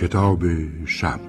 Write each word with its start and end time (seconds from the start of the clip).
کتاب 0.00 0.42
شب. 0.86 1.20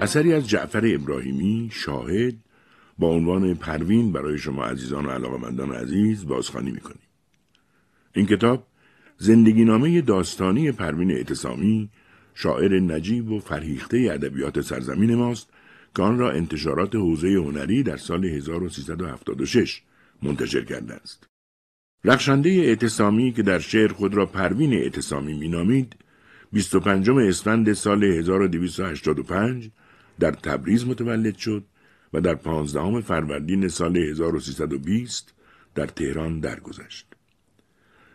اثری 0.00 0.34
از 0.34 0.48
جعفر 0.48 0.82
ابراهیمی 0.84 1.70
شاهد 1.72 2.34
با 2.98 3.08
عنوان 3.08 3.54
پروین 3.54 4.12
برای 4.12 4.38
شما 4.38 4.64
عزیزان 4.64 5.06
و 5.06 5.10
علاقمندان 5.10 5.72
عزیز 5.72 6.26
بازخوانی 6.26 6.70
می‌کنیم. 6.70 7.09
این 8.14 8.26
کتاب 8.26 8.66
زندگی 9.18 9.64
نامه 9.64 10.00
داستانی 10.00 10.72
پروین 10.72 11.10
اعتصامی 11.10 11.90
شاعر 12.34 12.80
نجیب 12.80 13.30
و 13.30 13.40
فرهیخته 13.40 14.08
ادبیات 14.12 14.60
سرزمین 14.60 15.14
ماست 15.14 15.50
که 15.96 16.02
آن 16.02 16.18
را 16.18 16.30
انتشارات 16.30 16.94
حوزه 16.94 17.28
هنری 17.28 17.82
در 17.82 17.96
سال 17.96 18.24
1376 18.24 19.82
منتشر 20.22 20.64
کرده 20.64 20.94
است. 20.94 21.26
رخشنده 22.04 22.50
اعتصامی 22.50 23.32
که 23.32 23.42
در 23.42 23.58
شعر 23.58 23.92
خود 23.92 24.14
را 24.14 24.26
پروین 24.26 24.72
اعتصامی 24.72 25.34
مینامید 25.34 25.96
25 26.52 27.10
اسفند 27.10 27.72
سال 27.72 28.04
1285 28.04 29.70
در 30.20 30.30
تبریز 30.30 30.86
متولد 30.86 31.36
شد 31.36 31.64
و 32.12 32.20
در 32.20 32.34
15 32.34 33.00
فروردین 33.00 33.68
سال 33.68 33.96
1320 33.96 35.34
در 35.74 35.86
تهران 35.86 36.40
درگذشت. 36.40 37.09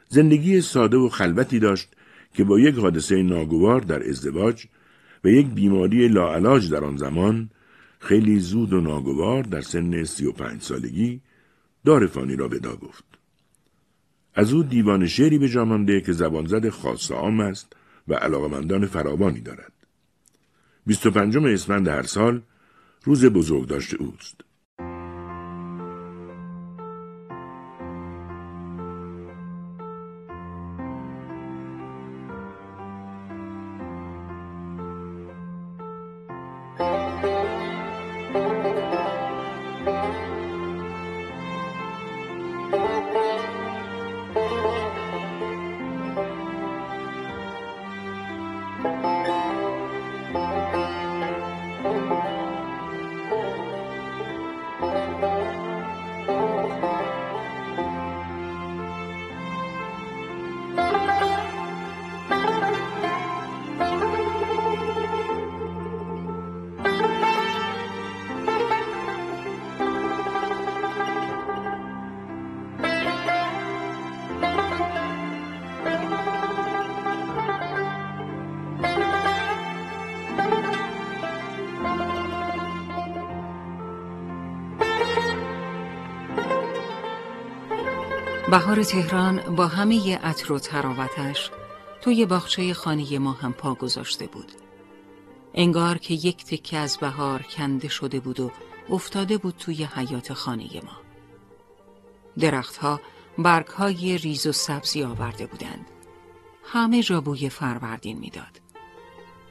زندگی 0.09 0.61
ساده 0.61 0.97
و 0.97 1.09
خلوتی 1.09 1.59
داشت 1.59 1.87
که 2.33 2.43
با 2.43 2.59
یک 2.59 2.75
حادثه 2.75 3.23
ناگوار 3.23 3.81
در 3.81 4.09
ازدواج 4.09 4.65
و 5.23 5.27
یک 5.27 5.47
بیماری 5.47 6.07
لاعلاج 6.07 6.71
در 6.71 6.83
آن 6.83 6.97
زمان 6.97 7.49
خیلی 7.99 8.39
زود 8.39 8.73
و 8.73 8.81
ناگوار 8.81 9.43
در 9.43 9.61
سن 9.61 10.03
سی 10.03 10.25
و 10.25 10.31
پنج 10.31 10.61
سالگی 10.61 11.21
دار 11.85 12.07
فانی 12.07 12.35
را 12.35 12.47
ودا 12.47 12.75
گفت. 12.75 13.03
از 14.33 14.53
او 14.53 14.63
دیوان 14.63 15.07
شعری 15.07 15.37
به 15.37 15.49
جامانده 15.49 16.01
که 16.01 16.11
زبانزد 16.11 16.69
خاص 16.69 17.11
عام 17.11 17.39
است 17.39 17.73
و 18.07 18.13
علاقمندان 18.13 18.85
فراوانی 18.85 19.39
دارد. 19.39 19.71
25 20.85 21.37
اسفند 21.37 21.87
هر 21.87 22.03
سال 22.03 22.41
روز 23.03 23.25
بزرگ 23.25 23.67
داشته 23.67 23.97
اوست. 24.01 24.44
بهار 88.75 88.87
تهران 88.87 89.55
با 89.55 89.67
همه 89.67 90.17
عطر 90.17 90.53
و 90.53 90.59
تراوتش 90.59 91.51
توی 92.01 92.25
باغچه 92.25 92.73
خانه 92.73 93.19
ما 93.19 93.31
هم 93.31 93.53
پا 93.53 93.75
گذاشته 93.75 94.27
بود. 94.27 94.51
انگار 95.53 95.97
که 95.97 96.13
یک 96.13 96.45
تکه 96.45 96.77
از 96.77 96.97
بهار 96.97 97.41
کنده 97.41 97.87
شده 97.87 98.19
بود 98.19 98.39
و 98.39 98.51
افتاده 98.89 99.37
بود 99.37 99.55
توی 99.59 99.83
حیات 99.83 100.33
خانه 100.33 100.81
ما. 100.83 100.97
درختها 102.39 103.01
برگهای 103.37 104.17
ریز 104.17 104.47
و 104.47 104.51
سبزی 104.51 105.03
آورده 105.03 105.45
بودند. 105.45 105.85
همه 106.63 107.03
جا 107.03 107.21
بوی 107.21 107.49
فروردین 107.49 108.19
می‌داد. 108.19 108.61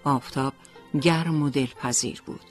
آفتاب 0.05 0.53
گرم 1.03 1.43
و 1.43 1.51
دلپذیر 1.51 2.23
بود. 2.27 2.45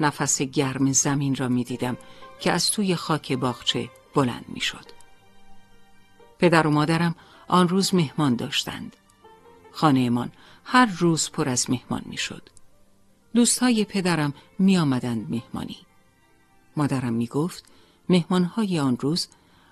نفس 0.00 0.42
گرم 0.42 0.92
زمین 0.92 1.34
را 1.34 1.48
می 1.48 1.64
دیدم 1.64 1.96
که 2.40 2.52
از 2.52 2.70
توی 2.70 2.94
خاک 2.94 3.32
باغچه 3.32 3.90
بلند 4.14 4.44
می 4.48 4.60
شد. 4.60 4.97
پدر 6.38 6.66
و 6.66 6.70
مادرم 6.70 7.14
آن 7.48 7.68
روز 7.68 7.94
مهمان 7.94 8.36
داشتند. 8.36 8.96
خانهمان 9.72 10.32
هر 10.64 10.86
روز 10.98 11.30
پر 11.30 11.48
از 11.48 11.70
مهمان 11.70 12.02
می‌شد. 12.06 12.48
دوستهای 13.34 13.84
پدرم 13.84 14.34
می 14.58 14.78
آمدند 14.78 15.30
مهمانی. 15.30 15.76
مادرم 16.76 17.12
می 17.12 17.26
گفت 17.26 17.64
مهمانهای 18.08 18.78
آن 18.78 18.96
روز 19.00 19.28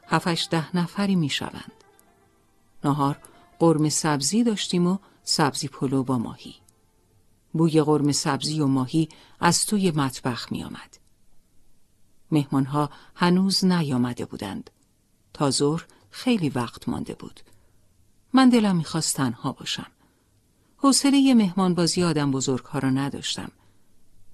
هفتش 0.08 0.48
ده 0.50 0.76
نفری 0.76 1.16
می 1.16 1.28
شوند. 1.28 1.72
نهار 2.84 3.18
قرم 3.58 3.88
سبزی 3.88 4.44
داشتیم 4.44 4.86
و 4.86 4.98
سبزی 5.22 5.68
پلو 5.68 6.02
با 6.02 6.18
ماهی. 6.18 6.54
بوی 7.52 7.82
قرم 7.82 8.12
سبزی 8.12 8.60
و 8.60 8.66
ماهی 8.66 9.08
از 9.40 9.66
توی 9.66 9.90
مطبخ 9.90 10.52
می 10.52 10.64
آمد. 10.64 10.98
مهمانها 12.30 12.90
هنوز 13.14 13.64
نیامده 13.64 14.24
بودند. 14.24 14.70
تا 15.34 15.50
ظهر 15.50 15.86
خیلی 16.16 16.48
وقت 16.48 16.88
مانده 16.88 17.14
بود. 17.14 17.40
من 18.32 18.48
دلم 18.48 18.76
می‌خواست 18.76 19.16
تنها 19.16 19.52
باشم. 19.52 19.86
حوصله 20.76 21.34
مهمان 21.34 21.74
بازی 21.74 22.02
آدم 22.02 22.30
بزرگ 22.30 22.64
ها 22.64 22.78
را 22.78 22.90
نداشتم. 22.90 23.50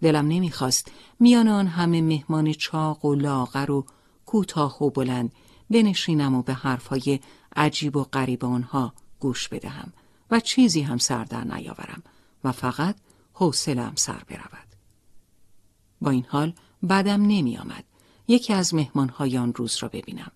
دلم 0.02 0.28
نمی‌خواست 0.28 0.92
میان 1.20 1.48
آن 1.48 1.66
همه 1.66 2.02
مهمان 2.02 2.52
چاق 2.52 3.04
و 3.04 3.14
لاغر 3.14 3.70
و 3.70 3.86
کوتاه 4.26 4.82
و 4.82 4.90
بلند 4.90 5.32
بنشینم 5.70 6.34
و 6.34 6.42
به 6.42 6.54
حرفهای 6.54 7.20
عجیب 7.56 7.96
و 7.96 8.04
غریب 8.04 8.44
آنها 8.44 8.94
گوش 9.18 9.48
بدهم 9.48 9.92
و 10.30 10.40
چیزی 10.40 10.80
هم 10.80 10.98
سر 10.98 11.24
در 11.24 11.44
نیاورم 11.44 12.02
و 12.44 12.52
فقط 12.52 12.96
حوصله‌ام 13.32 13.94
سر 13.96 14.22
برود. 14.28 14.68
با 16.00 16.10
این 16.10 16.26
حال 16.28 16.54
بعدم 16.82 17.22
نمی 17.22 17.58
آمد. 17.58 17.84
یکی 18.28 18.52
از 18.52 18.74
مهمانهای 18.74 19.38
آن 19.38 19.54
روز 19.54 19.76
را 19.80 19.88
ببینم. 19.88 20.32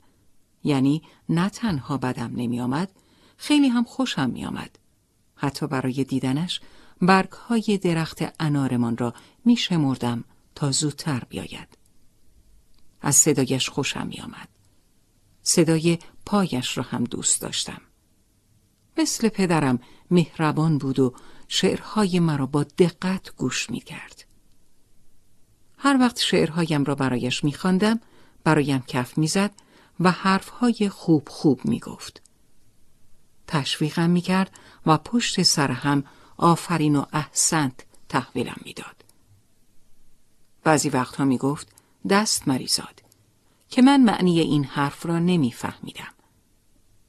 یعنی 0.67 1.03
نه 1.29 1.49
تنها 1.49 1.97
بدم 1.97 2.33
نمی 2.37 2.61
آمد 2.61 2.91
خیلی 3.37 3.69
هم 3.69 3.85
خوشم 3.85 4.31
می 4.31 4.45
آمد. 4.47 4.79
حتی 5.37 5.67
برای 5.67 6.05
دیدنش 6.05 6.61
برگ 7.03 7.33
های 7.33 7.79
درخت 7.83 8.19
انارمان 8.41 8.97
را 8.97 9.15
می 9.45 9.57
شمردم 9.57 10.25
تا 10.55 10.71
زودتر 10.71 11.23
بیاید. 11.29 11.79
از 13.01 13.17
صدایش 13.17 13.69
خوشم 13.69 14.07
می 14.07 14.21
آمد. 14.21 14.49
صدای 15.43 15.99
پایش 16.27 16.79
را 16.79 16.85
هم 16.85 17.05
دوست 17.05 17.43
داشتم. 17.43 17.81
مثل 18.99 19.29
پدرم 19.29 19.79
مهربان 20.11 20.79
بود 20.79 20.99
و 20.99 21.15
شعرهای 21.49 22.21
مرا 22.21 22.47
با 22.47 22.63
دقت 22.63 23.37
گوش 23.37 23.71
می 23.71 23.81
کرد. 23.81 24.25
هر 25.79 25.97
وقت 26.01 26.19
شعرهایم 26.19 26.85
را 26.85 26.95
برایش 26.95 27.45
می 27.45 27.53
خاندم، 27.53 28.01
برایم 28.45 28.85
کف 28.89 29.19
می‌زد 29.19 29.51
و 30.01 30.11
حرفهای 30.11 30.89
خوب 30.89 31.29
خوب 31.29 31.61
می 31.65 31.81
گفت. 31.81 32.23
تشویقم 33.47 34.11
می 34.11 34.21
کرد 34.21 34.53
و 34.87 34.99
پشت 34.99 35.43
سر 35.43 35.71
هم 35.71 36.05
آفرین 36.37 36.97
و 36.97 37.05
احسنت 37.13 37.87
تحویلم 38.09 38.57
می‌داد. 38.65 39.05
بعضی 40.65 40.89
وقتها 40.89 41.25
می 41.25 41.39
گفت 41.39 41.69
دست 42.09 42.49
مریزاد 42.49 43.03
که 43.69 43.83
من 43.83 44.03
معنی 44.03 44.41
این 44.41 44.65
حرف 44.65 45.07
را 45.07 45.19
نمیفهمیدم. 45.19 46.13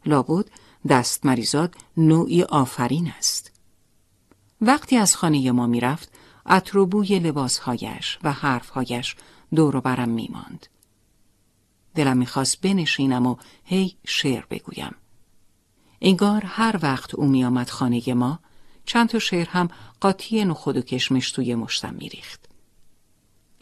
لابد 0.05 0.45
دست 0.89 1.25
مریزاد 1.25 1.75
نوعی 1.97 2.43
آفرین 2.43 3.13
است. 3.17 3.51
وقتی 4.61 4.97
از 4.97 5.15
خانه 5.15 5.51
ما 5.51 5.67
می‌رفت 5.67 6.11
عطر 6.45 6.77
و 6.77 6.85
بوی 6.85 7.19
لباسهایش 7.19 8.19
و 8.23 8.31
حرفهایش 8.31 9.15
دور 9.55 9.75
و 9.75 9.81
برم 9.81 10.09
میماند. 10.09 10.67
دلم 11.97 12.17
می‌خواست 12.17 12.61
بنشینم 12.61 13.25
و 13.25 13.35
هی 13.63 13.97
شعر 14.05 14.45
بگویم. 14.49 14.95
انگار 16.01 16.45
هر 16.45 16.79
وقت 16.81 17.15
او 17.15 17.27
میآمد 17.27 17.69
خانه 17.69 18.13
ما 18.13 18.39
چند 18.85 19.09
تا 19.09 19.19
شعر 19.19 19.49
هم 19.49 19.69
قاطی 20.01 20.45
نخود 20.45 20.77
و 20.77 20.81
کشمش 20.81 21.31
توی 21.31 21.55
مشتم 21.55 21.93
میریخت. 21.93 22.49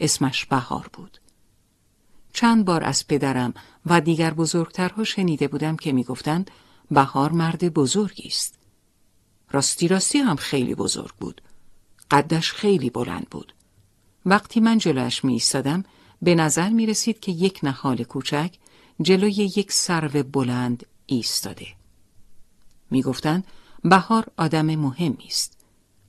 اسمش 0.00 0.44
بهار 0.44 0.90
بود. 0.92 1.18
چند 2.32 2.64
بار 2.64 2.84
از 2.84 3.06
پدرم 3.06 3.54
و 3.86 4.00
دیگر 4.00 4.34
بزرگترها 4.34 5.04
شنیده 5.04 5.48
بودم 5.48 5.76
که 5.76 5.92
می‌گفتند 5.92 6.50
بهار 6.90 7.32
مرد 7.32 7.74
بزرگی 7.74 8.28
است. 8.28 8.58
راستی 9.50 9.88
راستی 9.88 10.18
هم 10.18 10.36
خیلی 10.36 10.74
بزرگ 10.74 11.14
بود. 11.20 11.42
قدش 12.10 12.52
خیلی 12.52 12.90
بلند 12.90 13.26
بود. 13.30 13.54
وقتی 14.26 14.60
من 14.60 14.78
جلوش 14.78 15.24
می 15.24 15.32
ایستادم 15.32 15.84
به 16.22 16.34
نظر 16.34 16.68
می 16.68 16.86
رسید 16.86 17.20
که 17.20 17.32
یک 17.32 17.60
نهال 17.62 18.04
کوچک 18.04 18.54
جلوی 19.00 19.32
یک 19.32 19.72
سرو 19.72 20.22
بلند 20.22 20.86
ایستاده. 21.06 21.66
می 22.90 23.02
گفتند 23.02 23.46
بهار 23.84 24.26
آدم 24.36 24.66
مهمی 24.66 25.26
است. 25.26 25.58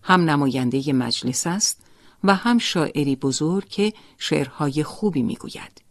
هم 0.03 0.29
نماینده 0.29 0.93
مجلس 0.93 1.47
است 1.47 1.81
و 2.23 2.35
هم 2.35 2.57
شاعری 2.57 3.15
بزرگ 3.15 3.67
که 3.67 3.93
شعرهای 4.17 4.83
خوبی 4.83 5.21
می 5.21 5.35
گوید. 5.35 5.81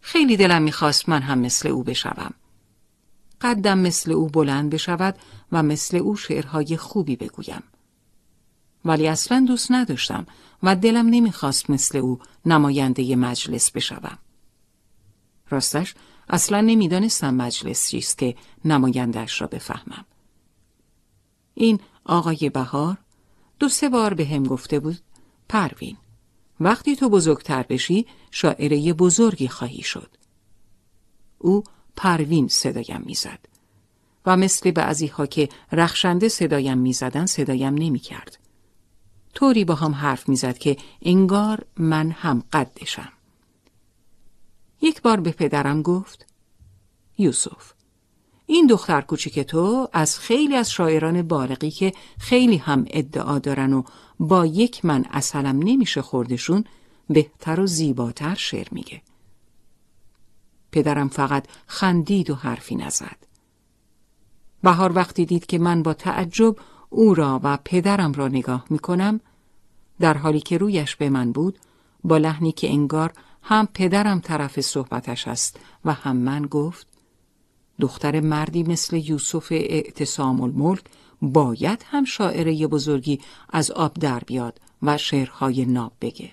خیلی 0.00 0.36
دلم 0.36 0.62
می‌خواست 0.62 1.08
من 1.08 1.22
هم 1.22 1.38
مثل 1.38 1.68
او 1.68 1.82
بشوم. 1.82 2.34
قدم 3.40 3.78
مثل 3.78 4.12
او 4.12 4.26
بلند 4.26 4.70
بشود 4.70 5.18
و 5.52 5.62
مثل 5.62 5.96
او 5.96 6.16
شعرهای 6.16 6.76
خوبی 6.76 7.16
بگویم. 7.16 7.62
ولی 8.84 9.08
اصلا 9.08 9.44
دوست 9.48 9.72
نداشتم 9.72 10.26
و 10.62 10.76
دلم 10.76 11.06
نمی‌خواست 11.06 11.70
مثل 11.70 11.98
او 11.98 12.18
نماینده 12.46 13.16
مجلس 13.16 13.70
بشوم. 13.70 14.18
راستش 15.50 15.94
اصلا 16.28 16.60
نمی‌دانستم 16.60 17.34
مجلس 17.34 17.88
چیست 17.88 18.18
که 18.18 18.36
نمایندهش 18.64 19.40
را 19.40 19.46
بفهمم. 19.46 20.04
این 21.54 21.80
آقای 22.04 22.50
بهار 22.50 22.96
دو 23.58 23.68
سه 23.68 23.88
بار 23.88 24.14
به 24.14 24.26
هم 24.26 24.42
گفته 24.42 24.80
بود 24.80 24.98
پروین 25.48 25.96
وقتی 26.60 26.96
تو 26.96 27.08
بزرگتر 27.08 27.62
بشی 27.62 28.06
شاعره 28.30 28.92
بزرگی 28.92 29.48
خواهی 29.48 29.82
شد. 29.82 30.16
او 31.38 31.64
پروین 31.96 32.48
صدایم 32.48 33.02
می‌زد 33.06 33.38
و 34.26 34.36
مثل 34.36 34.70
بعضی 34.70 35.06
ها 35.06 35.26
که 35.26 35.48
رخشنده 35.72 36.28
صدایم 36.28 36.78
می‌زدن 36.78 37.26
صدایم 37.26 37.74
نمی‌کرد. 37.74 38.43
طوری 39.34 39.64
با 39.64 39.74
هم 39.74 39.94
حرف 39.94 40.28
می‌زد 40.28 40.58
که 40.58 40.76
انگار 41.02 41.64
من 41.76 42.10
هم 42.10 42.42
قدشم. 42.52 43.12
یک 44.82 45.02
بار 45.02 45.20
به 45.20 45.30
پدرم 45.30 45.82
گفت 45.82 46.26
یوسف 47.18 47.72
این 48.46 48.66
دختر 48.66 49.00
کوچیک 49.00 49.40
تو 49.40 49.88
از 49.92 50.18
خیلی 50.18 50.56
از 50.56 50.70
شاعران 50.70 51.22
بالغی 51.22 51.70
که 51.70 51.92
خیلی 52.18 52.56
هم 52.56 52.84
ادعا 52.90 53.38
دارن 53.38 53.72
و 53.72 53.82
با 54.20 54.46
یک 54.46 54.84
من 54.84 55.04
اصلم 55.10 55.58
نمیشه 55.58 56.02
خوردشون 56.02 56.64
بهتر 57.08 57.60
و 57.60 57.66
زیباتر 57.66 58.34
شعر 58.34 58.68
میگه. 58.70 59.02
پدرم 60.72 61.08
فقط 61.08 61.46
خندید 61.66 62.30
و 62.30 62.34
حرفی 62.34 62.76
نزد. 62.76 63.16
بهار 64.62 64.92
وقتی 64.92 65.24
دید 65.26 65.46
که 65.46 65.58
من 65.58 65.82
با 65.82 65.94
تعجب 65.94 66.56
او 66.94 67.14
را 67.14 67.40
و 67.42 67.58
پدرم 67.64 68.12
را 68.12 68.28
نگاه 68.28 68.64
می‌کنم 68.70 69.20
در 70.00 70.16
حالی 70.18 70.40
که 70.40 70.58
رویش 70.58 70.96
به 70.96 71.08
من 71.08 71.32
بود 71.32 71.58
با 72.04 72.18
لحنی 72.18 72.52
که 72.52 72.70
انگار 72.70 73.12
هم 73.42 73.68
پدرم 73.74 74.20
طرف 74.20 74.60
صحبتش 74.60 75.28
است 75.28 75.60
و 75.84 75.92
هم 75.92 76.16
من 76.16 76.42
گفت 76.42 76.86
دختر 77.80 78.20
مردی 78.20 78.62
مثل 78.62 78.96
یوسف 78.96 79.52
اعتصام 79.52 80.40
الملک 80.40 80.84
باید 81.22 81.84
هم 81.86 82.04
شاعره 82.04 82.66
بزرگی 82.66 83.20
از 83.50 83.70
آب 83.70 83.94
در 83.94 84.18
بیاد 84.18 84.60
و 84.82 84.98
شعرهای 84.98 85.64
ناب 85.64 85.92
بگه. 86.00 86.30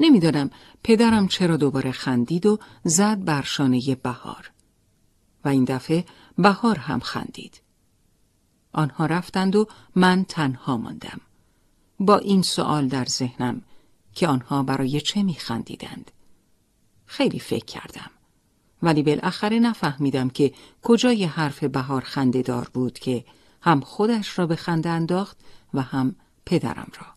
نمی‌دانم 0.00 0.50
پدرم 0.82 1.28
چرا 1.28 1.56
دوباره 1.56 1.92
خندید 1.92 2.46
و 2.46 2.58
زد 2.84 3.24
بر 3.24 3.42
شانه 3.42 3.94
بهار 3.94 4.50
و 5.44 5.48
این 5.48 5.64
دفعه 5.64 6.04
بهار 6.38 6.78
هم 6.78 7.00
خندید. 7.00 7.63
آنها 8.74 9.06
رفتند 9.06 9.56
و 9.56 9.66
من 9.94 10.24
تنها 10.24 10.76
ماندم. 10.76 11.20
با 12.00 12.18
این 12.18 12.42
سوال 12.42 12.88
در 12.88 13.04
ذهنم 13.04 13.62
که 14.14 14.28
آنها 14.28 14.62
برای 14.62 15.00
چه 15.00 15.22
میخندیدند. 15.22 16.10
خیلی 17.06 17.38
فکر 17.38 17.64
کردم. 17.64 18.10
ولی 18.82 19.02
بالاخره 19.02 19.58
نفهمیدم 19.58 20.28
که 20.28 20.52
کجای 20.82 21.24
حرف 21.24 21.64
بهار 21.64 22.00
خنده 22.00 22.42
دار 22.42 22.70
بود 22.74 22.98
که 22.98 23.24
هم 23.60 23.80
خودش 23.80 24.38
را 24.38 24.46
به 24.46 24.56
خنده 24.56 24.90
انداخت 24.90 25.38
و 25.74 25.82
هم 25.82 26.16
پدرم 26.46 26.88
را. 27.00 27.14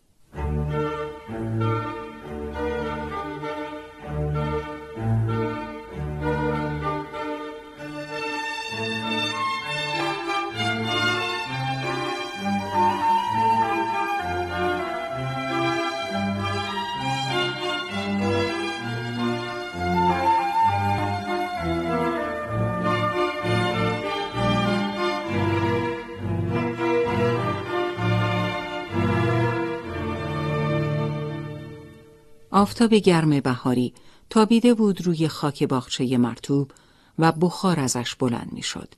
آفتاب 32.58 32.94
گرم 32.94 33.40
بهاری 33.40 33.94
تابیده 34.30 34.74
بود 34.74 35.02
روی 35.02 35.28
خاک 35.28 35.64
باغچه 35.64 36.18
مرتوب 36.18 36.72
و 37.20 37.32
بخار 37.32 37.80
ازش 37.80 38.16
بلند 38.16 38.50
می‌شد. 38.52 38.94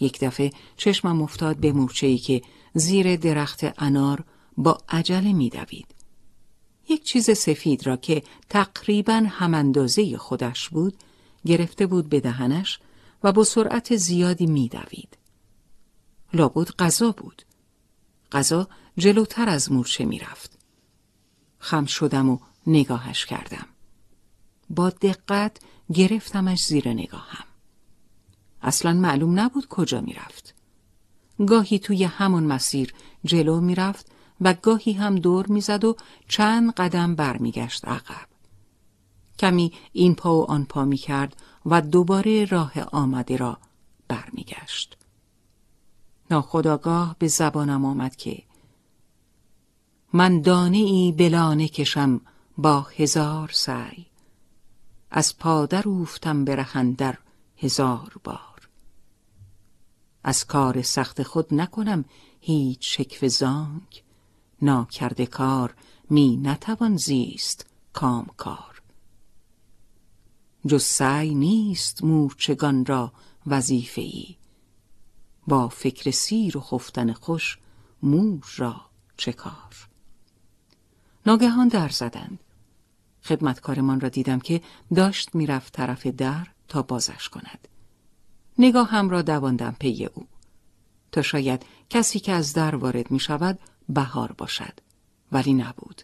یک 0.00 0.20
دفعه 0.20 0.52
چشمم 0.76 1.22
افتاد 1.22 1.56
به 1.56 1.72
مورچه‌ای 1.72 2.18
که 2.18 2.42
زیر 2.74 3.16
درخت 3.16 3.60
انار 3.82 4.24
با 4.56 4.78
عجله 4.88 5.32
میدوید. 5.32 5.94
یک 6.88 7.04
چیز 7.04 7.30
سفید 7.30 7.86
را 7.86 7.96
که 7.96 8.22
تقریبا 8.48 9.22
هم 9.28 9.54
اندازه 9.54 10.16
خودش 10.16 10.68
بود 10.68 10.96
گرفته 11.46 11.86
بود 11.86 12.08
به 12.08 12.20
دهنش 12.20 12.78
و 13.22 13.32
با 13.32 13.44
سرعت 13.44 13.96
زیادی 13.96 14.46
میدوید. 14.46 15.18
لابد 16.32 16.68
غذا 16.78 17.12
بود. 17.12 17.42
غذا 18.32 18.68
جلوتر 18.98 19.48
از 19.48 19.72
مورچه 19.72 20.04
می‌رفت. 20.04 20.57
خم 21.58 21.84
شدم 21.84 22.30
و 22.30 22.38
نگاهش 22.66 23.26
کردم. 23.26 23.66
با 24.70 24.90
دقت 24.90 25.60
گرفتمش 25.92 26.64
زیر 26.64 26.88
نگاهم. 26.88 27.44
اصلا 28.62 28.92
معلوم 28.92 29.40
نبود 29.40 29.68
کجا 29.68 30.00
می‌رفت. 30.00 30.54
گاهی 31.46 31.78
توی 31.78 32.04
همون 32.04 32.42
مسیر 32.42 32.94
جلو 33.24 33.60
می‌رفت 33.60 34.12
و 34.40 34.54
گاهی 34.54 34.92
هم 34.92 35.16
دور 35.16 35.46
می‌زد 35.46 35.84
و 35.84 35.96
چند 36.28 36.72
قدم 36.72 37.14
برمیگشت 37.14 37.84
عقب. 37.84 38.28
کمی 39.38 39.72
این 39.92 40.14
پا 40.14 40.36
و 40.36 40.50
آن 40.50 40.64
پا 40.64 40.84
می‌کرد 40.84 41.36
و 41.66 41.80
دوباره 41.80 42.44
راه 42.44 42.72
آمده 42.92 43.36
را 43.36 43.58
برمیگشت. 44.08 44.96
ناخداگاه 46.30 47.16
به 47.18 47.28
زبانم 47.28 47.84
آمد 47.84 48.16
که 48.16 48.42
من 50.12 50.40
دانه 50.40 50.78
ای 50.78 51.12
بلانه 51.12 51.68
کشم 51.68 52.20
با 52.58 52.80
هزار 52.80 53.50
سعی. 53.52 54.06
از 55.10 55.38
پادر 55.38 55.88
اوفتم 55.88 56.44
برهن 56.44 56.92
در 56.92 57.18
هزار 57.56 58.12
بار. 58.24 58.68
از 60.24 60.46
کار 60.46 60.82
سخت 60.82 61.22
خود 61.22 61.54
نکنم 61.54 62.04
هیچ 62.40 62.96
شکف 62.96 63.26
زانک. 63.26 64.02
ناکرده 64.62 65.26
کار 65.26 65.74
می 66.10 66.36
نتوان 66.36 66.96
زیست 66.96 67.66
کام 67.92 68.26
کار. 68.36 68.82
جز 70.66 70.82
سعی 70.82 71.34
نیست 71.34 72.04
مورچگان 72.04 72.86
را 72.86 73.12
وظیفه 73.46 74.00
ای 74.00 74.36
با 75.46 75.68
فکر 75.68 76.10
سیر 76.10 76.58
و 76.58 76.60
خفتن 76.60 77.12
خوش 77.12 77.58
مور 78.02 78.44
را 78.56 78.80
چه 79.16 79.32
کار؟ 79.32 79.87
ناگهان 81.28 81.68
در 81.68 81.88
زدند. 81.88 82.38
خدمتکارمان 83.24 84.00
را 84.00 84.08
دیدم 84.08 84.38
که 84.38 84.60
داشت 84.94 85.34
می‌رفت 85.34 85.72
طرف 85.72 86.06
در 86.06 86.46
تا 86.68 86.82
بازش 86.82 87.28
کند. 87.28 87.68
نگاه 88.58 88.88
هم 88.88 89.08
را 89.10 89.22
دواندم 89.22 89.76
پی 89.80 90.08
او. 90.14 90.26
تا 91.12 91.22
شاید 91.22 91.66
کسی 91.90 92.18
که 92.20 92.32
از 92.32 92.52
در 92.52 92.76
وارد 92.76 93.10
می 93.10 93.20
شود 93.20 93.58
بهار 93.88 94.32
باشد. 94.32 94.80
ولی 95.32 95.54
نبود. 95.54 96.02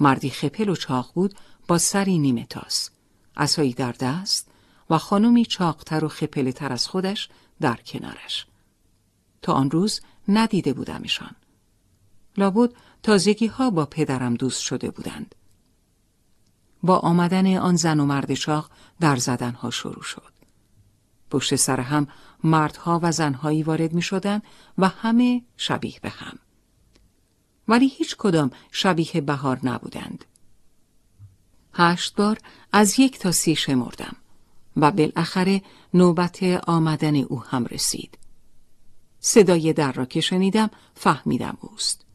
مردی 0.00 0.30
خپل 0.30 0.68
و 0.68 0.76
چاق 0.76 1.10
بود 1.14 1.34
با 1.68 1.78
سری 1.78 2.18
نیمه 2.18 2.46
تاس. 2.46 2.90
اسایی 3.36 3.72
در 3.72 3.92
دست 3.92 4.50
و 4.90 4.98
خانمی 4.98 5.46
چاقتر 5.46 6.04
و 6.04 6.08
خپلتر 6.08 6.72
از 6.72 6.86
خودش 6.86 7.28
در 7.60 7.76
کنارش. 7.76 8.46
تا 9.42 9.52
آن 9.52 9.70
روز 9.70 10.00
ندیده 10.28 10.72
بودمشان 10.72 11.36
لابد 12.40 12.70
تازگی 13.02 13.46
ها 13.46 13.70
با 13.70 13.86
پدرم 13.86 14.34
دوست 14.34 14.60
شده 14.62 14.90
بودند. 14.90 15.34
با 16.82 16.98
آمدن 16.98 17.56
آن 17.56 17.76
زن 17.76 18.00
و 18.00 18.06
مرد 18.06 18.34
چاق 18.34 18.70
در 19.00 19.16
زدنها 19.16 19.70
شروع 19.70 20.02
شد. 20.02 20.32
پشت 21.30 21.56
سر 21.56 21.80
هم 21.80 22.08
مردها 22.44 23.00
و 23.02 23.12
زنهایی 23.12 23.62
وارد 23.62 23.92
می 23.92 24.02
شدن 24.02 24.42
و 24.78 24.88
همه 24.88 25.42
شبیه 25.56 26.00
به 26.02 26.10
هم. 26.10 26.38
ولی 27.68 27.88
هیچ 27.88 28.16
کدام 28.16 28.50
شبیه 28.72 29.20
بهار 29.20 29.60
نبودند. 29.62 30.24
هشت 31.74 32.14
بار 32.16 32.38
از 32.72 33.00
یک 33.00 33.18
تا 33.18 33.32
سی 33.32 33.56
شمردم 33.56 34.16
و 34.76 34.90
بالاخره 34.90 35.62
نوبت 35.94 36.42
آمدن 36.66 37.16
او 37.16 37.42
هم 37.42 37.64
رسید. 37.64 38.18
صدای 39.20 39.72
در 39.72 39.92
را 39.92 40.04
که 40.04 40.20
شنیدم 40.20 40.70
فهمیدم 40.94 41.58
اوست. 41.60 42.09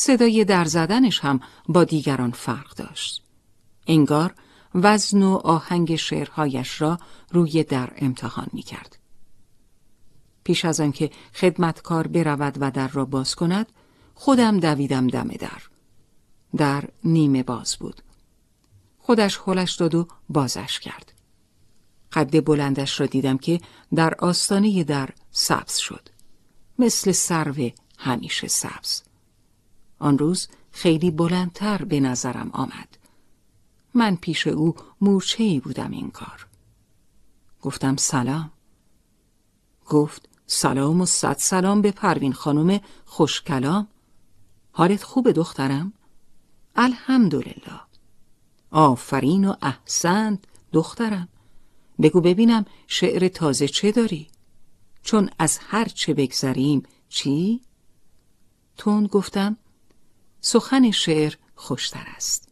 صدای 0.00 0.44
در 0.44 0.64
زدنش 0.64 1.20
هم 1.20 1.40
با 1.68 1.84
دیگران 1.84 2.30
فرق 2.30 2.74
داشت. 2.74 3.22
انگار 3.86 4.34
وزن 4.74 5.22
و 5.22 5.34
آهنگ 5.44 5.96
شعرهایش 5.96 6.80
را 6.80 6.98
روی 7.30 7.64
در 7.64 7.92
امتحان 7.96 8.46
می 8.52 8.62
کرد. 8.62 8.98
پیش 10.44 10.64
از 10.64 10.80
آنکه 10.80 11.10
خدمتکار 11.34 12.06
برود 12.06 12.56
و 12.60 12.70
در 12.70 12.88
را 12.88 13.04
باز 13.04 13.34
کند 13.34 13.72
خودم 14.14 14.60
دویدم 14.60 15.06
دم 15.06 15.28
در. 15.28 15.62
در 16.56 16.84
نیمه 17.04 17.42
باز 17.42 17.76
بود. 17.76 18.02
خودش 18.98 19.38
خلش 19.38 19.74
داد 19.74 19.94
و 19.94 20.08
بازش 20.28 20.80
کرد. 20.80 21.12
قد 22.12 22.44
بلندش 22.44 23.00
را 23.00 23.06
دیدم 23.06 23.38
که 23.38 23.60
در 23.94 24.14
آستانه 24.14 24.84
در 24.84 25.10
سبز 25.30 25.76
شد. 25.76 26.08
مثل 26.78 27.12
سرو 27.12 27.70
همیشه 27.98 28.48
سبز. 28.48 29.07
آن 29.98 30.18
روز 30.18 30.48
خیلی 30.70 31.10
بلندتر 31.10 31.84
به 31.84 32.00
نظرم 32.00 32.50
آمد 32.52 32.98
من 33.94 34.16
پیش 34.16 34.46
او 34.46 34.74
مورچه 35.00 35.60
بودم 35.60 35.90
این 35.90 36.10
کار 36.10 36.46
گفتم 37.62 37.96
سلام 37.96 38.50
گفت 39.88 40.28
سلام 40.46 41.00
و 41.00 41.06
صد 41.06 41.36
سلام 41.38 41.82
به 41.82 41.90
پروین 41.90 42.32
خانم 42.32 42.80
خوشکلام 43.04 43.88
حالت 44.72 45.02
خوبه 45.02 45.32
دخترم؟ 45.32 45.92
الحمدلله 46.76 47.80
آفرین 48.70 49.44
و 49.44 49.54
احسنت 49.62 50.38
دخترم 50.72 51.28
بگو 52.02 52.20
ببینم 52.20 52.64
شعر 52.86 53.28
تازه 53.28 53.68
چه 53.68 53.92
داری؟ 53.92 54.28
چون 55.02 55.30
از 55.38 55.58
هر 55.62 55.84
چه 55.84 56.14
بگذریم 56.14 56.82
چی؟ 57.08 57.60
تون 58.76 59.06
گفتم 59.06 59.56
سخن 60.40 60.90
شعر 60.90 61.34
خوشتر 61.54 62.06
است. 62.16 62.48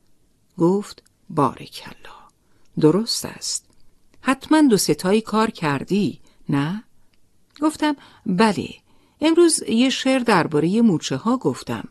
گفت 0.58 1.02
بارکلا 1.30 2.16
درست 2.80 3.24
است. 3.24 3.66
حتما 4.20 4.62
دو 4.62 4.76
ستایی 4.76 5.20
کار 5.20 5.50
کردی 5.50 6.20
نه؟ 6.48 6.84
گفتم 7.62 7.96
بله. 8.26 8.68
امروز 9.20 9.62
یه 9.68 9.90
شعر 9.90 10.18
درباره 10.18 10.82
موچه 10.82 11.16
ها 11.16 11.36
گفتم. 11.36 11.88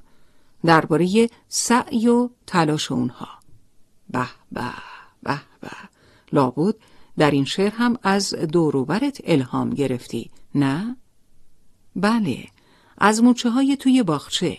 درباره 0.66 1.30
سعی 1.50 2.08
و 2.08 2.30
تلاش 2.48 2.92
اونها. 2.92 3.28
به 4.10 4.28
به 4.52 4.74
به 5.24 5.42
به. 5.62 5.72
لابد 6.34 6.76
در 7.18 7.32
این 7.32 7.46
شعر 7.46 7.72
هم 7.72 7.98
از 8.04 8.34
دوروبرت 8.34 9.22
الهام 9.24 9.70
گرفتی 9.70 10.32
نه؟ 10.56 10.98
بله. 11.96 12.48
از 12.98 13.24
موچه 13.24 13.50
های 13.50 13.78
توی 13.78 14.04
باغچه. 14.04 14.58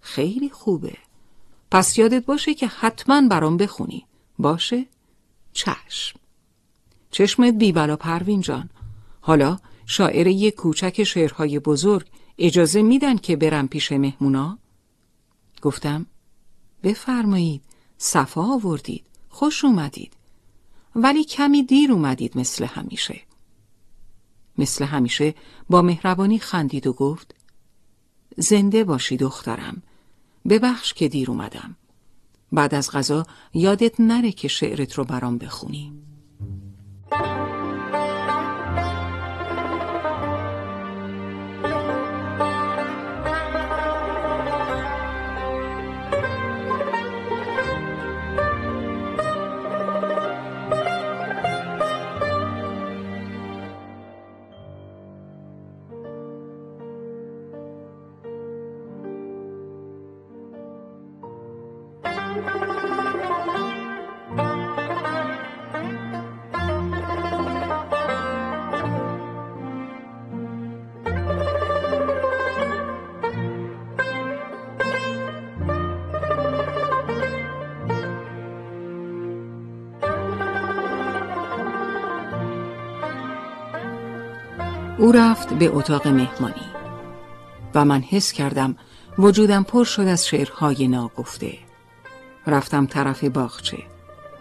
خیلی 0.00 0.50
خوبه. 0.50 0.96
پس 1.70 1.98
یادت 1.98 2.24
باشه 2.24 2.54
که 2.54 2.66
حتما 2.66 3.28
برام 3.28 3.56
بخونی. 3.56 4.06
باشه؟ 4.38 4.86
چشم. 5.52 6.18
چشمت 7.10 7.54
بیبلا 7.54 7.96
پروین 7.96 8.40
جان. 8.40 8.70
حالا 9.20 9.58
شاعر 9.86 10.26
یک 10.26 10.54
کوچک 10.54 11.04
شعرهای 11.04 11.58
بزرگ 11.58 12.06
اجازه 12.38 12.82
میدن 12.82 13.16
که 13.16 13.36
برم 13.36 13.68
پیش 13.68 13.92
مهمونا؟ 13.92 14.58
گفتم 15.62 16.06
بفرمایید. 16.82 17.62
صفا 17.98 18.42
آوردید. 18.42 19.04
خوش 19.28 19.64
اومدید. 19.64 20.12
ولی 20.94 21.24
کمی 21.24 21.62
دیر 21.62 21.92
اومدید 21.92 22.38
مثل 22.38 22.64
همیشه. 22.64 23.20
مثل 24.58 24.84
همیشه 24.84 25.34
با 25.70 25.82
مهربانی 25.82 26.38
خندید 26.38 26.86
و 26.86 26.92
گفت 26.92 27.34
زنده 28.36 28.84
باشی 28.84 29.16
دخترم. 29.16 29.82
ببخش 30.48 30.94
که 30.94 31.08
دیر 31.08 31.30
اومدم. 31.30 31.76
بعد 32.52 32.74
از 32.74 32.90
غذا 32.90 33.26
یادت 33.54 34.00
نره 34.00 34.32
که 34.32 34.48
شعرت 34.48 34.92
رو 34.92 35.04
برام 35.04 35.38
بخونی. 35.38 35.92
او 85.08 85.14
رفت 85.14 85.54
به 85.54 85.68
اتاق 85.68 86.08
مهمانی 86.08 86.66
و 87.74 87.84
من 87.84 88.00
حس 88.00 88.32
کردم 88.32 88.76
وجودم 89.18 89.62
پر 89.62 89.84
شد 89.84 90.02
از 90.02 90.26
شعرهای 90.26 90.88
ناگفته. 90.88 91.58
رفتم 92.46 92.86
طرف 92.86 93.24
باغچه. 93.24 93.78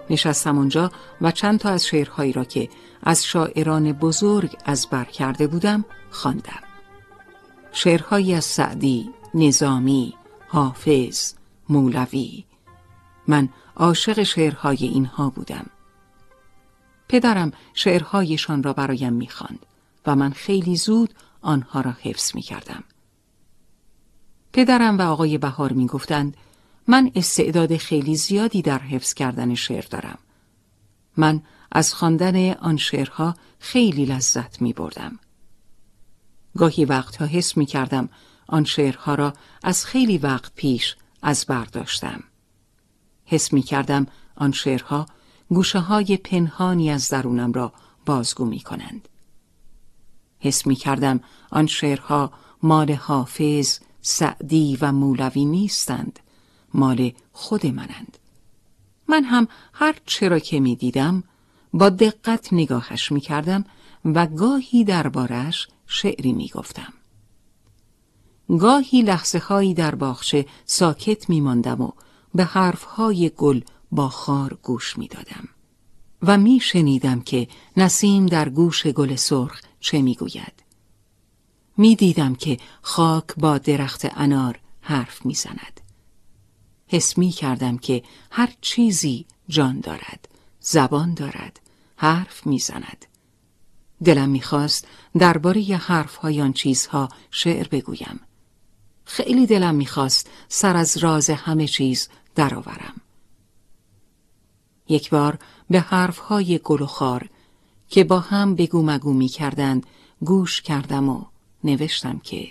نشستم 0.09 0.57
اونجا 0.57 0.91
و 1.21 1.31
چند 1.31 1.59
تا 1.59 1.69
از 1.69 1.85
شعرهایی 1.85 2.33
را 2.33 2.43
که 2.43 2.69
از 3.03 3.25
شاعران 3.25 3.91
بزرگ 3.91 4.55
از 4.65 4.87
بر 4.91 5.03
کرده 5.03 5.47
بودم 5.47 5.85
خواندم. 6.11 6.63
شعرهایی 7.71 8.33
از 8.33 8.45
سعدی، 8.45 9.09
نظامی، 9.33 10.13
حافظ، 10.47 11.33
مولوی. 11.69 12.43
من 13.27 13.49
عاشق 13.75 14.23
شعرهای 14.23 14.77
اینها 14.79 15.29
بودم. 15.29 15.65
پدرم 17.09 17.51
شعرهایشان 17.73 18.63
را 18.63 18.73
برایم 18.73 19.13
می‌خواند. 19.13 19.65
و 20.07 20.15
من 20.15 20.31
خیلی 20.31 20.75
زود 20.75 21.13
آنها 21.41 21.81
را 21.81 21.91
حفظ 21.91 22.35
می 22.35 22.41
کردم. 22.41 22.83
پدرم 24.53 24.97
و 24.97 25.01
آقای 25.01 25.37
بهار 25.37 25.73
می 25.73 25.87
گفتند 25.87 26.37
من 26.87 27.11
استعداد 27.15 27.77
خیلی 27.77 28.15
زیادی 28.15 28.61
در 28.61 28.79
حفظ 28.79 29.13
کردن 29.13 29.55
شعر 29.55 29.85
دارم. 29.89 30.17
من 31.17 31.41
از 31.71 31.93
خواندن 31.93 32.53
آن 32.53 32.77
شعرها 32.77 33.35
خیلی 33.59 34.05
لذت 34.05 34.61
می 34.61 34.73
بردم. 34.73 35.19
گاهی 36.57 36.85
وقتها 36.85 37.25
حس 37.25 37.57
می 37.57 37.65
کردم 37.65 38.09
آن 38.47 38.63
شعرها 38.63 39.15
را 39.15 39.33
از 39.63 39.85
خیلی 39.85 40.17
وقت 40.17 40.51
پیش 40.55 40.95
از 41.21 41.45
برداشتم. 41.45 42.23
حس 43.25 43.53
می 43.53 43.61
کردم 43.61 44.07
آن 44.35 44.51
شعرها 44.51 45.05
گوشه 45.49 45.79
های 45.79 46.17
پنهانی 46.17 46.91
از 46.91 47.09
درونم 47.09 47.53
را 47.53 47.73
بازگو 48.05 48.45
می 48.45 48.59
کنند. 48.59 49.09
حس 50.39 50.67
می 50.67 50.75
کردم 50.75 51.19
آن 51.51 51.67
شعرها 51.67 52.31
مال 52.63 52.91
حافظ، 52.91 53.79
سعدی 54.01 54.77
و 54.81 54.91
مولوی 54.91 55.45
نیستند 55.45 56.19
مال 56.73 57.11
خود 57.31 57.65
منند 57.65 58.17
من 59.07 59.23
هم 59.23 59.47
هر 59.73 59.95
چرا 60.05 60.39
که 60.39 60.59
می 60.59 60.75
دیدم 60.75 61.23
با 61.73 61.89
دقت 61.89 62.53
نگاهش 62.53 63.11
می 63.11 63.21
کردم 63.21 63.65
و 64.05 64.27
گاهی 64.27 64.83
دربارش 64.83 65.67
شعری 65.87 66.33
می 66.33 66.51
گفتم. 66.53 66.93
گاهی 68.59 69.01
لحظه 69.01 69.39
هایی 69.39 69.73
در 69.73 69.95
باخشه 69.95 70.45
ساکت 70.65 71.29
می 71.29 71.41
ماندم 71.41 71.81
و 71.81 71.91
به 72.35 72.43
حرف 72.43 72.83
های 72.83 73.31
گل 73.37 73.61
با 73.91 74.09
خار 74.09 74.57
گوش 74.63 74.97
می 74.97 75.07
دادم. 75.07 75.47
و 76.21 76.37
می 76.37 76.59
شنیدم 76.59 77.21
که 77.21 77.47
نسیم 77.77 78.25
در 78.25 78.49
گوش 78.49 78.87
گل 78.87 79.15
سرخ 79.15 79.61
چه 79.87 80.01
می 80.01 80.15
گوید. 80.15 80.63
می 81.77 81.95
دیدم 81.95 82.35
که 82.35 82.57
خاک 82.81 83.25
با 83.37 83.57
درخت 83.57 84.01
انار 84.19 84.59
حرف 84.81 85.25
می 85.25 85.33
زند. 85.33 85.81
حس 86.87 87.17
می 87.17 87.29
کردم 87.29 87.77
که 87.77 88.03
هر 88.31 88.53
چیزی 88.61 89.25
جان 89.47 89.79
دارد، 89.79 90.27
زبان 90.59 91.13
دارد، 91.13 91.59
حرف 91.95 92.47
می 92.47 92.59
زند. 92.59 93.05
دلم 94.03 94.29
می‌خواست 94.29 94.87
درباره 95.17 95.61
حرف 95.61 96.15
های 96.15 96.41
آن 96.41 96.53
چیزها 96.53 97.09
شعر 97.31 97.67
بگویم. 97.67 98.19
خیلی 99.05 99.45
دلم 99.45 99.75
می‌خواست 99.75 100.29
سر 100.47 100.75
از 100.75 100.97
راز 100.97 101.29
همه 101.29 101.67
چیز 101.67 102.09
درآورم. 102.35 103.01
یک 104.87 105.09
بار 105.09 105.39
به 105.69 105.79
حرف 105.79 106.17
های 106.17 106.59
گل 106.63 106.81
و 106.81 106.85
خار 106.85 107.29
که 107.89 108.03
با 108.03 108.19
هم 108.19 108.55
بگو 108.55 108.83
مگو 108.83 109.13
می 109.13 109.27
کردند 109.27 109.85
گوش 110.25 110.61
کردم 110.61 111.09
و 111.09 111.25
نوشتم 111.63 112.19
که 112.19 112.47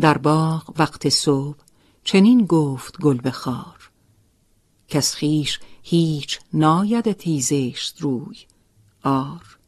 در 0.00 0.18
باغ 0.18 0.74
وقت 0.78 1.08
صبح 1.08 1.58
چنین 2.04 2.46
گفت 2.46 3.00
گل 3.00 3.20
بخار 3.24 3.90
کس 4.88 5.14
خیش 5.14 5.60
هیچ 5.82 6.40
ناید 6.52 7.12
تیزشت 7.12 8.00
روی 8.00 8.36
آر. 9.02 9.58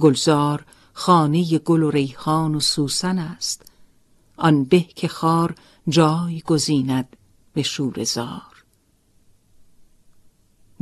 گلزار 0.00 0.64
خانه 0.92 1.58
گل 1.58 1.82
و 1.82 1.90
ریحان 1.90 2.54
و 2.54 2.60
سوسن 2.60 3.18
است 3.18 3.72
آن 4.36 4.64
به 4.64 4.80
که 4.80 5.08
خار 5.08 5.54
جای 5.88 6.40
گزیند 6.40 7.16
به 7.54 7.62
شور 7.62 8.04
زار. 8.04 8.51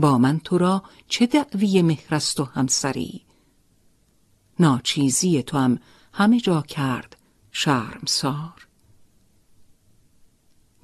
با 0.00 0.18
من 0.18 0.38
تو 0.38 0.58
را 0.58 0.82
چه 1.08 1.26
دعوی 1.26 1.82
مهرست 1.82 2.40
و 2.40 2.44
همسری؟ 2.44 3.22
ناچیزی 4.58 5.42
تو 5.42 5.58
هم 5.58 5.78
همه 6.12 6.40
جا 6.40 6.62
کرد 6.62 7.16
شرمسار. 7.50 8.66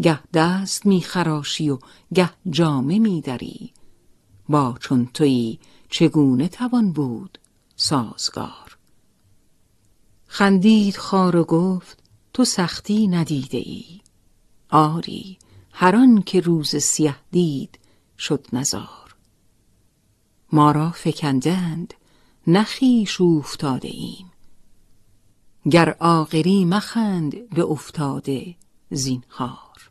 گه 0.03 0.21
دست 0.35 0.87
می 0.87 1.01
خراشی 1.01 1.71
و 1.71 1.79
گه 2.15 2.31
جامه 2.51 2.99
می 2.99 3.21
دری. 3.21 3.73
با 4.49 4.77
چون 4.81 5.07
تویی 5.07 5.59
چگونه 5.91 6.49
توان 6.49 6.93
بود 6.93 7.39
سازگار؟ 7.77 8.79
خندید 10.27 10.97
خار 10.97 11.37
و 11.37 11.45
گفت 11.45 12.03
تو 12.33 12.45
سختی 12.45 13.09
ندیده 13.09 13.59
ای. 13.59 14.01
آری 14.71 15.39
هران 15.73 16.23
که 16.23 16.41
روز 16.41 16.77
سیه 16.77 17.17
دید 17.31 17.79
شد 18.19 18.47
نزار. 18.53 19.06
ما 20.53 20.71
را 20.71 20.91
فکندند 20.91 21.95
نخیش 22.47 23.21
افتاده 23.21 23.89
ایم 23.89 24.33
گر 25.71 25.97
آقری 26.01 26.65
مخند 26.65 27.49
به 27.49 27.65
افتاده 27.65 28.57
زینهار. 28.91 29.91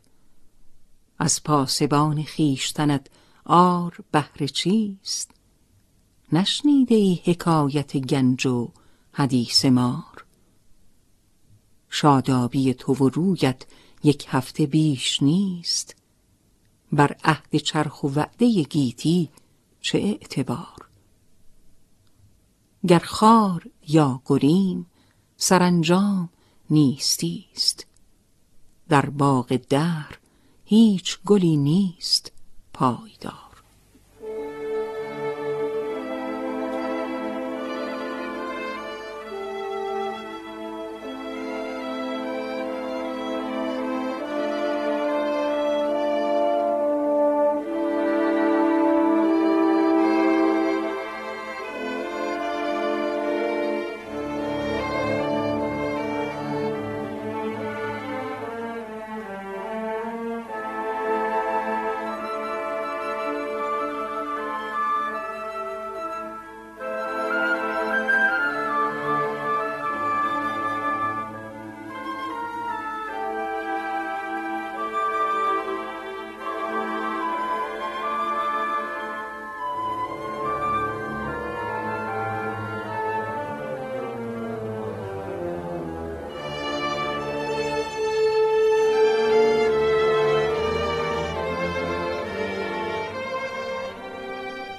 از 1.18 1.42
پاسبان 1.42 2.22
خیشتنت 2.22 3.06
آر 3.44 3.98
بهر 4.12 4.46
چیست؟ 4.46 5.30
نشنیده 6.32 6.94
ای 6.94 7.20
حکایت 7.24 7.96
گنج 7.96 8.46
و 8.46 8.68
حدیث 9.12 9.64
مار. 9.64 10.24
شادابی 11.90 12.74
تو 12.74 12.94
و 12.94 13.08
رویت 13.08 13.62
یک 14.04 14.26
هفته 14.28 14.66
بیش 14.66 15.22
نیست. 15.22 15.96
بر 16.92 17.16
عهد 17.24 17.56
چرخ 17.56 18.04
و 18.04 18.08
وعده 18.08 18.62
گیتی 18.62 19.30
چه 19.80 19.98
اعتبار؟ 19.98 20.88
گر 22.88 22.98
خار 22.98 23.70
یا 23.88 24.22
گریم 24.26 24.86
سرانجام 25.36 26.28
نیستیست. 26.70 27.86
در 28.88 29.10
باغ 29.10 29.56
در 29.56 30.16
هیچ 30.64 31.18
گلی 31.24 31.56
نیست 31.56 32.32
پایدار. 32.72 33.45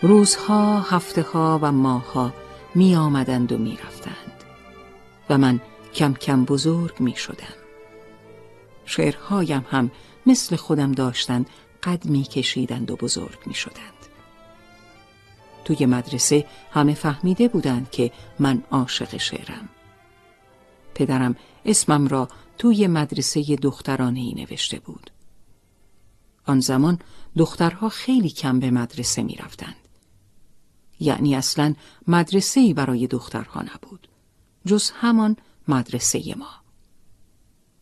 روزها، 0.08 0.80
هفته 0.80 1.22
ها 1.22 1.60
و 1.62 1.72
ماهها 1.72 2.34
می 2.76 2.96
آمدند 2.96 3.52
و 3.52 3.58
می 3.58 3.78
رفتند 3.78 4.44
و 5.30 5.38
من 5.38 5.62
کم 5.94 6.14
کم 6.14 6.46
بزرگ 6.46 7.00
می 7.00 7.16
شدم. 7.16 7.56
شعرهایم 8.86 9.66
هم 9.70 9.92
مثل 10.26 10.56
خودم 10.56 10.92
داشتند 10.92 11.50
قد 11.84 12.06
می 12.06 12.24
کشیدند 12.24 12.92
و 12.92 12.96
بزرگ 12.96 13.38
می 13.46 13.54
شدند. 13.54 13.94
توی 15.66 15.86
مدرسه 15.86 16.46
همه 16.72 16.94
فهمیده 16.94 17.48
بودند 17.48 17.92
که 17.92 18.12
من 18.40 18.64
عاشق 18.72 19.18
شعرم. 19.18 19.70
پدرم 20.96 21.36
اسمم 21.66 22.08
را 22.08 22.28
توی 22.58 22.88
مدرسه 22.88 23.56
دخترانه 23.56 24.20
ای 24.20 24.34
نوشته 24.34 24.80
بود. 24.80 25.12
آن 26.46 26.60
زمان 26.60 27.00
دخترها 27.38 27.90
خیلی 27.90 28.30
کم 28.30 28.60
به 28.60 28.72
مدرسه 28.72 29.24
می 29.24 29.36
رفتند. 29.36 29.87
یعنی 31.00 31.36
اصلا 31.36 31.74
مدرسه 32.08 32.60
ای 32.60 32.74
برای 32.74 33.08
دخترها 33.08 33.62
نبود. 33.62 34.08
جز 34.66 34.92
همان 34.94 35.36
مدرسه 35.68 36.36
ما. 36.38 36.50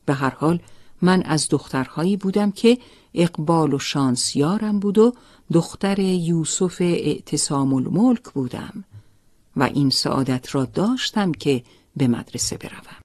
به 0.05 0.13
هر 0.13 0.29
حال 0.29 0.59
من 1.01 1.23
از 1.23 1.47
دخترهایی 1.49 2.17
بودم 2.17 2.51
که 2.51 2.77
اقبال 3.13 3.73
و 3.73 3.79
شانسیارم 3.79 4.79
بود 4.79 4.97
و 4.97 5.13
دختر 5.53 5.99
یوسف 5.99 6.81
اعتصام 6.81 7.73
الملک 7.73 8.23
بودم 8.23 8.83
و 9.55 9.63
این 9.63 9.89
سعادت 9.89 10.55
را 10.55 10.65
داشتم 10.65 11.31
که 11.31 11.63
به 11.97 12.07
مدرسه 12.07 12.57
بروم. 12.57 13.04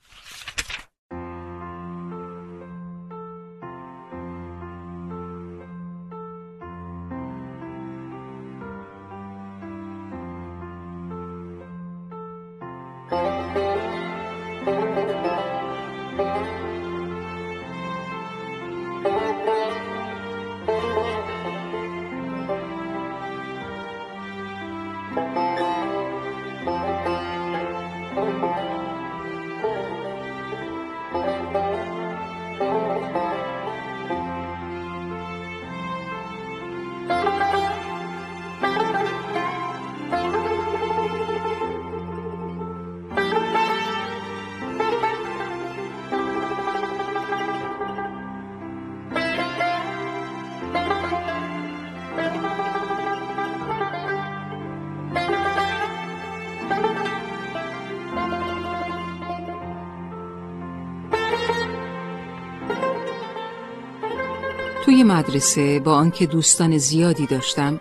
مدرسه 65.21 65.79
با 65.79 65.93
آنکه 65.93 66.25
دوستان 66.25 66.77
زیادی 66.77 67.25
داشتم 67.25 67.79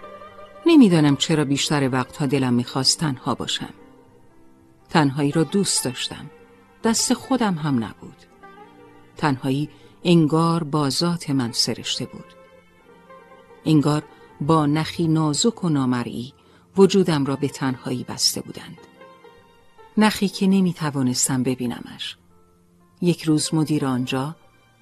نمی‌دانم 0.67 1.17
چرا 1.17 1.45
بیشتر 1.45 1.89
وقتها 1.93 2.27
دلم 2.27 2.55
می‌خواست 2.55 2.99
تنها 2.99 3.35
باشم. 3.35 3.75
تنهایی 4.91 5.33
را 5.33 5.45
دوست 5.45 5.85
داشتم 5.85 6.31
دست 6.85 7.15
خودم 7.15 7.55
هم 7.55 7.85
نبود. 7.85 8.17
تنهایی 9.17 9.69
انگار 10.05 10.65
با 10.65 10.91
ذات 10.91 11.31
من 11.31 11.53
سرشته 11.53 12.05
بود. 12.05 12.25
انگار 13.65 14.03
با 14.41 14.67
نخی 14.67 15.09
نازک 15.09 15.65
و 15.65 15.69
نامرئی 15.69 16.33
وجودم 16.77 17.25
را 17.25 17.37
به 17.37 17.49
تنهایی 17.49 18.05
بسته 18.09 18.41
بودند. 18.41 18.79
نخی 19.97 20.29
که 20.29 20.47
نمی 20.47 20.73
توانستم 20.73 21.43
ببینمش. 21.43 22.17
یک 23.03 23.23
روز 23.23 23.55
مدیر 23.55 23.87
آنجا 23.87 24.37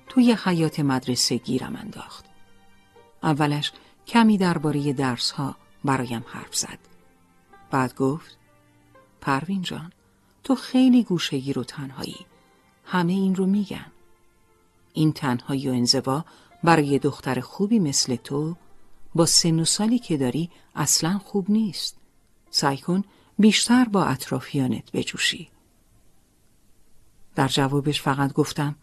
توی 0.08 0.36
حیات 0.44 0.80
مدرسه 0.80 1.36
گیرم 1.36 1.76
انداخت. 1.76 2.27
اولش 3.22 3.72
کمی 4.06 4.38
درباره 4.38 4.92
درس 4.92 5.30
ها 5.30 5.56
برایم 5.84 6.24
حرف 6.28 6.56
زد. 6.56 6.78
بعد 7.70 7.94
گفت 7.94 8.36
پروین 9.20 9.62
جان 9.62 9.92
تو 10.44 10.54
خیلی 10.54 11.02
گوشگیر 11.04 11.58
و 11.58 11.64
تنهایی. 11.64 12.26
همه 12.84 13.12
این 13.12 13.34
رو 13.34 13.46
میگن. 13.46 13.86
این 14.92 15.12
تنهایی 15.12 15.68
و 15.68 15.72
انزوا 15.72 16.24
برای 16.64 16.98
دختر 16.98 17.40
خوبی 17.40 17.78
مثل 17.78 18.16
تو 18.16 18.56
با 19.14 19.26
سن 19.26 19.60
و 19.60 19.64
سالی 19.64 19.98
که 19.98 20.16
داری 20.16 20.50
اصلا 20.74 21.18
خوب 21.18 21.50
نیست. 21.50 21.96
سعی 22.50 22.78
کن 22.78 23.04
بیشتر 23.38 23.84
با 23.84 24.04
اطرافیانت 24.04 24.92
بجوشی. 24.92 25.48
در 27.34 27.48
جوابش 27.48 28.02
فقط 28.02 28.32
گفتم 28.32 28.76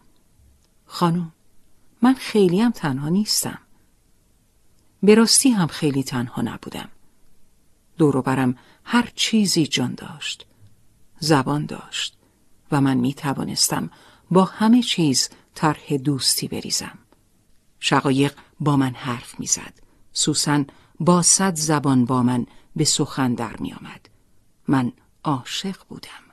خانم 0.86 1.32
من 2.02 2.14
خیلی 2.14 2.62
هم 2.62 2.72
تنها 2.72 3.10
نیستم 3.10 3.60
به 5.06 5.16
راستی 5.16 5.50
هم 5.50 5.68
خیلی 5.68 6.04
تنها 6.04 6.42
نبودم. 6.42 6.90
دورو 7.98 8.22
برم 8.22 8.58
هر 8.84 9.12
چیزی 9.16 9.68
جان 9.68 9.94
داشت 9.94 10.46
زبان 11.20 11.66
داشت 11.66 12.18
و 12.72 12.82
من 12.82 12.98
می 12.98 13.14
توانستم 13.14 13.90
با 14.32 14.46
همه 14.46 14.82
چیز 14.82 15.30
طرح 15.56 15.98
دوستی 15.98 16.48
بریزم. 16.48 16.98
شقایق 17.80 18.34
با 18.60 18.78
من 18.78 18.94
حرف 18.94 19.40
می‌زد 19.40 19.74
سوسن 20.14 20.68
با 21.00 21.22
صد 21.22 21.56
زبان 21.56 22.06
با 22.06 22.24
من 22.24 22.46
به 22.76 22.84
سخن 22.84 23.34
در 23.34 23.58
می 23.58 23.74
آمد. 23.74 24.10
من 24.68 24.92
عاشق 25.24 25.78
بودم. 25.90 26.24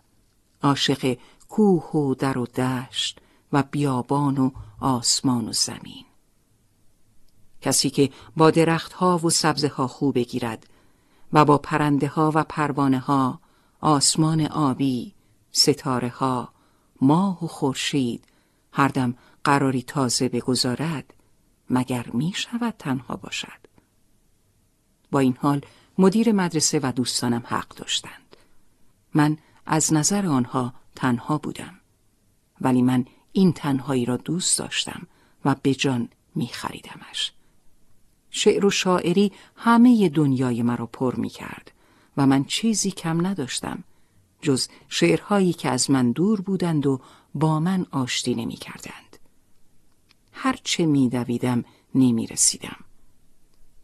عاشق 0.63 1.17
کوه 1.49 1.91
و 1.91 2.15
در 2.15 2.39
و 2.39 2.47
دشت 2.47 3.19
و 3.53 3.63
بیابان 3.63 4.39
و 4.39 4.51
آسمان 4.81 5.49
و 5.49 5.53
زمین. 5.53 6.05
کسی 7.63 7.91
که 7.91 8.11
با 8.37 8.51
درختها 8.51 9.19
و 9.19 9.31
سبزه 9.31 9.69
ها 9.69 9.87
خوب 9.87 10.15
بگیرد 10.15 10.67
و 11.33 11.45
با 11.45 11.59
پرنده 11.59 12.09
ها 12.09 12.33
و 12.35 12.45
پروانه 12.45 12.99
ها 12.99 13.41
آسمان 13.81 14.41
آبی 14.41 15.15
ستاره 15.53 16.09
ها 16.09 16.49
ماه 17.01 17.45
و 17.45 17.47
خورشید 17.47 18.25
هر 18.73 18.89
دم 18.89 19.15
قراری 19.45 19.83
تازه 19.83 20.29
بگذارد 20.29 21.15
مگر 21.71 22.07
می 22.13 22.33
شود 22.37 22.75
تنها 22.79 23.17
باشد 23.17 23.63
با 25.11 25.19
این 25.19 25.37
حال 25.41 25.61
مدیر 25.99 26.33
مدرسه 26.33 26.81
و 26.83 26.93
دوستانم 26.97 27.43
حق 27.47 27.69
داشتند 27.69 28.37
من 29.15 29.39
از 29.67 29.93
نظر 29.93 30.27
آنها 30.27 30.75
تنها 30.97 31.39
بودم 31.39 31.75
ولی 32.61 32.83
من 32.83 33.05
این 33.33 33.53
تنهایی 33.53 34.05
را 34.05 34.17
دوست 34.17 34.59
داشتم 34.59 35.07
و 35.45 35.57
به 35.63 35.75
جان 35.75 36.09
می 36.35 36.47
خریدمش. 36.47 37.33
شعر 38.35 38.67
و 38.67 38.71
شاعری 38.71 39.33
همه 39.57 40.09
دنیای 40.09 40.63
مرا 40.63 40.87
پر 40.87 41.15
می 41.15 41.29
کرد 41.29 41.73
و 42.17 42.27
من 42.27 42.45
چیزی 42.45 42.91
کم 42.91 43.27
نداشتم 43.27 43.85
جز 44.43 44.69
شعرهایی 44.89 45.53
که 45.53 45.69
از 45.69 45.91
من 45.91 46.13
دور 46.13 46.41
بودند 46.41 46.87
و 46.87 47.01
با 47.35 47.61
من 47.61 47.87
آشتی 47.91 48.35
نمی 48.35 48.57
کردند. 48.57 49.19
هرچه 50.33 50.87
می 50.87 51.09
دویدم 51.09 51.65
نمی 51.95 52.27
رسیدم. 52.27 52.77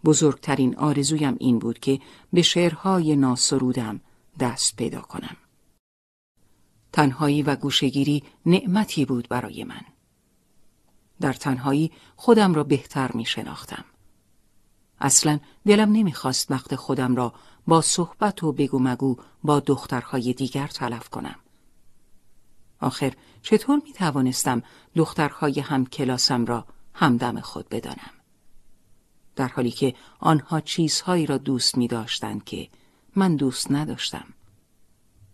بزرگترین 0.04 0.76
آرزویم 0.76 1.36
این 1.40 1.58
بود 1.58 1.78
که 1.78 2.00
به 2.32 2.42
شعرهای 2.42 3.16
ناسرودم 3.16 4.00
دست 4.40 4.76
پیدا 4.76 5.00
کنم. 5.00 5.36
تنهایی 6.92 7.42
و 7.42 7.56
گوشگیری 7.56 8.22
نعمتی 8.46 9.04
بود 9.04 9.28
برای 9.28 9.64
من. 9.64 9.82
در 11.20 11.32
تنهایی 11.32 11.92
خودم 12.16 12.54
را 12.54 12.64
بهتر 12.64 13.12
می 13.12 13.24
شناختم. 13.24 13.84
اصلا 15.00 15.40
دلم 15.66 15.92
نمی‌خواست 15.92 16.50
وقت 16.50 16.74
خودم 16.74 17.16
را 17.16 17.32
با 17.66 17.80
صحبت 17.80 18.44
و 18.44 18.52
بگو 18.52 18.78
مگو 18.78 19.16
با 19.44 19.60
دخترهای 19.60 20.32
دیگر 20.32 20.66
تلف 20.66 21.08
کنم. 21.08 21.36
آخر 22.80 23.12
چطور 23.42 23.80
می 23.84 23.92
توانستم 23.92 24.62
دخترهای 24.94 25.60
هم 25.60 25.86
کلاسم 25.86 26.44
را 26.44 26.66
همدم 26.94 27.40
خود 27.40 27.68
بدانم؟ 27.68 28.10
در 29.36 29.48
حالی 29.48 29.70
که 29.70 29.94
آنها 30.20 30.60
چیزهایی 30.60 31.26
را 31.26 31.38
دوست 31.38 31.76
می 31.76 31.88
داشتند 31.88 32.44
که 32.44 32.68
من 33.16 33.36
دوست 33.36 33.72
نداشتم 33.72 34.24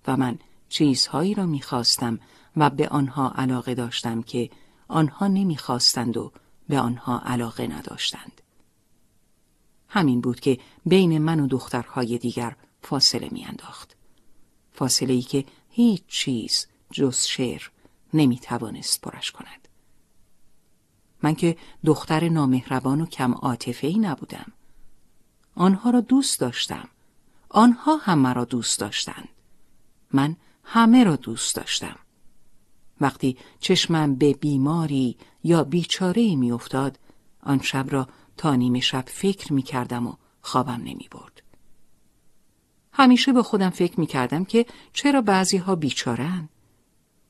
و 0.07 0.17
من 0.17 0.39
چیزهایی 0.69 1.35
را 1.35 1.47
می‌خواستم 1.47 2.21
و 2.57 2.71
به 2.71 2.89
آنها 2.89 3.31
علاقه 3.31 3.75
داشتم 3.75 4.23
که 4.23 4.51
آنها 4.89 5.27
نمی‌خواستند 5.27 6.17
و 6.17 6.33
به 6.69 6.81
آنها 6.81 7.19
علاقه 7.19 7.67
نداشتند. 7.67 8.41
همین 9.95 10.21
بود 10.21 10.41
که 10.41 10.59
بین 10.87 11.19
من 11.19 11.41
و 11.41 11.47
دخترهای 11.47 12.19
دیگر 12.19 12.57
فاصله 12.83 13.29
میانداخت. 13.33 13.97
فاصله 14.73 15.13
ای 15.13 15.23
که 15.23 15.45
هیچ 15.71 16.03
چیز 16.09 16.67
جز 16.91 17.19
شعر 17.19 17.63
نمی‌توانست 18.15 19.01
پرش 19.01 19.31
کند. 19.31 19.69
من 21.23 21.35
که 21.35 21.57
دختر 21.85 22.29
نامهربان 22.29 23.01
و 23.01 23.07
کم 23.07 23.35
عاطفه 23.35 23.87
ای 23.87 23.99
نبودم. 23.99 24.53
آنها 25.55 25.91
را 25.91 26.01
دوست 26.01 26.41
داشتم. 26.41 26.89
آنها 27.49 27.97
هم 27.97 28.19
مرا 28.19 28.45
دوست 28.45 28.81
داشتند. 28.81 29.29
من 30.13 30.37
همه 30.65 31.05
را 31.05 31.17
دوست 31.17 31.57
داشتم. 31.57 31.97
وقتی 33.01 33.37
چشمم 33.61 34.15
به 34.15 34.33
بیماری 34.33 35.17
یا 35.45 35.65
بیچاره 35.65 36.37
می 36.37 36.53
افتاد، 36.53 36.99
آن 37.43 37.63
شب 37.63 37.87
را 37.91 38.09
تا 38.37 38.55
نیمه 38.55 38.81
شب 38.81 39.05
فکر 39.07 39.53
می 39.53 39.63
کردم 39.63 40.07
و 40.07 40.15
خوابم 40.43 40.81
نمی 40.85 41.09
برد. 41.11 41.43
همیشه 42.93 43.33
به 43.33 43.43
خودم 43.43 43.71
فکر 43.71 44.01
می 44.01 44.07
کردم 44.07 44.45
که 44.45 44.67
چرا 44.93 45.23
بعضی 45.23 45.57
ها 45.57 45.75
بیچارن؟ 45.75 46.49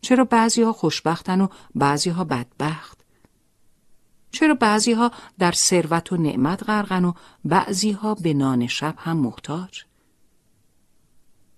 چرا 0.00 0.24
بعضی 0.24 0.62
ها 0.62 0.72
خوشبختن 0.72 1.40
و 1.40 1.48
بعضی 1.74 2.10
ها 2.10 2.24
بدبخت؟ 2.24 3.04
چرا 4.30 4.54
بعضی 4.54 4.92
ها 4.92 5.10
در 5.38 5.52
ثروت 5.52 6.12
و 6.12 6.16
نعمت 6.16 6.62
غرقن 6.62 7.04
و 7.04 7.12
بعضی 7.44 7.92
ها 7.92 8.14
به 8.14 8.34
نان 8.34 8.66
شب 8.66 8.94
هم 8.98 9.16
محتاج؟ 9.16 9.84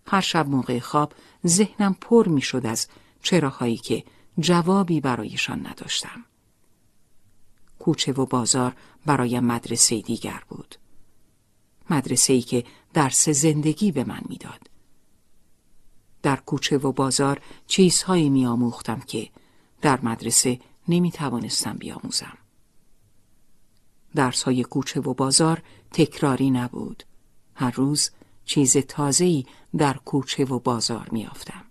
هر 0.06 0.20
شب 0.20 0.48
موقع 0.48 0.78
خواب 0.78 1.12
ذهنم 1.46 1.96
پر 2.00 2.28
می 2.28 2.42
شد 2.42 2.66
از 2.66 2.88
چراهایی 3.22 3.76
که 3.76 4.04
جوابی 4.38 5.00
برایشان 5.00 5.66
نداشتم. 5.66 6.24
کوچه 7.86 8.12
و 8.12 8.26
بازار 8.26 8.76
برای 9.06 9.40
مدرسه 9.40 10.00
دیگر 10.00 10.42
بود. 10.48 10.76
مدرسه 11.90 12.32
ای 12.32 12.42
که 12.42 12.64
درس 12.94 13.28
زندگی 13.28 13.92
به 13.92 14.04
من 14.04 14.20
می‌داد. 14.28 14.70
در 16.22 16.36
کوچه 16.36 16.78
و 16.78 16.92
بازار 16.92 17.40
چیزهایی 17.66 18.28
می 18.28 18.46
آموختم 18.46 19.00
که 19.00 19.28
در 19.82 20.00
مدرسه 20.00 20.60
نمی 20.88 21.10
توانستم 21.10 21.72
بیاموزم. 21.72 22.38
درس 24.14 24.42
های 24.42 24.62
کوچه 24.62 25.00
و 25.00 25.14
بازار 25.14 25.62
تکراری 25.92 26.50
نبود. 26.50 27.02
هر 27.54 27.70
روز 27.70 28.10
چیز 28.44 28.76
تازه‌ای 28.76 29.46
در 29.76 29.96
کوچه 29.96 30.44
و 30.44 30.58
بازار 30.58 31.08
میافتم. 31.12 31.64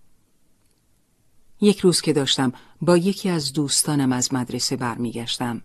یک 1.60 1.78
روز 1.80 2.00
که 2.00 2.12
داشتم 2.12 2.52
با 2.80 2.96
یکی 2.96 3.28
از 3.28 3.52
دوستانم 3.52 4.12
از 4.12 4.34
مدرسه 4.34 4.76
برمیگشتم 4.76 5.62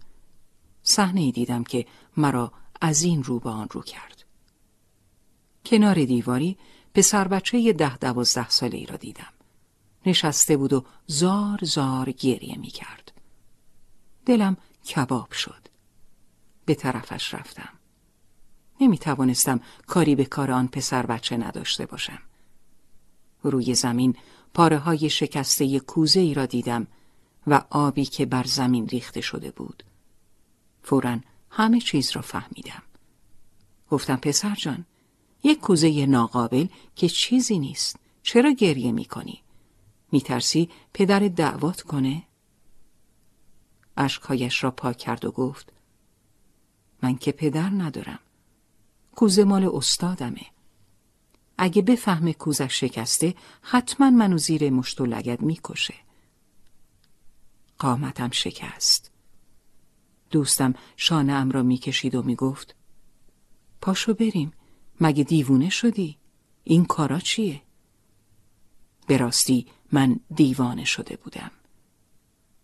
صحنه 0.84 1.32
دیدم 1.32 1.64
که 1.64 1.86
مرا 2.18 2.52
از 2.82 3.04
این 3.04 3.24
رو 3.24 3.40
به 3.40 3.50
آن 3.50 3.68
رو 3.72 3.82
کرد. 3.82 4.24
کنار 5.66 6.06
دیواری 6.06 6.58
پسر 6.94 7.28
بچه 7.28 7.74
ده 7.74 7.98
دوازده 7.98 8.50
ساله 8.50 8.78
ای 8.78 8.86
را 8.86 8.98
دیدم. 8.98 9.34
نشسته 10.06 10.58
بود 10.58 10.74
و 10.74 10.86
زار 11.08 11.60
زار 11.64 12.12
گریه 12.12 12.58
می 12.58 12.68
کرد. 12.68 13.12
دلم 14.26 14.58
کباب 14.88 15.32
شد. 15.32 15.68
به 16.66 16.76
طرفش 16.76 17.34
رفتم. 17.34 17.70
نمی 18.82 18.98
توانستم 18.98 19.60
کاری 19.88 20.16
به 20.16 20.26
کار 20.26 20.52
آن 20.52 20.68
پسر 20.68 21.06
بچه 21.06 21.38
نداشته 21.38 21.86
باشم. 21.86 22.20
روی 23.44 23.76
زمین 23.76 24.16
پاره 24.54 24.78
های 24.78 25.10
شکسته 25.10 25.80
کوزه 25.80 26.20
ای 26.20 26.34
را 26.34 26.46
دیدم 26.46 26.88
و 27.48 27.62
آبی 27.70 28.06
که 28.06 28.26
بر 28.26 28.44
زمین 28.44 28.88
ریخته 28.88 29.22
شده 29.22 29.52
بود. 29.52 29.84
فورا 30.84 31.20
همه 31.50 31.80
چیز 31.80 32.12
را 32.12 32.22
فهمیدم. 32.22 32.84
گفتم 33.90 34.16
پسر 34.16 34.56
جان 34.56 34.86
یک 35.44 35.60
کوزه 35.60 36.06
ناقابل 36.06 36.68
که 36.96 37.10
چیزی 37.10 37.60
نیست 37.60 37.96
چرا 38.24 38.52
گریه 38.52 38.92
می 38.92 39.06
کنی؟ 39.06 39.42
می 40.12 40.22
ترسی 40.22 40.70
پدر 40.94 41.20
دعوت 41.20 41.82
کنه؟ 41.82 42.24
اشکهایش 43.98 44.64
را 44.64 44.72
پاک 44.72 44.98
کرد 44.98 45.26
و 45.26 45.32
گفت 45.32 45.74
من 47.04 47.18
که 47.18 47.32
پدر 47.32 47.70
ندارم 47.70 48.20
کوزه 49.16 49.44
مال 49.44 49.70
استادمه 49.74 50.46
اگه 51.58 51.82
بفهمه 51.82 52.34
کوزش 52.34 52.80
شکسته 52.80 53.36
حتما 53.62 54.10
منو 54.10 54.38
زیر 54.38 54.70
مشت 54.70 55.02
و 55.02 55.06
لگد 55.06 55.42
می‌کشه 55.42 55.94
قامتم 57.80 58.32
شکست 58.32 59.11
دوستم 60.32 60.74
شانه 60.98 61.34
ام 61.34 61.52
را 61.52 61.64
می‌کشید 61.64 62.16
و 62.16 62.24
می‌گفت 62.24 62.76
پاشو 63.82 64.14
بریم 64.14 64.54
مگه 65.02 65.24
دیوونه 65.24 65.70
شدی؟ 65.70 66.18
این 66.64 66.86
کارا 66.86 67.20
چیه؟ 67.20 67.62
به 69.08 69.18
راستی 69.18 69.68
من 69.92 70.20
دیوانه 70.36 70.86
شده 70.86 71.16
بودم 71.16 71.52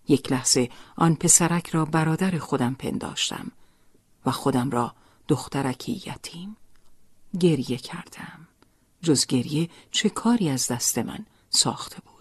یک 0.08 0.32
لحظه 0.32 0.70
آن 0.96 1.16
پسرک 1.16 1.70
را 1.70 1.86
برادر 1.86 2.38
خودم 2.38 2.74
پنداشتم 2.74 3.52
و 4.26 4.32
خودم 4.32 4.70
را 4.70 4.96
دخترکی 5.28 5.92
یتیم 5.92 6.58
گریه 7.40 7.78
کردم 7.78 8.48
جز 9.02 9.26
گریه 9.26 9.70
چه 9.92 10.10
کاری 10.10 10.50
از 10.50 10.68
دست 10.68 10.98
من 10.98 11.26
ساخته 11.50 11.98
بود 12.02 12.17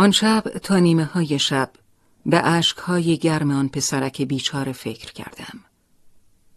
آن 0.00 0.10
شب 0.10 0.40
تا 0.40 0.78
نیمه 0.78 1.04
های 1.04 1.38
شب 1.38 1.70
به 2.26 2.38
عشق 2.38 2.80
های 2.80 3.18
گرم 3.18 3.50
آن 3.50 3.68
پسرک 3.68 4.22
بیچاره 4.22 4.72
فکر 4.72 5.12
کردم. 5.12 5.60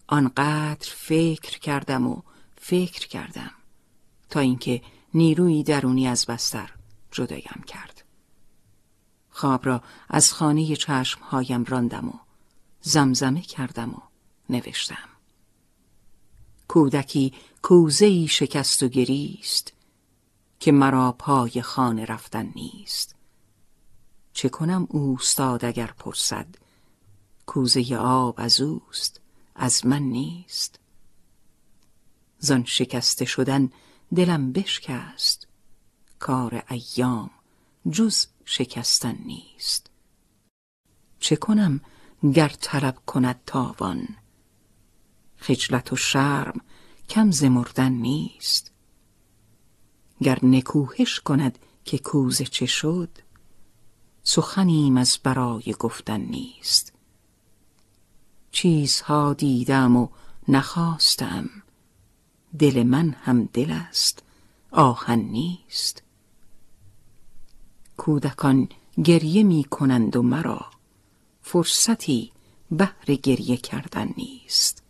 آنقدر 0.08 0.90
فکر 0.96 1.60
کردم 1.60 2.08
و 2.08 2.22
فکر 2.58 3.08
کردم 3.08 3.52
تا 4.30 4.40
اینکه 4.40 4.82
نیروی 5.14 5.64
درونی 5.64 6.08
از 6.08 6.26
بستر 6.26 6.70
جدایم 7.12 7.64
کرد. 7.68 8.04
خواب 9.30 9.66
را 9.66 9.82
از 10.10 10.34
خانه 10.34 10.78
هایم 11.22 11.64
راندم 11.64 12.10
و 12.10 12.14
زمزمه 12.82 13.42
کردم 13.42 13.90
و 13.90 14.02
نوشتم. 14.50 15.10
کودکی 16.68 17.34
کوزهی 17.62 18.28
شکست 18.28 18.84
و 18.84 18.88
گریست 18.88 19.74
که 20.60 20.72
مرا 20.72 21.12
پای 21.12 21.62
خانه 21.62 22.06
رفتن 22.06 22.52
نیست. 22.56 23.16
چه 24.34 24.50
کنم 24.50 24.88
اوستاد 24.90 25.66
اگر 25.66 25.88
پرسد؟ 25.88 26.48
کوزه 27.46 27.96
آب 27.96 28.36
از 28.38 28.62
اوست 28.62 29.22
از 29.56 29.86
من 29.86 30.02
نیست. 30.02 30.80
زان 32.40 32.64
شکسته 32.66 33.26
شدن 33.26 33.70
دلم 34.16 34.52
بشکست 34.52 35.48
کار 36.20 36.64
ایام 36.70 37.30
جز 37.92 38.26
شکستن 38.46 39.18
نیست. 39.26 39.90
چه 41.20 41.36
کنم 41.36 41.82
گر 42.34 42.50
طلب 42.50 42.98
کند 43.06 43.42
تاوان؟ 43.46 44.08
خجلت 45.38 45.94
و 45.94 45.96
شرم 45.96 46.62
کم 47.10 47.32
زمردن 47.32 47.92
نیست. 47.92 48.72
گر 50.22 50.40
نکوهش 50.46 51.20
کند 51.20 51.60
که 51.86 51.98
کوزه 51.98 52.46
چه 52.46 52.66
شد 52.66 53.18
سخنیم 54.24 54.98
از 54.98 55.20
برای 55.24 55.76
گفتن 55.80 56.22
نیست. 56.22 56.94
چیزها 58.52 59.34
دیدم 59.34 59.96
و 59.96 60.08
نخواستم. 60.48 61.50
دل 62.60 62.84
من 62.84 63.10
هم 63.10 63.50
دل 63.54 63.72
است 63.72 64.24
آهن 64.72 65.20
نیست. 65.20 66.04
کودکان 67.98 68.70
گریه 69.04 69.44
می 69.44 69.64
کنند 69.64 70.16
و 70.16 70.22
مرا 70.22 70.66
فرصتی 71.42 72.32
بهر 72.72 73.06
گریه 73.06 73.58
کردن 73.58 74.10
نیست. 74.18 74.83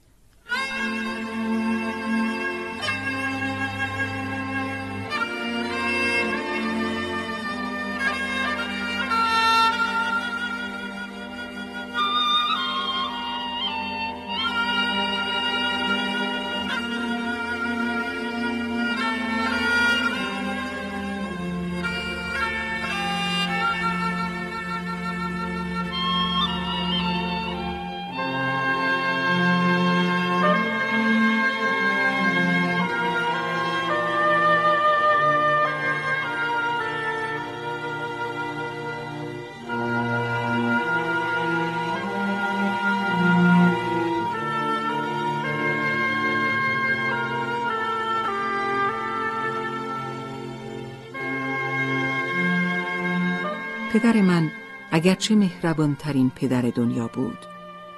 پدر 54.03 54.21
من 54.21 54.51
اگرچه 54.91 55.35
مهربانترین 55.35 56.29
پدر 56.35 56.61
دنیا 56.61 57.07
بود 57.07 57.37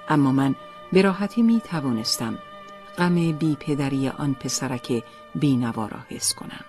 اما 0.10 0.32
من 0.32 0.56
به 0.94 1.02
راحتی 1.02 1.42
می 1.42 1.62
توانستم 1.62 2.38
غم 2.98 3.32
بی 3.32 3.56
پدری 3.60 4.10
آن 4.10 4.34
پسرک 4.34 5.04
بینوا 5.36 5.88
را 5.88 6.00
حس 6.10 6.34
کنم 6.34 6.66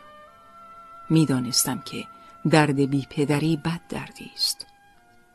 می‌دانستم 1.11 1.79
که 1.79 2.05
درد 2.51 2.77
بی 2.91 3.07
پدری 3.11 3.57
بد 3.57 3.81
دردی 3.89 4.31
است 4.35 4.67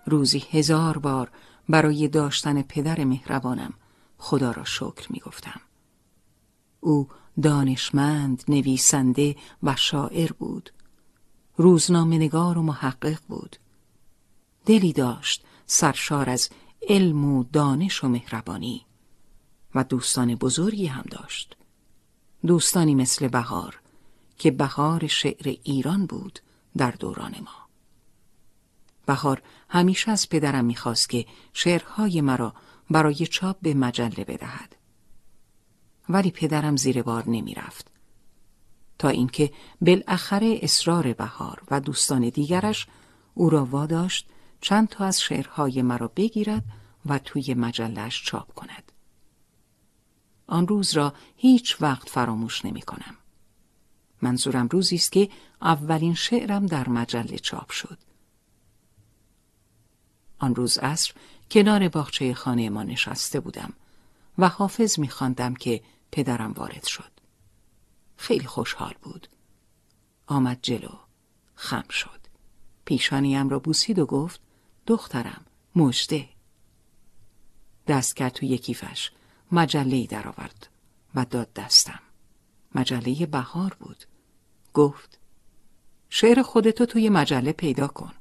روزی 0.06 0.44
هزار 0.52 0.98
بار 0.98 1.32
برای 1.70 2.08
داشتن 2.08 2.62
پدر 2.62 3.04
مهربانم 3.04 3.74
خدا 4.18 4.52
را 4.52 4.64
شکر 4.64 5.08
می 5.10 5.20
گفتم. 5.20 5.62
او 6.80 7.08
دانشمند، 7.44 8.44
نویسنده 8.48 9.36
و 9.64 9.76
شاعر 9.76 10.32
بود. 10.40 10.70
روزنامه 11.58 12.18
نگار 12.18 12.58
و 12.58 12.62
محقق 12.62 13.20
بود. 13.28 13.58
دلی 14.66 14.94
داشت 14.94 15.44
سرشار 15.66 16.30
از 16.30 16.50
علم 16.90 17.26
و 17.26 17.44
دانش 17.44 18.04
و 18.04 18.08
مهربانی 18.08 18.86
و 19.76 19.84
دوستان 19.84 20.36
بزرگی 20.36 20.86
هم 20.86 21.06
داشت. 21.12 21.58
دوستانی 22.46 22.96
مثل 22.96 23.28
بهار 23.28 23.80
که 24.38 24.52
بهار 24.52 25.08
شعر 25.08 25.58
ایران 25.64 26.06
بود 26.06 26.40
در 26.78 26.92
دوران 26.92 27.36
ما. 27.46 27.68
بهار 29.06 29.42
همیشه 29.70 30.12
از 30.12 30.30
پدرم 30.30 30.66
می‌خواست 30.66 31.10
که 31.10 31.26
شعرهای 31.54 32.22
مرا 32.22 32.54
برای 32.90 33.28
چاپ 33.28 33.58
به 33.62 33.74
مجله 33.74 34.24
بدهد. 34.24 34.76
ولی 36.10 36.32
پدرم 36.32 36.76
زیر 36.76 37.02
بار 37.02 37.30
نمی‌رفت. 37.30 37.88
تا 39.00 39.10
اینکه 39.10 39.52
بالاخره 39.82 40.60
اصرار 40.62 41.14
بهار 41.14 41.64
و 41.72 41.80
دوستان 41.80 42.30
دیگرش 42.30 42.88
او 43.34 43.50
را 43.50 43.66
واداشت 43.66 44.28
چند 44.62 44.90
تا 44.90 45.06
از 45.06 45.22
شعرهای 45.22 45.82
مرا 45.82 46.08
بگیرد 46.08 46.64
و 47.06 47.20
توی 47.20 47.54
مجلش 47.54 48.24
چاپ 48.24 48.54
کند. 48.54 48.92
آن 50.48 50.68
روز 50.68 50.94
را 50.94 51.14
هیچ 51.36 51.82
وقت 51.82 52.10
فراموش 52.10 52.66
نمی 52.66 52.82
کنم. 52.82 53.18
منظورم 54.22 54.68
روزی 54.68 54.96
است 54.96 55.12
که 55.12 55.30
اولین 55.62 56.14
شعرم 56.14 56.66
در 56.66 56.90
مجله 56.90 57.38
چاپ 57.38 57.72
شد. 57.72 57.98
آن 60.40 60.56
روز 60.56 60.78
عصر 60.78 61.14
کنار 61.52 61.90
باغچه 61.90 62.34
خانه 62.34 62.70
ما 62.70 62.84
نشسته 62.84 63.40
بودم 63.40 63.74
و 64.38 64.48
حافظ 64.48 65.00
میخواندم 65.00 65.54
که 65.54 65.84
پدرم 66.12 66.52
وارد 66.52 66.84
شد. 66.84 67.12
خیلی 68.18 68.46
خوشحال 68.46 68.94
بود. 69.02 69.28
آمد 70.28 70.60
جلو. 70.62 70.92
خم 71.56 71.86
شد. 71.90 72.20
پیشانیم 72.86 73.50
را 73.50 73.60
بوسید 73.60 74.00
و 74.00 74.06
گفت 74.06 74.42
دخترم 74.88 75.46
مجده. 75.76 76.30
دست 77.88 78.16
کرد 78.16 78.32
تو 78.32 78.46
یکیفش 78.46 79.12
مجله 79.52 80.06
درآورد 80.06 80.68
و 81.16 81.26
داد 81.26 81.54
دستم. 81.54 82.00
مجله 82.76 83.26
بهار 83.26 83.78
بود. 83.80 84.04
گفت 84.74 85.20
شعر 86.10 86.42
خودتو 86.42 86.86
توی 86.86 87.10
مجله 87.10 87.52
پیدا 87.52 87.88
کن. 87.88 88.14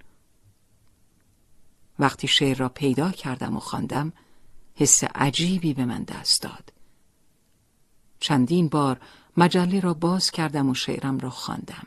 وقتی 1.98 2.28
شعر 2.28 2.56
را 2.56 2.68
پیدا 2.68 3.10
کردم 3.10 3.56
و 3.56 3.60
خواندم 3.60 4.12
حس 4.74 5.04
عجیبی 5.04 5.74
به 5.74 5.84
من 5.84 6.02
دست 6.02 6.42
داد 6.42 6.72
چندین 8.20 8.68
بار 8.68 9.00
مجله 9.36 9.80
را 9.80 9.94
باز 9.94 10.30
کردم 10.30 10.68
و 10.68 10.74
شعرم 10.74 11.18
را 11.18 11.30
خواندم 11.30 11.86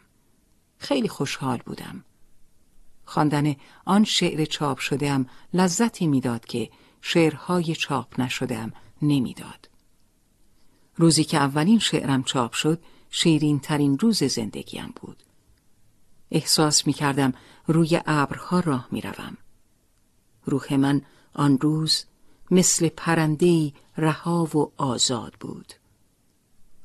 خیلی 0.77 1.07
خوشحال 1.07 1.57
بودم 1.57 2.03
خواندن 3.05 3.55
آن 3.85 4.03
شعر 4.03 4.45
چاپ 4.45 4.79
شدهام 4.79 5.25
لذتی 5.53 6.07
می‌داد 6.07 6.45
که 6.45 6.69
شعرهای 7.01 7.75
چاپ 7.75 8.19
نشدهام 8.19 8.73
نمی‌داد. 9.01 9.69
روزی 10.95 11.23
که 11.23 11.37
اولین 11.37 11.79
شعرم 11.79 12.23
چاپ 12.23 12.53
شد 12.53 12.81
شیرین 13.09 13.59
ترین 13.59 13.99
روز 13.99 14.23
زندگیم 14.23 14.93
بود. 15.01 15.23
احساس 16.31 16.87
می 16.87 16.93
کردم 16.93 17.33
روی 17.67 18.01
ابرها 18.05 18.59
راه 18.59 18.87
می 18.91 19.01
روم. 19.01 19.37
روح 20.45 20.73
من 20.73 21.01
آن 21.33 21.57
روز 21.61 22.05
مثل 22.51 22.89
پرندهی 22.89 23.73
رها 23.97 24.43
و 24.57 24.71
آزاد 24.77 25.33
بود. 25.39 25.73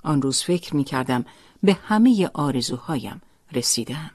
آن 0.03 0.23
روز 0.23 0.43
فکر 0.43 0.77
می 0.77 0.85
کردم 0.85 1.25
به 1.63 1.75
همه 1.75 2.31
آرزوهایم 2.35 3.23
رسیدم 3.53 4.11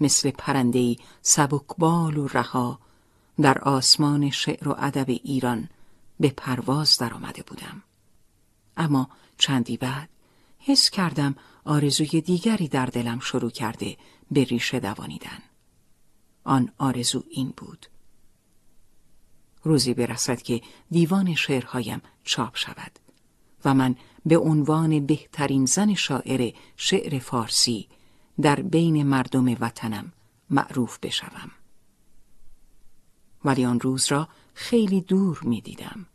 مثل 0.00 0.30
پرندهی 0.30 0.98
سبکبال 1.22 2.16
و 2.16 2.28
رها 2.28 2.78
در 3.40 3.58
آسمان 3.58 4.30
شعر 4.30 4.68
و 4.68 4.74
ادب 4.78 5.08
ایران 5.08 5.68
به 6.20 6.28
پرواز 6.36 6.98
درآمده 6.98 7.42
بودم. 7.42 7.82
اما 8.76 9.08
چندی 9.38 9.76
بعد 9.76 10.08
حس 10.58 10.90
کردم 10.90 11.34
آرزوی 11.64 12.20
دیگری 12.20 12.68
در 12.68 12.86
دلم 12.86 13.20
شروع 13.20 13.50
کرده 13.50 13.96
به 14.30 14.44
ریشه 14.44 14.80
دوانیدن. 14.80 15.42
آن 16.44 16.72
آرزو 16.78 17.22
این 17.30 17.54
بود. 17.56 17.86
روزی 19.62 19.94
برسد 19.94 20.42
که 20.42 20.60
دیوان 20.90 21.34
شعرهایم 21.34 22.02
چاپ 22.24 22.56
شود 22.56 22.98
و 23.64 23.74
من 23.74 23.96
به 24.26 24.38
عنوان 24.38 25.06
بهترین 25.06 25.66
زن 25.66 25.94
شاعر 25.94 26.52
شعر 26.76 27.18
فارسی 27.18 27.88
در 28.40 28.62
بین 28.62 29.02
مردم 29.02 29.46
وطنم 29.60 30.12
معروف 30.50 30.98
بشوم. 30.98 31.50
ولی 33.44 33.64
آن 33.64 33.80
روز 33.80 34.12
را 34.12 34.28
خیلی 34.54 35.00
دور 35.00 35.40
می 35.42 35.60
دیدم. 35.60 36.06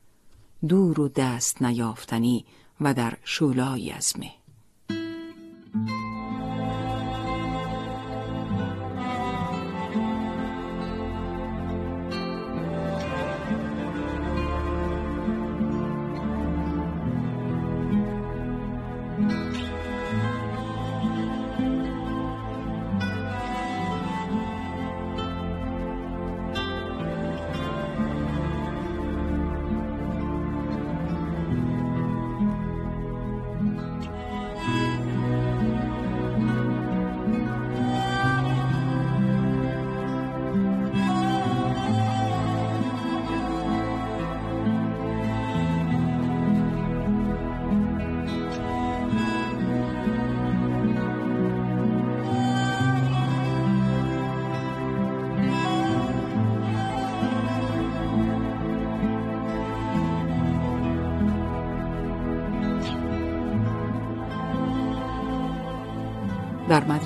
دور 0.67 0.99
و 0.99 1.07
دست 1.07 1.61
نیافتنی 1.61 2.45
و 2.81 2.93
در 2.93 3.17
شولایی 3.23 3.91
از 3.91 4.13
مه. 4.19 4.31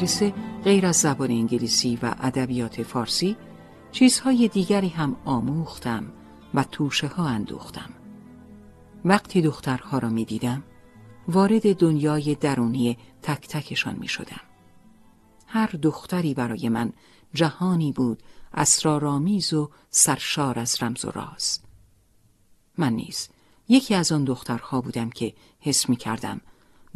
مدرسه 0.05 0.33
غیر 0.63 0.85
از 0.85 0.95
زبان 0.95 1.31
انگلیسی 1.31 1.99
و 2.01 2.15
ادبیات 2.19 2.83
فارسی 2.83 3.37
چیزهای 3.91 4.47
دیگری 4.47 4.87
هم 4.87 5.15
آموختم 5.25 6.13
و 6.53 6.63
توشه 6.63 7.07
ها 7.07 7.27
اندوختم. 7.27 7.89
وقتی 9.05 9.41
دخترها 9.41 9.97
را 9.97 10.09
می 10.09 10.25
دیدم 10.25 10.63
وارد 11.27 11.75
دنیای 11.75 12.35
درونی 12.35 12.97
تک 13.21 13.47
تکشان 13.47 13.95
می 13.99 14.07
شدم 14.07 14.41
هر 15.47 15.67
دختری 15.67 16.33
برای 16.33 16.69
من 16.69 16.93
جهانی 17.33 17.91
بود 17.91 18.23
اسرارآمیز 18.53 19.53
و 19.53 19.69
سرشار 19.89 20.59
از 20.59 20.83
رمز 20.83 21.05
و 21.05 21.11
راز. 21.11 21.59
من 22.77 22.93
نیز 22.93 23.29
یکی 23.69 23.95
از 23.95 24.11
آن 24.11 24.23
دخترها 24.23 24.81
بودم 24.81 25.09
که 25.09 25.33
حس 25.59 25.89
می 25.89 25.95
کردم 25.95 26.41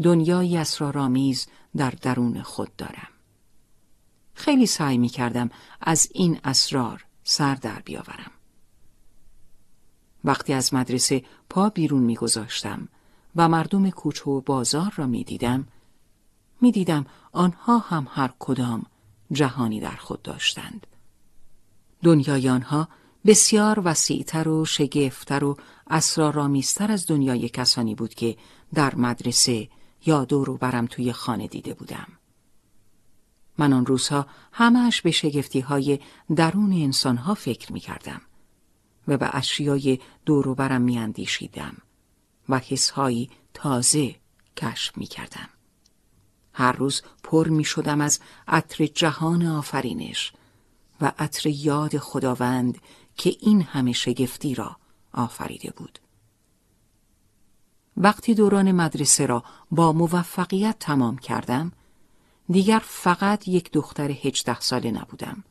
دنیای 0.04 0.58
اسرارآمیز 0.58 1.48
در 1.78 1.94
درون 2.02 2.42
خود 2.42 2.76
دارم. 2.76 3.08
خیلی 4.34 4.66
سعی 4.66 4.98
می 4.98 5.10
کردم 5.10 5.50
از 5.82 6.08
این 6.14 6.40
اسرار 6.44 7.06
سر 7.24 7.56
در 7.56 7.80
بیاورم. 7.80 8.32
وقتی 10.24 10.54
از 10.54 10.74
مدرسه 10.74 11.24
پا 11.50 11.70
بیرون 11.70 12.04
می 12.04 12.16
گذاشتم 12.16 12.88
و 13.36 13.50
مردم 13.50 13.90
کوچه 13.90 14.24
و 14.24 14.42
بازار 14.42 14.94
را 14.96 15.08
می 15.08 15.24
دیدم 15.24 15.68
می 16.62 16.72
دیدم 16.72 17.06
آنها 17.32 17.78
هم 17.78 18.08
هر 18.10 18.34
کدام 18.40 18.86
جهانی 19.32 19.80
در 19.80 19.96
خود 19.96 20.22
داشتند. 20.22 20.88
دنیای 22.04 22.50
آنها 22.50 22.88
بسیار 23.26 23.82
وسیعتر 23.86 24.48
و 24.48 24.66
شگفتتر 24.66 25.44
و 25.44 25.58
اسرارآمیزتر 25.90 26.92
از 26.92 27.08
دنیای 27.08 27.50
کسانی 27.50 27.96
بود 27.96 28.14
که 28.14 28.38
در 28.74 28.96
مدرسه 28.96 29.70
یا 30.06 30.26
دور 30.26 30.50
و 30.50 30.58
برم 30.58 30.86
توی 30.86 31.14
خانه 31.14 31.48
دیده 31.48 31.74
بودم. 31.74 32.08
من 33.58 33.74
آن 33.74 33.86
روزها 33.86 34.28
همش 34.52 35.02
به 35.02 35.12
شگفتی 35.12 35.60
های 35.60 36.00
درون 36.36 36.74
انسان 36.74 37.18
ها 37.18 37.34
فکر 37.34 37.74
می 37.74 37.80
کردم 37.80 38.22
و 39.08 39.18
به 39.18 39.36
اشیای 39.36 40.00
دور 40.26 40.48
و 40.48 40.56
برم 40.56 40.82
می 40.82 40.98
اندیشیدم 40.98 41.78
و 42.50 42.60
حسهایی 42.60 43.30
تازه 43.54 44.16
کشف 44.58 44.98
می 44.98 45.06
کردم. 45.06 45.50
هر 46.54 46.72
روز 46.72 47.02
پر 47.24 47.48
می 47.48 47.64
شدم 47.64 48.02
از 48.02 48.20
عطر 48.48 48.86
جهان 48.86 49.46
آفرینش 49.46 50.34
و 51.02 51.12
عطر 51.20 51.50
یاد 51.50 51.98
خداوند 51.98 52.78
که 53.16 53.36
این 53.40 53.62
همه 53.62 53.94
شگفتی 53.94 54.56
را 54.56 54.78
آفریده 55.14 55.74
بود. 55.76 56.00
وقتی 58.00 58.34
دوران 58.34 58.72
مدرسه 58.72 59.26
را 59.26 59.44
با 59.72 59.94
موفقیت 59.94 60.76
تمام 60.80 61.18
کردم، 61.18 61.72
دیگر 62.50 62.82
فقط 62.86 63.48
یک 63.48 63.72
دختر 63.72 64.12
هجده 64.12 64.60
ساله 64.60 64.92
نبودم، 64.92 65.44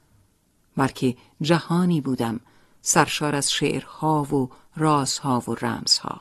بلکه 0.77 1.17
جهانی 1.41 2.01
بودم 2.01 2.41
سرشار 2.83 3.35
از 3.35 3.53
شعرها 3.53 4.23
و 4.23 4.51
رازها 4.77 5.43
و 5.49 5.55
رمزها. 5.55 6.21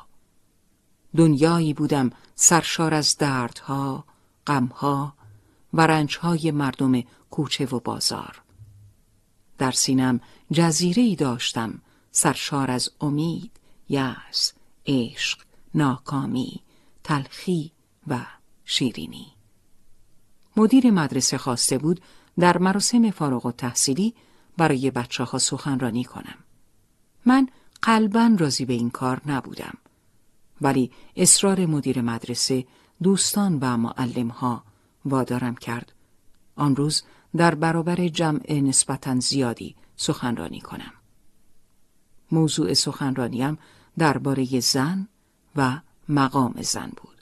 دنیایی 1.17 1.73
بودم 1.73 2.09
سرشار 2.35 2.93
از 2.93 3.17
دردها، 3.17 4.03
غمها 4.47 5.13
و 5.73 5.87
رنجهای 5.87 6.51
مردم 6.51 7.01
کوچه 7.31 7.65
و 7.65 7.79
بازار. 7.79 8.41
در 9.57 9.71
سینم 9.71 10.19
جزیره 10.51 11.03
ای 11.03 11.15
داشتم 11.15 11.81
سرشار 12.11 12.71
از 12.71 12.89
امید، 13.01 13.51
یأس، 13.89 14.53
عشق، 14.85 15.46
ناکامی، 15.75 16.63
تلخی 17.03 17.71
و 18.07 18.25
شیرینی. 18.65 19.27
مدیر 20.57 20.91
مدرسه 20.91 21.37
خواسته 21.37 21.77
بود 21.77 22.01
در 22.39 22.57
مراسم 22.57 23.11
فارغ 23.11 23.45
و 23.45 23.51
تحصیلی 23.51 24.13
برای 24.57 24.91
بچه 24.91 25.23
ها 25.23 25.37
سخنرانی 25.37 26.03
کنم. 26.03 26.37
من 27.25 27.47
قلبا 27.81 28.35
راضی 28.39 28.65
به 28.65 28.73
این 28.73 28.89
کار 28.89 29.21
نبودم. 29.25 29.73
ولی 30.61 30.91
اصرار 31.15 31.65
مدیر 31.65 32.01
مدرسه 32.01 32.65
دوستان 33.03 33.59
و 33.61 33.77
معلم 33.77 34.27
ها 34.27 34.63
وادارم 35.05 35.55
کرد. 35.55 35.93
آن 36.55 36.75
روز 36.75 37.03
در 37.35 37.55
برابر 37.55 38.07
جمع 38.07 38.53
نسبتا 38.53 39.19
زیادی 39.19 39.75
سخنرانی 39.95 40.59
کنم. 40.59 40.93
موضوع 42.31 42.73
سخنرانیم 42.73 43.57
درباره 43.97 44.59
زن 44.59 45.07
و 45.57 45.79
مقام 46.09 46.55
زن 46.61 46.91
بود. 46.97 47.17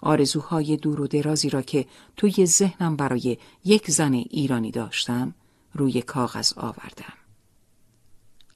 آرزوهای 0.00 0.76
دور 0.76 1.00
و 1.00 1.06
درازی 1.06 1.50
را 1.50 1.62
که 1.62 1.86
توی 2.16 2.46
ذهنم 2.46 2.96
برای 2.96 3.38
یک 3.64 3.90
زن 3.90 4.12
ایرانی 4.12 4.70
داشتم 4.70 5.34
روی 5.74 6.02
کاغذ 6.02 6.52
آوردم. 6.56 7.12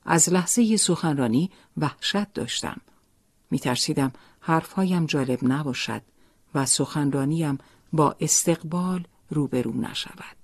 از 0.05 0.33
لحظه 0.33 0.77
سخنرانی 0.77 1.51
وحشت 1.77 2.33
داشتم. 2.33 2.81
میترسیدم 3.51 4.13
حرفهایم 4.41 5.07
جالب 5.07 5.39
نباشد 5.43 6.03
و 6.55 6.67
سخنرانیم 6.67 7.59
با 7.93 8.17
استقبال 8.21 9.05
روبرو 9.31 9.73
نشود. 9.73 10.44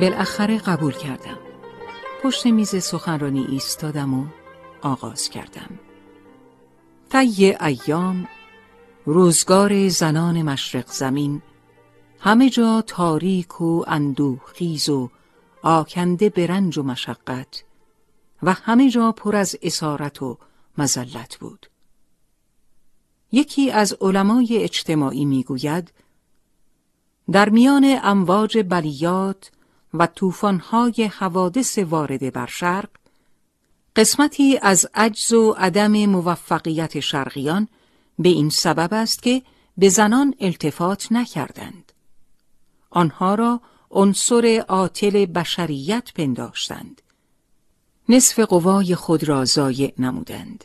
بالاخره 0.00 0.58
قبول 0.58 0.92
کردم. 0.92 1.38
پشت 2.22 2.46
میز 2.46 2.84
سخنرانی 2.84 3.46
ایستادم 3.48 4.14
و 4.14 4.26
آغاز 4.82 5.28
کردم. 5.28 5.78
طی 7.10 7.56
ایام 7.60 8.28
روزگار 9.04 9.88
زنان 9.88 10.42
مشرق 10.42 10.86
زمین 10.86 11.42
همه 12.20 12.50
جا 12.50 12.82
تاریک 12.86 13.60
و 13.60 13.84
اندوهخیز 13.86 14.88
و 14.88 15.10
آکنده 15.62 16.30
برنج 16.30 16.78
و 16.78 16.82
مشقت 16.82 17.64
و 18.42 18.52
همه 18.52 18.90
جا 18.90 19.12
پر 19.12 19.36
از 19.36 19.56
اسارت 19.62 20.22
و 20.22 20.38
مزلت 20.78 21.36
بود. 21.36 21.66
یکی 23.32 23.70
از 23.70 23.96
علمای 24.00 24.58
اجتماعی 24.62 25.24
می‌گوید 25.24 25.92
در 27.32 27.48
میان 27.48 27.98
امواج 28.02 28.58
بلیات 28.68 29.50
و 29.94 30.06
طوفان‌های 30.06 31.10
حوادث 31.12 31.78
وارده 31.78 32.30
بر 32.30 32.46
شرق 32.46 32.88
قسمتی 33.96 34.58
از 34.62 34.86
عجز 34.94 35.32
و 35.32 35.50
عدم 35.58 36.06
موفقیت 36.06 37.00
شرقیان 37.00 37.68
به 38.18 38.28
این 38.28 38.50
سبب 38.50 38.94
است 38.94 39.22
که 39.22 39.42
به 39.78 39.88
زنان 39.88 40.34
التفات 40.40 41.12
نکردند. 41.12 41.92
آنها 42.90 43.34
را 43.34 43.60
عنصر 43.90 44.64
عاطل 44.68 45.26
بشریت 45.26 46.12
پنداشتند 46.14 47.02
نصف 48.08 48.38
قوای 48.38 48.94
خود 48.94 49.24
را 49.24 49.44
ضایع 49.44 49.94
نمودند 49.98 50.64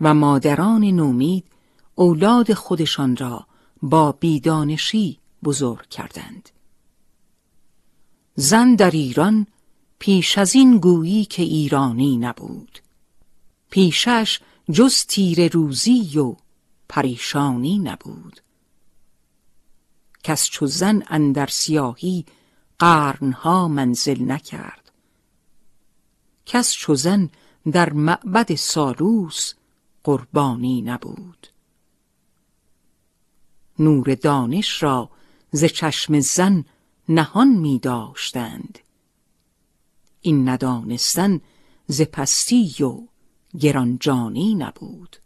و 0.00 0.14
مادران 0.14 0.84
نومید 0.84 1.44
اولاد 1.94 2.52
خودشان 2.52 3.16
را 3.16 3.46
با 3.82 4.12
بیدانشی 4.12 5.18
بزرگ 5.44 5.88
کردند 5.88 6.48
زن 8.34 8.74
در 8.74 8.90
ایران 8.90 9.46
پیش 9.98 10.38
از 10.38 10.54
این 10.54 10.78
گویی 10.78 11.24
که 11.24 11.42
ایرانی 11.42 12.16
نبود. 12.16 12.78
پیشش 13.70 14.40
جز 14.70 15.04
تیر 15.04 15.52
روزی 15.52 16.18
و 16.18 16.36
پریشانی 16.88 17.78
نبود. 17.78 18.40
کس 20.24 20.48
چو 20.48 20.66
زن 20.66 21.02
اندر 21.06 21.46
سیاهی 21.46 22.24
قرنها 22.78 23.68
منزل 23.68 24.32
نکرد. 24.32 24.92
کس 26.46 26.72
چو 26.72 26.94
زن 26.94 27.30
در 27.72 27.92
معبد 27.92 28.54
سالوس 28.54 29.54
قربانی 30.04 30.82
نبود. 30.82 31.46
نور 33.78 34.14
دانش 34.14 34.82
را 34.82 35.10
ز 35.50 35.64
چشم 35.64 36.20
زن 36.20 36.64
نهان 37.14 37.48
می 37.48 37.78
داشتند 37.78 38.78
این 40.20 40.48
ندانستن 40.48 41.40
ز 41.86 42.02
پستی 42.02 42.84
و 42.84 43.08
گرانجانی 43.58 44.54
نبود. 44.54 45.16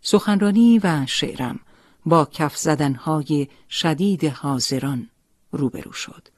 سخنرانی 0.00 0.78
و 0.78 1.06
شعرم 1.06 1.60
با 2.06 2.24
کف 2.24 2.56
زدنهای 2.56 3.48
شدید 3.70 4.24
حاضران 4.24 5.10
روبرو 5.52 5.92
شد. 5.92 6.28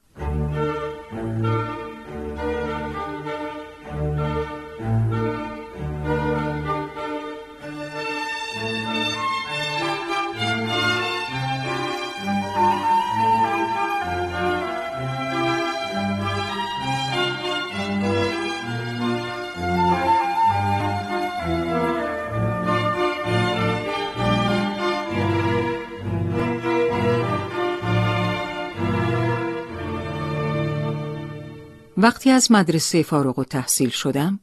وقتی 32.04 32.30
از 32.30 32.52
مدرسه 32.52 33.02
فارغ 33.02 33.38
و 33.38 33.44
تحصیل 33.44 33.88
شدم 33.88 34.40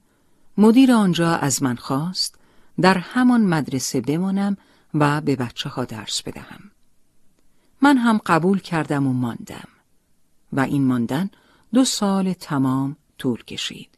مدیر 0.57 0.91
آنجا 0.91 1.31
از 1.35 1.63
من 1.63 1.75
خواست 1.75 2.35
در 2.81 2.97
همان 2.97 3.41
مدرسه 3.41 4.01
بمانم 4.01 4.57
و 4.93 5.21
به 5.21 5.35
بچه 5.35 5.69
ها 5.69 5.85
درس 5.85 6.23
بدهم. 6.23 6.71
من 7.81 7.97
هم 7.97 8.19
قبول 8.25 8.59
کردم 8.59 9.07
و 9.07 9.13
ماندم 9.13 9.67
و 10.53 10.59
این 10.59 10.85
ماندن 10.85 11.29
دو 11.73 11.85
سال 11.85 12.33
تمام 12.33 12.97
طول 13.17 13.43
کشید. 13.43 13.97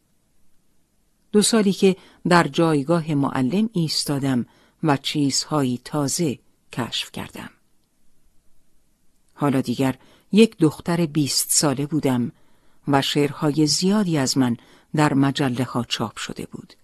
دو 1.32 1.42
سالی 1.42 1.72
که 1.72 1.96
در 2.28 2.48
جایگاه 2.48 3.14
معلم 3.14 3.70
ایستادم 3.72 4.46
و 4.82 4.96
چیزهایی 4.96 5.80
تازه 5.84 6.38
کشف 6.72 7.12
کردم. 7.12 7.50
حالا 9.34 9.60
دیگر 9.60 9.98
یک 10.32 10.56
دختر 10.58 11.06
بیست 11.06 11.46
ساله 11.50 11.86
بودم 11.86 12.32
و 12.88 13.02
شعرهای 13.02 13.66
زیادی 13.66 14.18
از 14.18 14.38
من 14.38 14.56
در 14.94 15.14
مجله 15.14 15.64
ها 15.64 15.84
چاپ 15.84 16.16
شده 16.16 16.46
بود. 16.46 16.74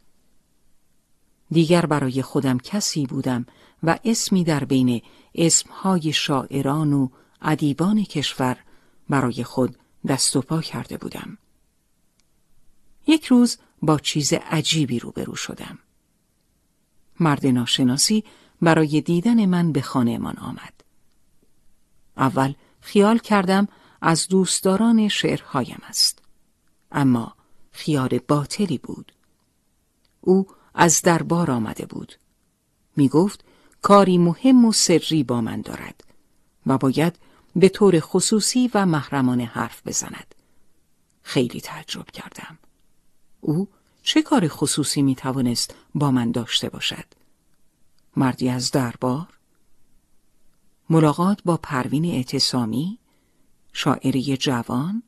دیگر 1.51 1.87
برای 1.87 2.23
خودم 2.23 2.59
کسی 2.59 3.07
بودم 3.07 3.47
و 3.83 3.99
اسمی 4.05 4.45
در 4.45 4.65
بین 4.65 5.03
اسمهای 5.35 6.13
شاعران 6.13 6.93
و 6.93 7.09
ادیبان 7.43 8.05
کشور 8.05 8.57
برای 9.09 9.45
خود 9.45 9.77
دست 10.09 10.37
و 10.37 10.43
پا 10.43 10.61
کرده 10.61 10.97
بودم. 10.97 11.39
یک 13.07 13.25
روز 13.25 13.59
با 13.83 13.99
چیز 13.99 14.33
عجیبی 14.33 14.99
روبرو 14.99 15.35
شدم. 15.35 15.79
مرد 17.21 17.47
ناشناسی 17.47 18.25
برای 18.63 19.01
دیدن 19.01 19.47
من 19.47 19.73
به 19.73 19.83
خانه 19.83 20.19
من 20.19 20.37
آمد. 20.37 20.85
اول 22.17 22.55
خیال 22.81 23.19
کردم 23.19 23.69
از 24.01 24.29
دوستداران 24.29 25.09
شعرهایم 25.09 25.79
است. 25.89 26.23
اما 26.93 27.35
خیال 27.73 28.19
باطلی 28.29 28.79
بود. 28.79 29.13
او 30.21 30.47
از 30.75 31.03
دربار 31.03 31.51
آمده 31.51 31.87
بود. 31.87 32.15
می 32.97 33.09
گفت 33.09 33.45
کاری 33.83 34.19
مهم 34.19 34.65
و 34.65 34.73
سری 34.73 35.23
با 35.23 35.41
من 35.41 35.61
دارد 35.61 36.05
و 36.67 36.79
باید 36.79 37.19
به 37.57 37.69
طور 37.69 38.01
خصوصی 38.01 38.71
و 38.75 38.87
محرمانه 38.87 39.45
حرف 39.45 39.87
بزند. 39.87 40.35
خیلی 41.23 41.61
تعجب 41.61 42.07
کردم. 42.07 42.59
او 43.41 43.69
چه 44.03 44.23
کار 44.23 44.49
خصوصی 44.49 45.03
می 45.03 45.15
توانست 45.15 45.75
با 45.95 46.11
من 46.11 46.31
داشته 46.31 46.69
باشد؟ 46.69 47.05
مردی 48.17 48.49
از 48.49 48.71
دربار؟ 48.71 49.29
ملاقات 50.91 51.41
با 51.45 51.57
پروین 51.57 52.05
اعتصامی؟ 52.05 53.00
شاعری 53.73 54.37
جوان 54.37 55.03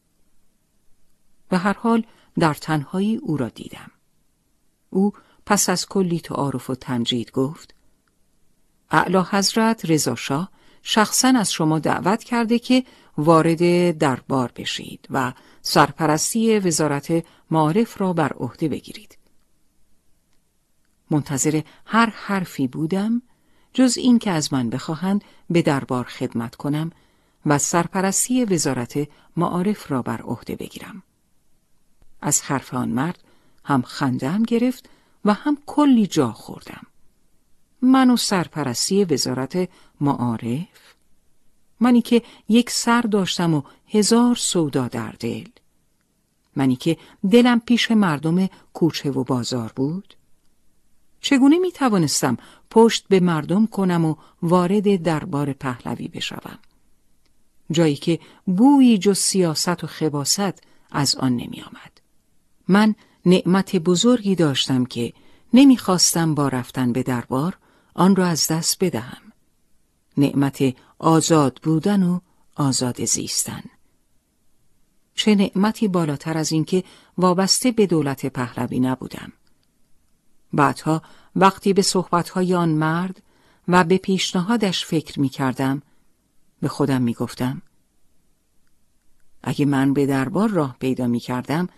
و 1.50 1.58
هر 1.58 1.72
حال 1.72 2.06
در 2.38 2.54
تنهایی 2.54 3.16
او 3.16 3.36
را 3.36 3.48
دیدم. 3.48 3.90
او 4.90 5.12
پس 5.46 5.68
از 5.68 5.86
کلی 5.86 6.20
تعارف 6.20 6.70
و 6.70 6.74
تمجید 6.74 7.30
گفت 7.30 7.74
اعلی 8.90 9.18
حضرت 9.30 9.90
رضا 9.90 10.14
شاه 10.14 10.50
شخصا 10.82 11.28
از 11.28 11.52
شما 11.52 11.78
دعوت 11.78 12.24
کرده 12.24 12.58
که 12.58 12.84
وارد 13.18 13.98
دربار 13.98 14.52
بشید 14.56 15.06
و 15.10 15.32
سرپرستی 15.62 16.58
وزارت 16.58 17.24
معارف 17.50 18.00
را 18.00 18.12
بر 18.12 18.32
عهده 18.32 18.68
بگیرید. 18.68 19.18
منتظر 21.10 21.60
هر 21.86 22.06
حرفی 22.06 22.68
بودم 22.68 23.22
جز 23.74 23.96
این 23.96 24.18
که 24.18 24.30
از 24.30 24.52
من 24.52 24.70
بخواهند 24.70 25.24
به 25.50 25.62
دربار 25.62 26.04
خدمت 26.04 26.54
کنم 26.54 26.90
و 27.46 27.58
سرپرستی 27.58 28.44
وزارت 28.44 29.08
معارف 29.36 29.92
را 29.92 30.02
بر 30.02 30.22
عهده 30.22 30.56
بگیرم. 30.56 31.02
از 32.20 32.42
حرف 32.42 32.74
آن 32.74 32.88
مرد 32.88 33.18
هم 33.64 33.82
خندم 33.82 34.42
گرفت 34.42 34.88
و 35.24 35.34
هم 35.34 35.58
کلی 35.66 36.06
جا 36.06 36.32
خوردم. 36.32 36.86
من 37.82 38.10
و 38.10 38.16
سرپرستی 38.16 39.04
وزارت 39.04 39.68
معارف 40.00 40.94
منی 41.80 42.02
که 42.02 42.22
یک 42.48 42.70
سر 42.70 43.00
داشتم 43.00 43.54
و 43.54 43.62
هزار 43.88 44.34
سودا 44.34 44.88
در 44.88 45.14
دل 45.20 45.46
منی 46.56 46.76
که 46.76 46.96
دلم 47.30 47.60
پیش 47.60 47.90
مردم 47.90 48.48
کوچه 48.72 49.10
و 49.10 49.24
بازار 49.24 49.72
بود 49.76 50.14
چگونه 51.20 51.58
می 51.58 51.72
توانستم 51.72 52.36
پشت 52.70 53.08
به 53.08 53.20
مردم 53.20 53.66
کنم 53.66 54.04
و 54.04 54.16
وارد 54.42 55.02
دربار 55.02 55.52
پهلوی 55.52 56.08
بشوم 56.08 56.58
جایی 57.72 57.96
که 57.96 58.20
بویی 58.46 58.98
جز 58.98 59.18
سیاست 59.18 59.84
و 59.84 59.86
خباست 59.86 60.62
از 60.90 61.14
آن 61.14 61.32
نمی 61.32 61.62
آمد. 61.62 62.00
من 62.68 62.94
نعمت 63.26 63.76
بزرگی 63.76 64.34
داشتم 64.34 64.84
که 64.84 65.12
نمی‌خواستم 65.54 66.34
با 66.34 66.48
رفتن 66.48 66.92
به 66.92 67.02
دربار 67.02 67.58
آن 67.94 68.16
را 68.16 68.26
از 68.26 68.46
دست 68.48 68.84
بدهم. 68.84 69.22
نعمت 70.16 70.74
آزاد 70.98 71.60
بودن 71.62 72.02
و 72.02 72.20
آزاد 72.56 73.04
زیستن. 73.04 73.62
چه 75.14 75.34
نعمتی 75.34 75.88
بالاتر 75.88 76.38
از 76.38 76.52
اینکه 76.52 76.84
وابسته 77.18 77.70
به 77.70 77.86
دولت 77.86 78.26
پهلوی 78.26 78.80
نبودم. 78.80 79.32
بعدها 80.52 81.02
وقتی 81.36 81.72
به 81.72 81.82
صحبتهای 81.82 82.54
آن 82.54 82.68
مرد 82.68 83.22
و 83.68 83.84
به 83.84 83.98
پیشنهادش 83.98 84.86
فکر 84.86 85.20
می 85.20 85.28
کردم 85.28 85.82
به 86.62 86.68
خودم 86.68 87.02
می 87.02 87.14
گفتم 87.14 87.62
اگه 89.42 89.64
من 89.64 89.92
به 89.92 90.06
دربار 90.06 90.48
راه 90.48 90.76
پیدا 90.80 91.06
می 91.06 91.20
کردم 91.20 91.68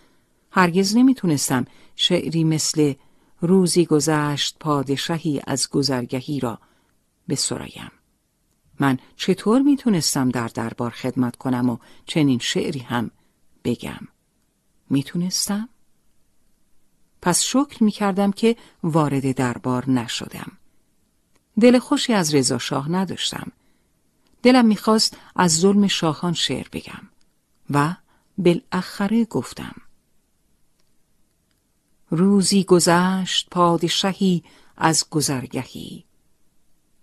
هرگز 0.50 0.96
نمی 0.96 1.14
تونستم 1.14 1.64
شعری 1.96 2.44
مثل 2.44 2.94
روزی 3.40 3.84
گذشت 3.86 4.56
پادشهی 4.60 5.40
از 5.46 5.68
گذرگهی 5.68 6.40
را 6.40 6.58
بسرایم. 7.28 7.90
من 8.80 8.98
چطور 9.16 9.62
می 9.62 9.76
تونستم 9.76 10.28
در 10.28 10.48
دربار 10.48 10.90
خدمت 10.90 11.36
کنم 11.36 11.70
و 11.70 11.78
چنین 12.06 12.38
شعری 12.38 12.80
هم 12.80 13.10
بگم؟ 13.64 14.08
می 14.90 15.02
تونستم؟ 15.02 15.68
پس 17.22 17.42
شکر 17.42 17.84
می 17.84 17.90
کردم 17.90 18.32
که 18.32 18.56
وارد 18.82 19.32
دربار 19.32 19.90
نشدم. 19.90 20.52
دل 21.60 21.78
خوشی 21.78 22.12
از 22.12 22.34
رضا 22.34 22.58
شاه 22.58 22.90
نداشتم. 22.90 23.52
دلم 24.44 24.66
می‌خواست 24.66 25.16
از 25.36 25.52
ظلم 25.58 25.86
شاهان 25.86 26.32
شعر 26.32 26.66
بگم 26.72 27.08
و 27.70 27.96
بالاخره 28.38 29.24
گفتم 29.24 29.74
روزی 32.10 32.64
گذشت 32.64 33.48
پادشهی 33.50 34.44
از 34.76 35.04
گذرگهی 35.10 36.04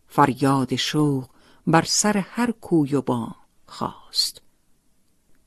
فریاد 0.08 0.76
شوق 0.76 1.30
بر 1.68 1.84
سر 1.88 2.18
هر 2.18 2.52
کوی 2.52 2.96
و 2.96 3.02
بام 3.02 3.36
خواست. 3.66 4.42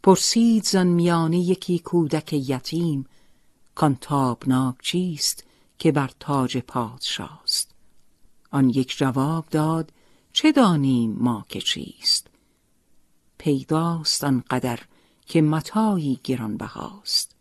پرسید 0.03 0.65
زن 0.65 0.87
میانه 0.87 1.39
یکی 1.39 1.79
کودک 1.79 2.33
یتیم 2.33 3.07
کان 3.75 3.97
تابناک 4.01 4.75
چیست 4.83 5.45
که 5.79 5.93
بر 5.93 6.11
تاج 6.21 6.59
پادشاست. 6.59 7.75
آن 8.51 8.71
یک 8.71 8.97
جواب 8.97 9.47
داد 9.51 9.93
چه 10.37 10.53
دانیم 10.53 11.17
ما 11.19 11.47
که 11.49 11.61
چیست؟ 11.61 12.27
پیداست 13.39 14.25
قدر 14.51 14.81
که 15.27 15.43
متایی 15.43 16.17
بهاست 16.57 17.37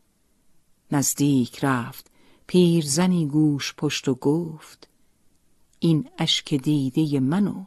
نزدیک 0.91 1.65
رفت 1.65 2.11
پیرزنی 2.47 3.27
گوش 3.27 3.73
پشت 3.77 4.07
و 4.07 4.15
گفت 4.15 4.89
این 5.79 6.09
اشک 6.17 6.53
دیده 6.53 7.19
من 7.19 7.47
و 7.47 7.65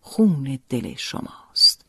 خون 0.00 0.58
دل 0.68 0.94
شماست. 0.94 1.84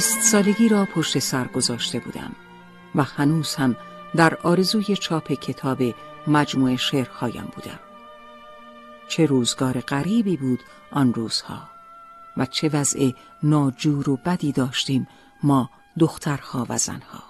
بیست 0.00 0.22
سالگی 0.22 0.68
را 0.68 0.84
پشت 0.84 1.18
سر 1.18 1.46
گذاشته 1.46 1.98
بودم 1.98 2.32
و 2.94 3.02
هنوز 3.02 3.54
هم 3.54 3.76
در 4.16 4.34
آرزوی 4.34 4.96
چاپ 4.96 5.32
کتاب 5.32 5.82
مجموع 6.26 6.76
شعرهایم 6.76 7.48
بودم. 7.54 7.78
چه 9.08 9.26
روزگار 9.26 9.80
غریبی 9.80 10.36
بود 10.36 10.60
آن 10.90 11.14
روزها 11.14 11.68
و 12.36 12.46
چه 12.46 12.68
وضع 12.68 13.10
ناجور 13.42 14.10
و 14.10 14.16
بدی 14.16 14.52
داشتیم 14.52 15.08
ما 15.42 15.70
دخترها 15.98 16.66
و 16.68 16.78
زنها. 16.78 17.22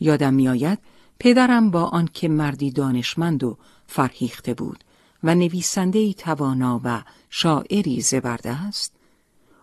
یادم 0.00 0.34
میآید 0.34 0.78
پدرم 1.20 1.70
با 1.70 1.84
آنکه 1.84 2.28
مردی 2.28 2.70
دانشمند 2.70 3.44
و 3.44 3.58
فرهیخته 3.86 4.54
بود 4.54 4.84
و 5.22 5.34
نویسنده 5.34 6.12
توانا 6.12 6.80
و 6.84 7.02
شاعری 7.30 8.00
زبرده 8.00 8.50
است 8.50 8.97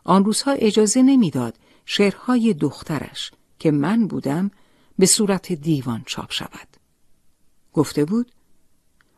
آن 0.05 0.25
روزها 0.25 0.51
اجازه 0.51 1.01
نمی‌داد 1.01 1.57
شعرهای 1.85 2.53
دخترش 2.53 3.31
که 3.59 3.71
من 3.71 4.07
بودم 4.07 4.51
به 4.99 5.05
صورت 5.05 5.51
دیوان 5.51 6.03
چاپ 6.05 6.31
شود. 6.31 6.67
گفته 7.73 8.05
بود 8.05 8.31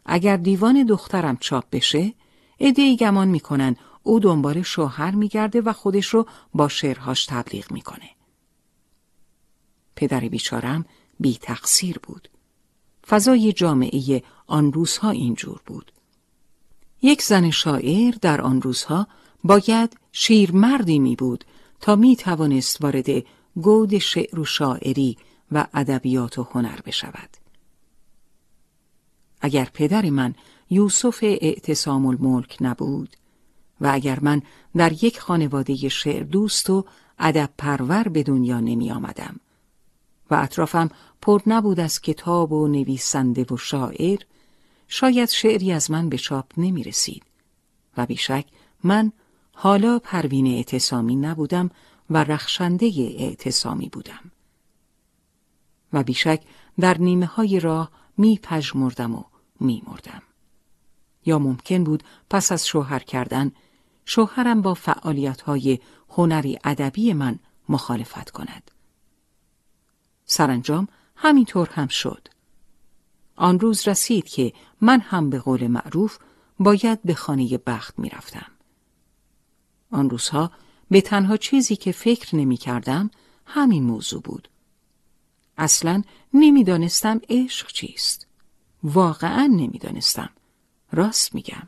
اگر 0.05 0.37
دیوان 0.37 0.83
دخترم 0.83 1.37
چاپ 1.37 1.63
بشه 1.71 2.13
ای 2.57 2.97
گمان 2.99 3.27
می‌کنن 3.27 3.75
او 4.03 4.19
دنبال 4.19 4.61
شوهر 4.61 5.15
میگرده 5.15 5.61
و 5.61 5.73
خودش 5.73 6.07
رو 6.07 6.27
با 6.53 6.67
شعرهاش 6.67 7.25
تبلیغ 7.25 7.71
می‌کنه. 7.71 8.09
پدر 9.95 10.19
بیچارم 10.19 10.85
بی 11.19 11.37
تقصیر 11.41 11.99
بود. 12.03 12.29
فضای 13.07 13.53
جامعه 13.53 14.23
آن 14.47 14.73
روزها 14.73 15.09
اینجور 15.09 15.61
بود. 15.65 15.91
یک 17.01 17.21
زن 17.21 17.51
شاعر 17.51 18.15
در 18.21 18.41
آن 18.41 18.61
روزها 18.61 19.07
باید 19.47 19.97
شیرمردی 20.11 20.99
می 20.99 21.15
بود 21.15 21.43
تا 21.81 21.95
می 21.95 22.15
توانست 22.15 22.81
وارد 22.81 23.23
گود 23.55 23.97
شعر 23.97 24.39
و 24.39 24.45
شاعری 24.45 25.17
و 25.51 25.67
ادبیات 25.73 26.39
و 26.39 26.47
هنر 26.51 26.79
بشود. 26.85 27.29
اگر 29.41 29.67
پدر 29.73 30.09
من 30.09 30.35
یوسف 30.69 31.19
اعتصام 31.21 32.05
الملک 32.05 32.57
نبود 32.61 33.17
و 33.81 33.89
اگر 33.93 34.19
من 34.19 34.41
در 34.75 35.03
یک 35.03 35.19
خانواده 35.19 35.89
شعر 35.89 36.23
دوست 36.23 36.69
و 36.69 36.85
ادب 37.19 37.49
پرور 37.57 38.07
به 38.07 38.23
دنیا 38.23 38.59
نمی 38.59 38.91
آمدم 38.91 39.39
و 40.31 40.35
اطرافم 40.35 40.89
پر 41.21 41.41
نبود 41.47 41.79
از 41.79 42.01
کتاب 42.01 42.51
و 42.51 42.67
نویسنده 42.67 43.43
و 43.43 43.57
شاعر 43.57 44.19
شاید 44.87 45.29
شعری 45.29 45.71
از 45.71 45.91
من 45.91 46.09
به 46.09 46.17
چاپ 46.17 46.45
نمی 46.57 46.83
رسید 46.83 47.23
و 47.97 48.05
بیشک 48.05 48.45
من 48.83 49.11
حالا 49.59 49.99
پروین 49.99 50.47
اعتصامی 50.47 51.15
نبودم 51.15 51.69
و 52.09 52.23
رخشنده 52.23 53.15
اعتصامی 53.19 53.89
بودم 53.89 54.31
و 55.93 56.03
بیشک 56.03 56.41
در 56.79 56.97
نیمه 56.97 57.25
های 57.25 57.59
راه 57.59 57.91
می 58.17 58.39
پجمردم 58.43 59.15
و 59.15 59.23
می 59.59 59.83
مردم. 59.87 60.21
یا 61.25 61.39
ممکن 61.39 61.83
بود 61.83 62.03
پس 62.29 62.51
از 62.51 62.67
شوهر 62.67 62.99
کردن 62.99 63.51
شوهرم 64.05 64.61
با 64.61 64.73
فعالیت 64.73 65.41
های 65.41 65.79
هنری 66.09 66.59
ادبی 66.63 67.13
من 67.13 67.39
مخالفت 67.69 68.29
کند. 68.29 68.71
سرانجام 70.25 70.87
همینطور 71.15 71.69
هم 71.69 71.87
شد. 71.87 72.27
آن 73.35 73.59
روز 73.59 73.87
رسید 73.87 74.29
که 74.29 74.53
من 74.81 74.99
هم 74.99 75.29
به 75.29 75.39
قول 75.39 75.67
معروف 75.67 76.17
باید 76.59 77.01
به 77.03 77.13
خانه 77.13 77.57
بخت 77.57 77.99
می 77.99 78.09
رفتم. 78.09 78.56
آن 79.91 80.09
روزها 80.09 80.51
به 80.91 81.01
تنها 81.01 81.37
چیزی 81.37 81.75
که 81.75 81.91
فکر 81.91 82.35
نمی 82.35 82.57
کردم 82.57 83.11
همین 83.45 83.83
موضوع 83.83 84.21
بود. 84.21 84.49
اصلا 85.57 86.03
نمی‌دانستم 86.33 87.21
عشق 87.29 87.71
چیست. 87.71 88.27
واقعا 88.83 89.45
نمی‌دانستم. 89.45 90.29
راست 90.91 91.35
میگم. 91.35 91.67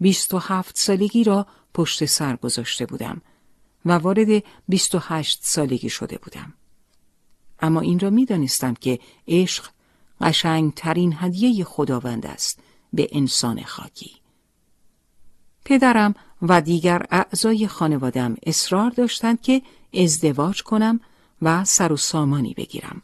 بیست 0.00 0.34
و 0.34 0.38
هفت 0.38 0.78
سالگی 0.78 1.24
را 1.24 1.46
پشت 1.74 2.04
سر 2.04 2.36
گذاشته 2.36 2.86
بودم 2.86 3.22
و 3.84 3.92
وارد 3.92 4.42
بیست 4.68 4.94
و 4.94 4.98
هشت 5.02 5.38
سالگی 5.42 5.88
شده 5.88 6.18
بودم. 6.18 6.52
اما 7.60 7.80
این 7.80 8.00
را 8.00 8.10
می‌دانستم 8.10 8.74
که 8.74 8.98
عشق 9.28 9.70
قشنگترین 10.20 11.16
هدیه 11.18 11.64
خداوند 11.64 12.26
است 12.26 12.58
به 12.92 13.08
انسان 13.12 13.62
خاکی. 13.62 14.23
پدرم 15.64 16.14
و 16.42 16.60
دیگر 16.60 17.06
اعضای 17.10 17.68
خانوادم 17.68 18.36
اصرار 18.42 18.90
داشتند 18.90 19.40
که 19.40 19.62
ازدواج 19.94 20.62
کنم 20.62 21.00
و 21.42 21.64
سر 21.64 21.92
و 21.92 21.96
سامانی 21.96 22.54
بگیرم. 22.54 23.02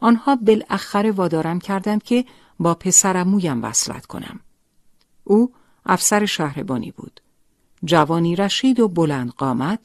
آنها 0.00 0.36
بالاخره 0.36 1.10
وادارم 1.10 1.58
کردند 1.58 2.02
که 2.02 2.24
با 2.60 2.74
پسرمویم 2.74 3.64
وصلت 3.64 4.06
کنم. 4.06 4.40
او 5.24 5.52
افسر 5.86 6.26
شهربانی 6.26 6.90
بود. 6.90 7.20
جوانی 7.84 8.36
رشید 8.36 8.80
و 8.80 8.88
بلند 8.88 9.30
قامت 9.30 9.78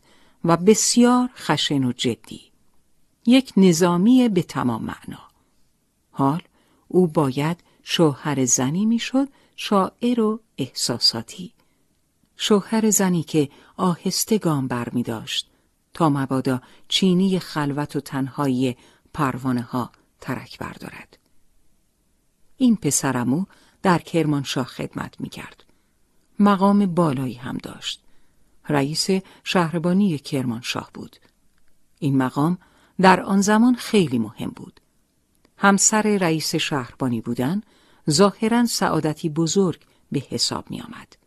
و 0.43 0.57
بسیار 0.57 1.29
خشن 1.35 1.83
و 1.83 1.91
جدی. 1.91 2.41
یک 3.25 3.53
نظامی 3.57 4.29
به 4.29 4.43
تمام 4.43 4.81
معنا. 4.81 5.19
حال 6.11 6.41
او 6.87 7.07
باید 7.07 7.57
شوهر 7.83 8.45
زنی 8.45 8.85
می‌شد 8.85 9.27
شاعر 9.55 10.21
و 10.21 10.39
احساساتی 10.57 11.53
شوهر 12.37 12.89
زنی 12.89 13.23
که 13.23 13.49
آهسته 13.77 14.37
گام 14.37 14.67
بر 14.67 14.89
می 14.89 15.03
داشت 15.03 15.49
تا 15.93 16.09
مبادا 16.09 16.61
چینی 16.87 17.39
خلوت 17.39 17.95
و 17.95 17.99
تنهایی 17.99 18.77
پروانه 19.13 19.61
ها 19.61 19.91
ترک 20.21 20.59
بردارد. 20.59 21.17
این 22.57 22.75
پسرمو 22.75 23.45
در 23.81 23.97
کرمانشاه 23.97 24.65
خدمت 24.65 25.21
می 25.21 25.29
کرد. 25.29 25.63
مقام 26.39 26.85
بالایی 26.85 27.33
هم 27.33 27.57
داشت. 27.57 28.03
رئیس 28.69 29.07
شهربانی 29.43 30.17
کرمانشاه 30.17 30.89
بود. 30.93 31.15
این 31.99 32.17
مقام 32.17 32.57
در 33.01 33.21
آن 33.21 33.41
زمان 33.41 33.75
خیلی 33.75 34.19
مهم 34.19 34.49
بود. 34.55 34.79
همسر 35.57 36.01
رئیس 36.01 36.55
شهربانی 36.55 37.21
بودن 37.21 37.61
ظاهرا 38.09 38.65
سعادتی 38.65 39.29
بزرگ 39.29 39.81
به 40.15 40.23
حساب 40.29 40.71
می 40.71 40.81
آمد. 40.81 41.17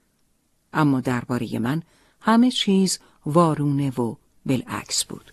اما 0.73 1.01
درباره 1.01 1.59
من 1.59 1.83
همه 2.21 2.51
چیز 2.51 2.99
وارونه 3.27 3.91
و 3.91 4.15
بالعکس 4.47 5.05
بود. 5.05 5.33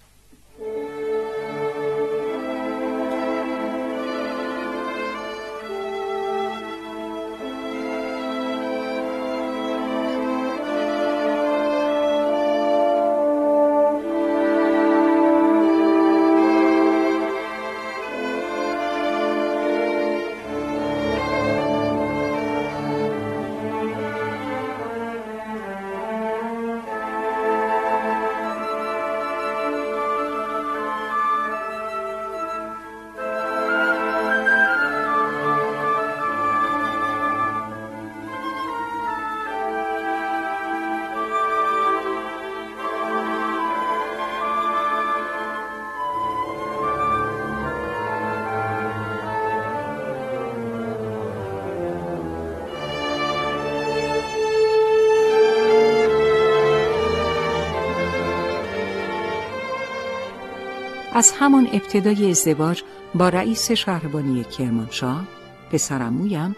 از 61.15 61.31
همان 61.31 61.69
ابتدای 61.73 62.29
ازدواج 62.29 62.83
با 63.15 63.29
رئیس 63.29 63.71
شهربانی 63.71 64.43
کرمانشاه 64.43 65.27
پسرمویم 65.71 66.55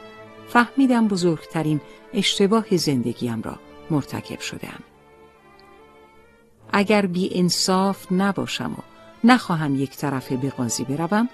فهمیدم 0.50 1.08
بزرگترین 1.08 1.82
اشتباه 2.14 2.78
زندگیم 2.78 3.42
را 3.42 3.60
مرتکب 3.90 4.40
شدم. 4.40 4.80
اگر 6.74 7.06
بی 7.06 7.30
انصاف 7.40 8.12
نباشم 8.12 8.72
و 8.78 8.82
نخواهم 9.24 9.76
یک 9.76 9.98
طرفه 9.98 10.38
به 10.38 10.50
قاضی 10.50 10.84
بروم 10.84 11.30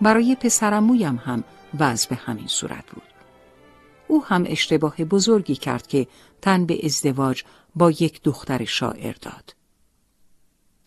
برای 0.00 0.36
پسرمویم 0.40 1.16
هم 1.16 1.44
وضع 1.78 2.08
به 2.08 2.16
همین 2.16 2.46
صورت 2.46 2.86
بود. 2.86 3.02
او 4.08 4.24
هم 4.24 4.44
اشتباه 4.46 4.96
بزرگی 4.96 5.56
کرد 5.56 5.86
که 5.86 6.06
تن 6.42 6.66
به 6.66 6.80
ازدواج 6.84 7.42
با 7.74 7.90
یک 7.90 8.22
دختر 8.22 8.64
شاعر 8.64 9.14
داد. 9.22 9.54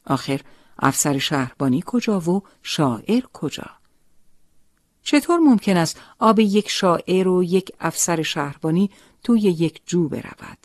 آخر 0.05 0.41
افسر 0.79 1.17
شهربانی 1.17 1.83
کجا 1.85 2.19
و 2.19 2.43
شاعر 2.63 3.23
کجا؟ 3.33 3.69
چطور 5.03 5.39
ممکن 5.39 5.77
است 5.77 6.01
آب 6.19 6.39
یک 6.39 6.69
شاعر 6.69 7.27
و 7.27 7.43
یک 7.43 7.71
افسر 7.79 8.21
شهربانی 8.21 8.91
توی 9.23 9.39
یک 9.39 9.81
جو 9.85 10.09
برود؟ 10.09 10.57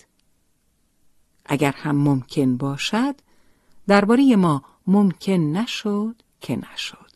اگر 1.46 1.72
هم 1.72 1.96
ممکن 1.96 2.56
باشد 2.56 3.14
درباره 3.86 4.36
ما 4.36 4.62
ممکن 4.86 5.32
نشد 5.32 6.22
که 6.40 6.56
نشد. 6.56 7.10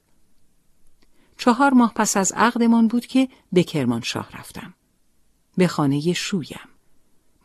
چهار 1.38 1.72
ماه 1.74 1.92
پس 1.95 2.16
از 2.16 2.32
عقدمان 2.32 2.88
بود 2.88 3.07
که 3.07 3.28
به 3.53 3.62
کرمانشاه 3.62 4.28
رفتم. 4.38 4.74
به 5.57 5.66
خانه 5.66 6.12
شویم. 6.12 6.68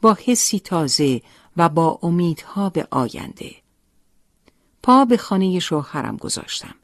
با 0.01 0.17
حسی 0.25 0.59
تازه 0.59 1.21
و 1.57 1.69
با 1.69 1.99
امیدها 2.03 2.69
به 2.69 2.87
آینده. 2.91 3.55
پا 4.89 5.05
به 5.05 5.17
خانه 5.17 5.59
شوهرم 5.59 6.17
گذاشتم. 6.17 6.75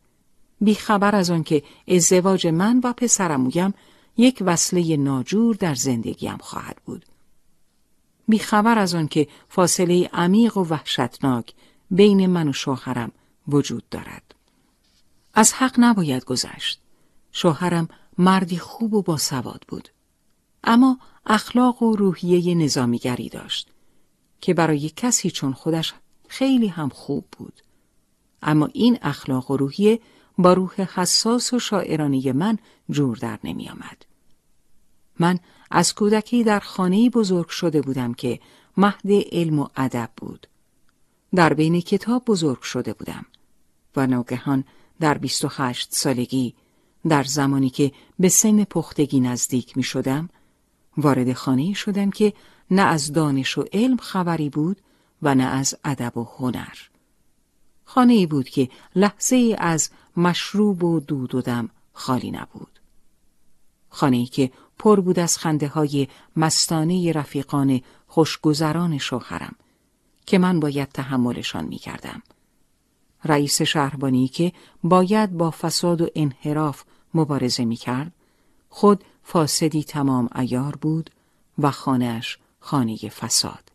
بی 0.61 0.75
خبر 0.75 1.15
از 1.15 1.29
آنکه 1.29 1.63
ازدواج 1.87 2.47
من 2.47 2.81
و 2.83 2.93
پسرمویم 2.93 3.73
یک 4.17 4.43
وصله 4.45 4.97
ناجور 4.97 5.55
در 5.55 5.75
زندگیم 5.75 6.37
خواهد 6.37 6.77
بود. 6.85 7.05
بی 8.27 8.39
خبر 8.39 8.79
از 8.79 8.95
آنکه 8.95 9.27
فاصله 9.49 10.09
عمیق 10.13 10.57
و 10.57 10.63
وحشتناک 10.63 11.53
بین 11.91 12.25
من 12.27 12.47
و 12.47 12.53
شوهرم 12.53 13.11
وجود 13.47 13.89
دارد. 13.89 14.35
از 15.33 15.53
حق 15.53 15.75
نباید 15.77 16.25
گذشت. 16.25 16.79
شوهرم 17.31 17.87
مردی 18.17 18.57
خوب 18.57 18.93
و 18.93 19.01
باسواد 19.01 19.65
بود. 19.67 19.89
اما 20.63 20.99
اخلاق 21.25 21.83
و 21.83 21.95
روحیه 21.95 22.55
نظامیگری 22.55 23.29
داشت 23.29 23.69
که 24.41 24.53
برای 24.53 24.91
کسی 24.95 25.31
چون 25.31 25.53
خودش 25.53 25.93
خیلی 26.27 26.67
هم 26.67 26.89
خوب 26.89 27.25
بود. 27.37 27.64
اما 28.41 28.69
این 28.73 28.97
اخلاق 29.01 29.51
و 29.51 29.57
روحیه 29.57 29.99
با 30.37 30.53
روح 30.53 30.81
حساس 30.81 31.53
و 31.53 31.59
شاعرانه 31.59 32.33
من 32.33 32.57
جور 32.89 33.17
در 33.17 33.39
نمی 33.43 33.69
آمد. 33.69 34.05
من 35.19 35.39
از 35.71 35.93
کودکی 35.93 36.43
در 36.43 36.59
خانه 36.59 37.09
بزرگ 37.09 37.47
شده 37.47 37.81
بودم 37.81 38.13
که 38.13 38.39
مهد 38.77 39.11
علم 39.31 39.59
و 39.59 39.67
ادب 39.75 40.09
بود. 40.17 40.47
در 41.35 41.53
بین 41.53 41.81
کتاب 41.81 42.25
بزرگ 42.25 42.61
شده 42.61 42.93
بودم 42.93 43.25
و 43.95 44.07
ناگهان 44.07 44.63
در 44.99 45.17
28 45.17 45.93
سالگی 45.93 46.55
در 47.07 47.23
زمانی 47.23 47.69
که 47.69 47.91
به 48.19 48.29
سن 48.29 48.63
پختگی 48.63 49.19
نزدیک 49.19 49.77
می 49.77 49.83
شدم 49.83 50.29
وارد 50.97 51.33
خانه 51.33 51.73
شدم 51.73 52.11
که 52.11 52.33
نه 52.71 52.81
از 52.81 53.13
دانش 53.13 53.57
و 53.57 53.65
علم 53.73 53.97
خبری 53.97 54.49
بود 54.49 54.81
و 55.21 55.35
نه 55.35 55.43
از 55.43 55.75
ادب 55.83 56.17
و 56.17 56.23
هنر. 56.23 56.94
خانه 57.95 58.13
ای 58.13 58.25
بود 58.25 58.49
که 58.49 58.69
لحظه 58.95 59.35
ای 59.35 59.55
از 59.59 59.89
مشروب 60.17 60.83
و 60.83 60.99
دود 60.99 61.35
و 61.35 61.41
دم 61.41 61.69
خالی 61.93 62.31
نبود. 62.31 62.79
خانه 63.89 64.17
ای 64.17 64.25
که 64.25 64.51
پر 64.79 64.99
بود 64.99 65.19
از 65.19 65.37
خنده 65.37 65.67
های 65.67 66.07
مستانه 66.35 67.11
رفیقان 67.11 67.81
خوشگذران 68.07 68.97
شوهرم 68.97 69.55
که 70.25 70.37
من 70.37 70.59
باید 70.59 70.89
تحملشان 70.89 71.65
می 71.65 71.77
کردم. 71.77 72.23
رئیس 73.25 73.61
شهربانی 73.61 74.27
که 74.27 74.51
باید 74.83 75.37
با 75.37 75.51
فساد 75.51 76.01
و 76.01 76.07
انحراف 76.15 76.83
مبارزه 77.13 77.65
می 77.65 77.75
کرد 77.75 78.11
خود 78.69 79.03
فاسدی 79.23 79.83
تمام 79.83 80.29
ایار 80.35 80.75
بود 80.75 81.09
و 81.57 81.71
خانهش 81.71 82.37
خانه 82.59 82.95
فساد. 82.95 83.74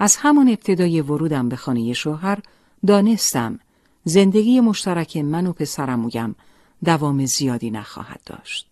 از 0.00 0.16
همان 0.16 0.48
ابتدای 0.48 1.00
ورودم 1.00 1.48
به 1.48 1.56
خانه 1.56 1.92
شوهر 1.92 2.38
دانستم 2.86 3.58
زندگی 4.04 4.60
مشترک 4.60 5.16
من 5.16 5.46
و 5.46 5.52
پسرمویم 5.52 6.36
دوام 6.84 7.26
زیادی 7.26 7.70
نخواهد 7.70 8.20
داشت. 8.26 8.70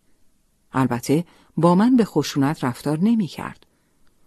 البته 0.73 1.25
با 1.57 1.75
من 1.75 1.97
به 1.97 2.05
خشونت 2.05 2.65
رفتار 2.65 2.99
نمی 2.99 3.27
کرد. 3.27 3.67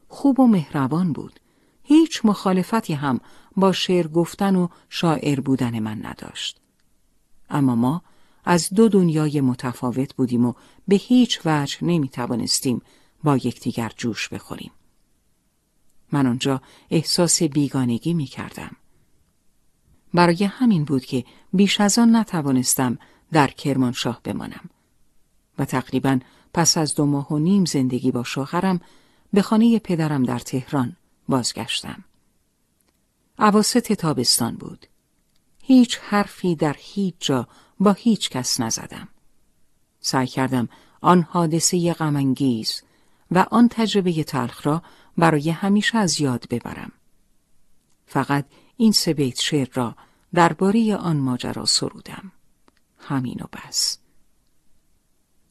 خوب 0.07 0.39
و 0.39 0.47
مهربان 0.47 1.13
بود. 1.13 1.39
هیچ 1.83 2.21
مخالفتی 2.23 2.93
هم 2.93 3.19
با 3.57 3.71
شعر 3.71 4.07
گفتن 4.07 4.55
و 4.55 4.67
شاعر 4.89 5.39
بودن 5.39 5.79
من 5.79 6.05
نداشت. 6.05 6.61
اما 7.49 7.75
ما 7.75 8.01
از 8.45 8.69
دو 8.69 8.89
دنیای 8.89 9.41
متفاوت 9.41 10.15
بودیم 10.15 10.45
و 10.45 10.53
به 10.87 10.95
هیچ 10.95 11.39
وجه 11.45 11.77
نمی 11.81 12.09
توانستیم 12.09 12.81
با 13.23 13.37
یکدیگر 13.37 13.91
جوش 13.97 14.29
بخوریم. 14.29 14.71
من 16.11 16.27
آنجا 16.27 16.61
احساس 16.89 17.43
بیگانگی 17.43 18.13
می 18.13 18.25
کردم. 18.25 18.75
برای 20.13 20.43
همین 20.43 20.83
بود 20.83 21.05
که 21.05 21.25
بیش 21.53 21.81
از 21.81 21.99
آن 21.99 22.15
نتوانستم 22.15 22.97
در 23.31 23.47
کرمانشاه 23.47 24.19
بمانم 24.23 24.69
و 25.59 25.65
تقریبا 25.65 26.19
پس 26.53 26.77
از 26.77 26.95
دو 26.95 27.05
ماه 27.05 27.27
و 27.33 27.37
نیم 27.37 27.65
زندگی 27.65 28.11
با 28.11 28.23
شوهرم 28.23 28.81
به 29.33 29.41
خانه 29.41 29.79
پدرم 29.79 30.23
در 30.23 30.39
تهران 30.39 30.95
بازگشتم. 31.29 32.03
عواست 33.39 33.77
تابستان 33.77 34.55
بود. 34.55 34.85
هیچ 35.63 35.99
حرفی 36.01 36.55
در 36.55 36.75
هیچ 36.79 37.15
جا 37.19 37.47
با 37.79 37.93
هیچ 37.93 38.29
کس 38.29 38.59
نزدم. 38.59 39.07
سعی 39.99 40.27
کردم 40.27 40.69
آن 41.01 41.21
حادثه 41.21 41.93
غمانگیز 41.93 42.81
و 43.31 43.45
آن 43.51 43.67
تجربه 43.71 44.23
تلخ 44.23 44.67
را 44.67 44.81
برای 45.19 45.49
همیشه 45.49 45.97
از 45.97 46.21
یاد 46.21 46.45
ببرم. 46.49 46.91
فقط 48.05 48.45
این 48.77 48.91
سه 48.91 49.13
بیت 49.13 49.39
شعر 49.39 49.67
را 49.73 49.95
درباره 50.33 50.95
آن 50.95 51.17
ماجرا 51.17 51.65
سرودم. 51.65 52.31
همین 52.97 53.37
و 53.41 53.45
بس. 53.53 53.97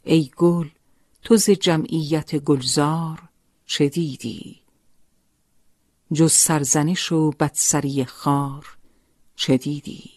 ای 0.04 0.30
گل 0.36 0.68
تو 1.22 1.36
ز 1.36 1.50
جمعیت 1.50 2.36
گلزار 2.36 3.28
چه 3.66 3.88
دیدی؟ 3.88 4.60
جز 6.12 6.32
سرزنش 6.32 7.12
و 7.12 7.30
بدسری 7.30 8.04
خار 8.04 8.76
چه 9.36 9.56
دیدی؟ 9.56 10.10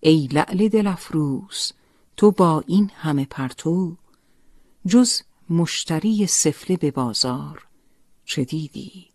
ای 0.00 0.26
لعل 0.26 0.68
دل 0.68 0.86
افروز 0.86 1.72
تو 2.16 2.30
با 2.30 2.64
این 2.66 2.90
همه 2.94 3.24
پرتو 3.24 3.96
جز 4.86 5.22
مشتری 5.50 6.26
سفله 6.26 6.76
به 6.76 6.90
بازار 6.90 7.66
چه 8.24 8.44
دیدی؟ 8.44 9.10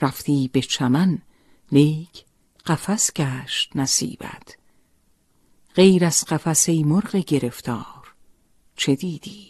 رفتی 0.00 0.50
به 0.52 0.60
چمن 0.60 1.22
لیک 1.72 2.24
قفس 2.66 3.12
گشت 3.12 3.76
نصیبت 3.76 4.58
غیر 5.74 6.04
از 6.04 6.24
قفسه 6.24 6.84
مرغ 6.84 7.16
گرفتار 7.16 8.14
چه 8.76 8.94
دیدی؟ 8.94 9.49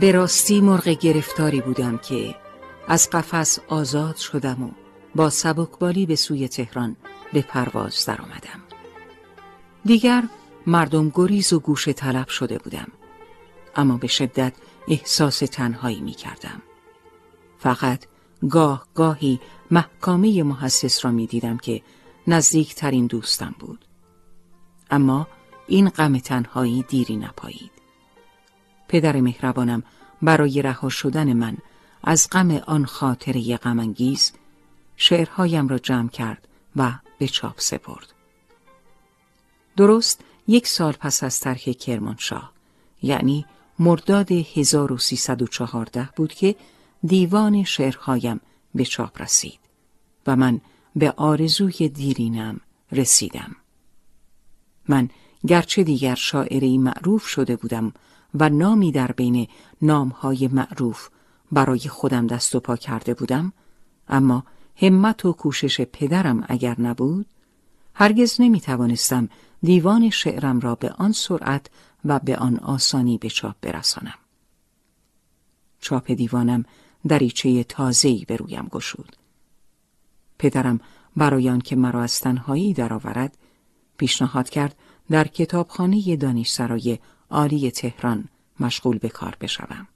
به 0.00 0.12
راستی 0.12 0.60
مرغ 0.60 0.88
گرفتاری 0.88 1.60
بودم 1.60 1.98
که 1.98 2.34
از 2.88 3.10
قفس 3.10 3.58
آزاد 3.68 4.16
شدم 4.16 4.62
و 4.62 4.70
با 5.14 5.30
سبکبالی 5.30 6.06
به 6.06 6.16
سوی 6.16 6.48
تهران 6.48 6.96
به 7.32 7.42
پرواز 7.42 8.04
درآمدم. 8.06 8.62
دیگر 9.84 10.24
مردم 10.66 11.12
گریز 11.14 11.52
و 11.52 11.60
گوش 11.60 11.88
طلب 11.88 12.28
شده 12.28 12.58
بودم 12.58 12.88
اما 13.76 13.96
به 13.96 14.06
شدت 14.06 14.52
احساس 14.88 15.38
تنهایی 15.38 16.00
می 16.00 16.12
کردم. 16.12 16.62
فقط 17.58 18.04
گاه 18.50 18.86
گاهی 18.94 19.40
محکامه 19.70 20.42
محسس 20.42 21.04
را 21.04 21.10
می 21.10 21.26
دیدم 21.26 21.56
که 21.56 21.82
نزدیکترین 22.26 23.06
دوستم 23.06 23.54
بود. 23.58 23.84
اما 24.90 25.28
این 25.66 25.88
غم 25.88 26.18
تنهایی 26.18 26.84
دیری 26.88 27.16
نپایید. 27.16 27.75
پدر 28.88 29.20
مهربانم 29.20 29.82
برای 30.22 30.62
رها 30.62 30.88
شدن 30.88 31.32
من 31.32 31.56
از 32.04 32.28
غم 32.32 32.50
آن 32.50 32.84
خاطره 32.84 33.56
غمانگیز 33.56 34.32
شعرهایم 34.96 35.68
را 35.68 35.78
جمع 35.78 36.08
کرد 36.08 36.48
و 36.76 36.92
به 37.18 37.28
چاپ 37.28 37.60
سپرد. 37.60 38.12
درست 39.76 40.20
یک 40.48 40.66
سال 40.66 40.92
پس 40.92 41.22
از 41.24 41.40
طرح 41.40 41.58
کرمانشاه 41.58 42.52
یعنی 43.02 43.46
مرداد 43.78 44.32
1314 44.32 46.08
بود 46.16 46.32
که 46.32 46.56
دیوان 47.06 47.64
شعرهایم 47.64 48.40
به 48.74 48.84
چاپ 48.84 49.22
رسید 49.22 49.58
و 50.26 50.36
من 50.36 50.60
به 50.96 51.14
آرزوی 51.16 51.88
دیرینم 51.88 52.60
رسیدم. 52.92 53.56
من 54.88 55.08
گرچه 55.46 55.82
دیگر 55.82 56.14
شاعری 56.14 56.78
معروف 56.78 57.26
شده 57.26 57.56
بودم 57.56 57.92
و 58.40 58.48
نامی 58.48 58.92
در 58.92 59.12
بین 59.12 59.48
نامهای 59.82 60.48
معروف 60.48 61.08
برای 61.52 61.80
خودم 61.80 62.26
دست 62.26 62.54
و 62.54 62.60
پا 62.60 62.76
کرده 62.76 63.14
بودم 63.14 63.52
اما 64.08 64.44
همت 64.76 65.24
و 65.24 65.32
کوشش 65.32 65.80
پدرم 65.80 66.44
اگر 66.48 66.80
نبود 66.80 67.26
هرگز 67.94 68.36
نمی 68.40 68.60
توانستم 68.60 69.28
دیوان 69.62 70.10
شعرم 70.10 70.60
را 70.60 70.74
به 70.74 70.90
آن 70.90 71.12
سرعت 71.12 71.66
و 72.04 72.18
به 72.18 72.36
آن 72.36 72.58
آسانی 72.58 73.18
به 73.18 73.30
چاپ 73.30 73.54
برسانم. 73.60 74.18
چاپ 75.80 76.10
دیوانم 76.10 76.64
دریچه 77.08 77.64
تازه‌ای 77.64 78.24
به 78.28 78.36
رویم 78.36 78.68
گشود. 78.70 79.16
پدرم 80.38 80.80
برای 81.16 81.50
آنکه 81.50 81.76
مرا 81.76 82.02
از 82.02 82.20
تنهایی 82.20 82.74
درآورد 82.74 83.38
پیشنهاد 83.96 84.48
کرد 84.48 84.76
در 85.10 85.26
کتابخانه 85.26 86.16
دانشسرای 86.16 86.98
عالی 87.30 87.70
تهران 87.70 88.28
مشغول 88.60 88.98
به 88.98 89.08
کار 89.08 89.36
بشوم. 89.40 89.88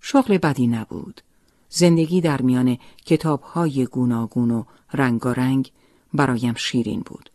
شغل 0.00 0.38
بدی 0.38 0.66
نبود. 0.66 1.20
زندگی 1.68 2.20
در 2.20 2.42
میان 2.42 2.78
کتابهای 3.06 3.86
گوناگون 3.86 4.50
و 4.50 4.64
رنگارنگ 4.92 5.72
برایم 6.14 6.54
شیرین 6.54 7.00
بود. 7.00 7.30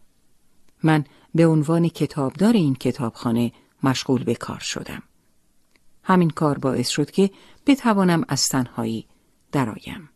من 0.84 1.06
به 1.36 1.48
عنوان 1.48 1.88
کتابدار 1.90 2.54
این 2.54 2.76
کتابخانه 2.76 3.52
مشغول 3.84 4.24
به 4.24 4.36
کار 4.36 4.60
شدم. 4.60 5.04
همین 6.04 6.30
کار 6.30 6.58
باعث 6.58 6.90
شد 6.90 7.12
که 7.12 7.32
بتوانم 7.68 8.26
از 8.28 8.50
تنهایی 8.50 9.06
درآیم. 9.52 10.10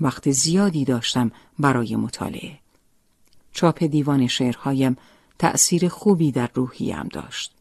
وقت 0.00 0.30
زیادی 0.30 0.84
داشتم 0.84 1.30
برای 1.58 1.96
مطالعه. 1.96 2.58
چاپ 3.52 3.84
دیوان 3.84 4.26
شعرهایم 4.26 4.96
تأثیر 5.38 5.88
خوبی 5.88 6.32
در 6.32 6.50
روحیم 6.54 7.08
داشت. 7.08 7.59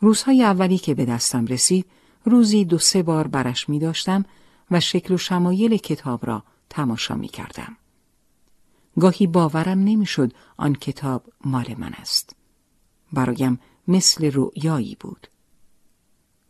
روزهای 0.00 0.42
اولی 0.42 0.78
که 0.78 0.94
به 0.94 1.04
دستم 1.04 1.46
رسید 1.46 1.86
روزی 2.24 2.64
دو 2.64 2.78
سه 2.78 3.02
بار 3.02 3.26
برش 3.26 3.68
می 3.68 3.78
داشتم 3.78 4.24
و 4.70 4.80
شکل 4.80 5.14
و 5.14 5.18
شمایل 5.18 5.76
کتاب 5.76 6.26
را 6.26 6.42
تماشا 6.70 7.14
می 7.14 7.28
کردم. 7.28 7.76
گاهی 9.00 9.26
باورم 9.26 9.78
نمی‌شد 9.78 10.32
آن 10.56 10.74
کتاب 10.74 11.24
مال 11.44 11.74
من 11.78 11.92
است. 11.92 12.36
برایم 13.12 13.60
مثل 13.88 14.30
رؤیایی 14.34 14.96
بود. 15.00 15.26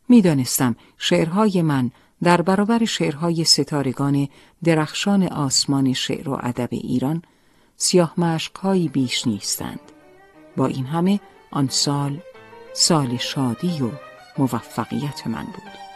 می‌دانستم 0.08 0.76
شعرهای 0.98 1.62
من 1.62 1.90
در 2.22 2.42
برابر 2.42 2.84
شعرهای 2.84 3.44
ستارگان 3.44 4.28
درخشان 4.64 5.22
آسمان 5.22 5.92
شعر 5.92 6.28
و 6.28 6.38
ادب 6.42 6.68
ایران 6.70 7.22
سیاه 7.76 8.14
بیش 8.92 9.26
نیستند. 9.26 9.80
با 10.56 10.66
این 10.66 10.86
همه 10.86 11.20
آن 11.50 11.68
سال 11.68 12.20
سال 12.72 13.16
شادی 13.16 13.82
و 13.82 13.90
موفقیت 14.38 15.26
من 15.26 15.44
بود. 15.44 15.89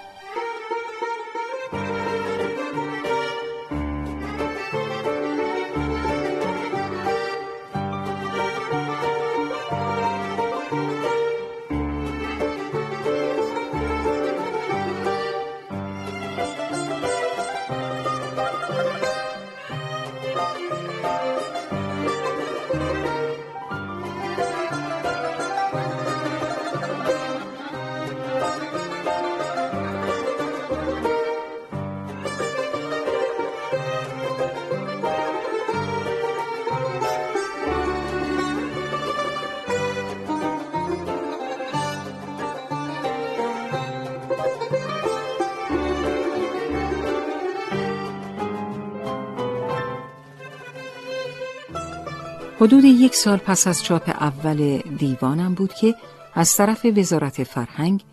حدود 52.64 52.84
یک 52.84 53.14
سال 53.14 53.36
پس 53.38 53.66
از 53.66 53.82
چاپ 53.82 54.08
اول 54.08 54.78
دیوانم 54.78 55.54
بود 55.54 55.72
که 55.74 55.94
از 56.34 56.56
طرف 56.56 56.86
وزارت 56.96 57.44
فرهنگ 57.44 58.04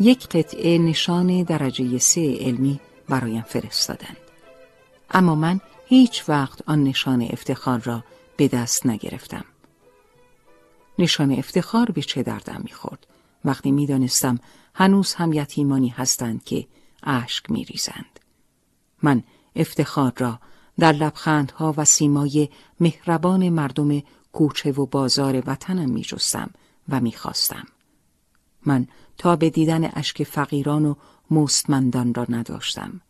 یک 0.00 0.28
قطعه 0.28 0.78
نشان 0.78 1.42
درجه 1.42 1.98
سه 1.98 2.36
علمی 2.40 2.80
برایم 3.08 3.42
فرستادند. 3.42 4.16
اما 5.10 5.34
من 5.34 5.60
هیچ 5.86 6.28
وقت 6.28 6.62
آن 6.66 6.84
نشان 6.84 7.22
افتخار 7.22 7.80
را 7.80 8.04
به 8.36 8.48
دست 8.48 8.86
نگرفتم. 8.86 9.44
نشان 10.98 11.32
افتخار 11.32 11.90
به 11.90 12.02
چه 12.02 12.22
دردم 12.22 12.60
می‌خورد 12.64 13.06
وقتی 13.44 13.70
می‌دانستم 13.70 14.38
هنوز 14.74 15.14
هم 15.14 15.32
یتیمانی 15.32 15.88
هستند 15.88 16.44
که 16.44 16.66
اشک 17.02 17.50
میریزند. 17.50 18.20
من 19.02 19.22
افتخار 19.56 20.12
را 20.16 20.38
در 20.78 20.92
لبخندها 20.92 21.74
و 21.76 21.84
سیمای 21.84 22.48
مهربان 22.80 23.48
مردم 23.48 24.02
کوچه 24.32 24.72
و 24.72 24.86
بازار 24.86 25.42
وطنم 25.46 25.90
می 25.90 26.02
جستم 26.02 26.50
و 26.88 27.00
می 27.00 27.12
خواستم. 27.12 27.64
من 28.66 28.86
تا 29.18 29.36
به 29.36 29.50
دیدن 29.50 29.90
اشک 29.92 30.22
فقیران 30.22 30.84
و 30.84 30.94
مستمندان 31.30 32.14
را 32.14 32.26
نداشتم. 32.28 33.00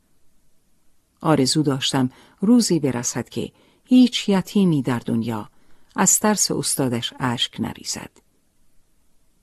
آرزو 1.20 1.62
داشتم 1.62 2.10
روزی 2.40 2.80
برسد 2.80 3.28
که 3.28 3.52
هیچ 3.84 4.28
یتیمی 4.28 4.82
در 4.82 4.98
دنیا 4.98 5.50
از 5.96 6.20
ترس 6.20 6.50
استادش 6.50 7.12
اشک 7.20 7.60
نریزد. 7.60 8.10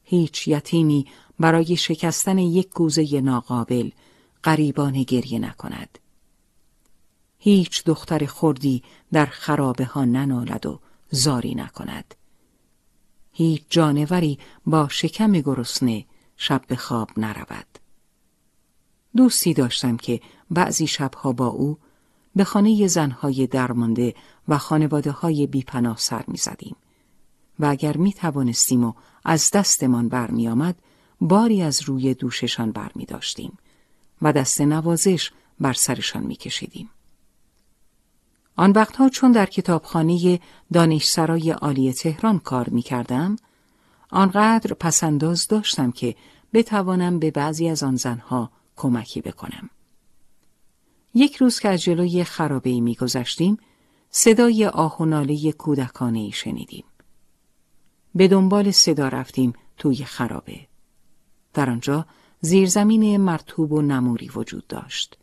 هیچ 0.04 0.48
یتیمی 0.48 1.08
برای 1.40 1.76
شکستن 1.76 2.38
یک 2.38 2.70
کوزه 2.70 3.22
ناقابل 3.22 3.90
قریبان 4.44 5.04
گریه 5.04 5.40
نکند. 5.40 6.00
هیچ 7.44 7.84
دختر 7.84 8.26
خردی 8.26 8.84
در 9.12 9.26
خرابه 9.26 9.86
ها 9.86 10.06
ننالد 10.06 10.66
و 10.66 10.80
زاری 11.10 11.56
نکند. 11.56 12.16
هیچ 13.32 13.64
جانوری 13.70 14.40
با 14.66 14.88
شکم 14.88 15.32
گرسنه 15.32 16.06
شب 16.38 16.62
به 16.68 16.76
خواب 16.76 17.10
نرود. 17.18 17.66
دوستی 19.16 19.54
داشتم 19.54 19.98
که 19.98 20.22
بعضی 20.52 20.88
شبها 20.88 21.32
با 21.32 21.48
او 21.48 21.78
به 22.36 22.44
خانه 22.44 22.88
زنهای 22.88 23.48
درمانده 23.48 24.14
و 24.48 24.58
خانواده 24.58 25.12
های 25.12 25.48
بیپناه 25.48 25.98
سر 25.98 26.24
می 26.28 26.38
زدیم. 26.38 26.76
و 27.60 27.66
اگر 27.66 27.98
می 27.98 28.14
توانستیم 28.14 28.84
و 28.84 28.94
از 29.26 29.52
دستمان 29.54 30.10
برمی 30.10 30.48
آمد 30.48 30.76
باری 31.22 31.62
از 31.62 31.82
روی 31.82 32.14
دوششان 32.14 32.72
برمی 32.72 33.06
داشتیم 33.06 33.58
و 34.22 34.34
دست 34.34 34.62
نوازش 34.62 35.32
بر 35.60 35.74
سرشان 35.74 36.24
می 36.24 36.36
کشیدیم. 36.36 36.90
آن 38.56 38.72
وقتها 38.72 39.10
چون 39.10 39.32
در 39.32 39.46
کتابخانه 39.46 40.40
دانشسرای 40.74 41.52
عالی 41.52 41.94
تهران 41.94 42.40
کار 42.40 42.70
می 42.70 42.82
کردم، 42.82 43.36
آنقدر 44.10 44.74
پسنداز 44.74 45.48
داشتم 45.48 45.92
که 45.92 46.16
بتوانم 46.54 47.20
به 47.20 47.32
بعضی 47.32 47.70
از 47.70 47.84
آن 47.84 47.96
زنها 47.96 48.52
کمکی 48.76 49.22
بکنم. 49.22 49.70
یک 51.14 51.36
روز 51.36 51.60
که 51.60 51.70
از 51.70 51.82
جلوی 51.82 52.24
خرابه 52.24 52.80
می 52.80 52.96
گذشتیم، 52.96 53.58
صدای 54.10 54.66
آه 54.66 54.98
و 54.98 55.06
ناله 55.06 55.52
کودکانه 55.52 56.20
ای 56.20 56.32
شنیدیم. 56.32 56.84
به 58.16 58.28
دنبال 58.28 58.72
صدا 58.72 59.08
رفتیم 59.08 59.54
توی 59.78 60.06
خرابه. 60.06 60.60
در 61.54 61.70
آنجا 61.70 62.06
زیرزمین 62.42 63.18
مرتوب 63.18 63.72
و 63.72 63.82
نموری 63.82 64.30
وجود 64.30 64.68
داشت. 64.68 65.18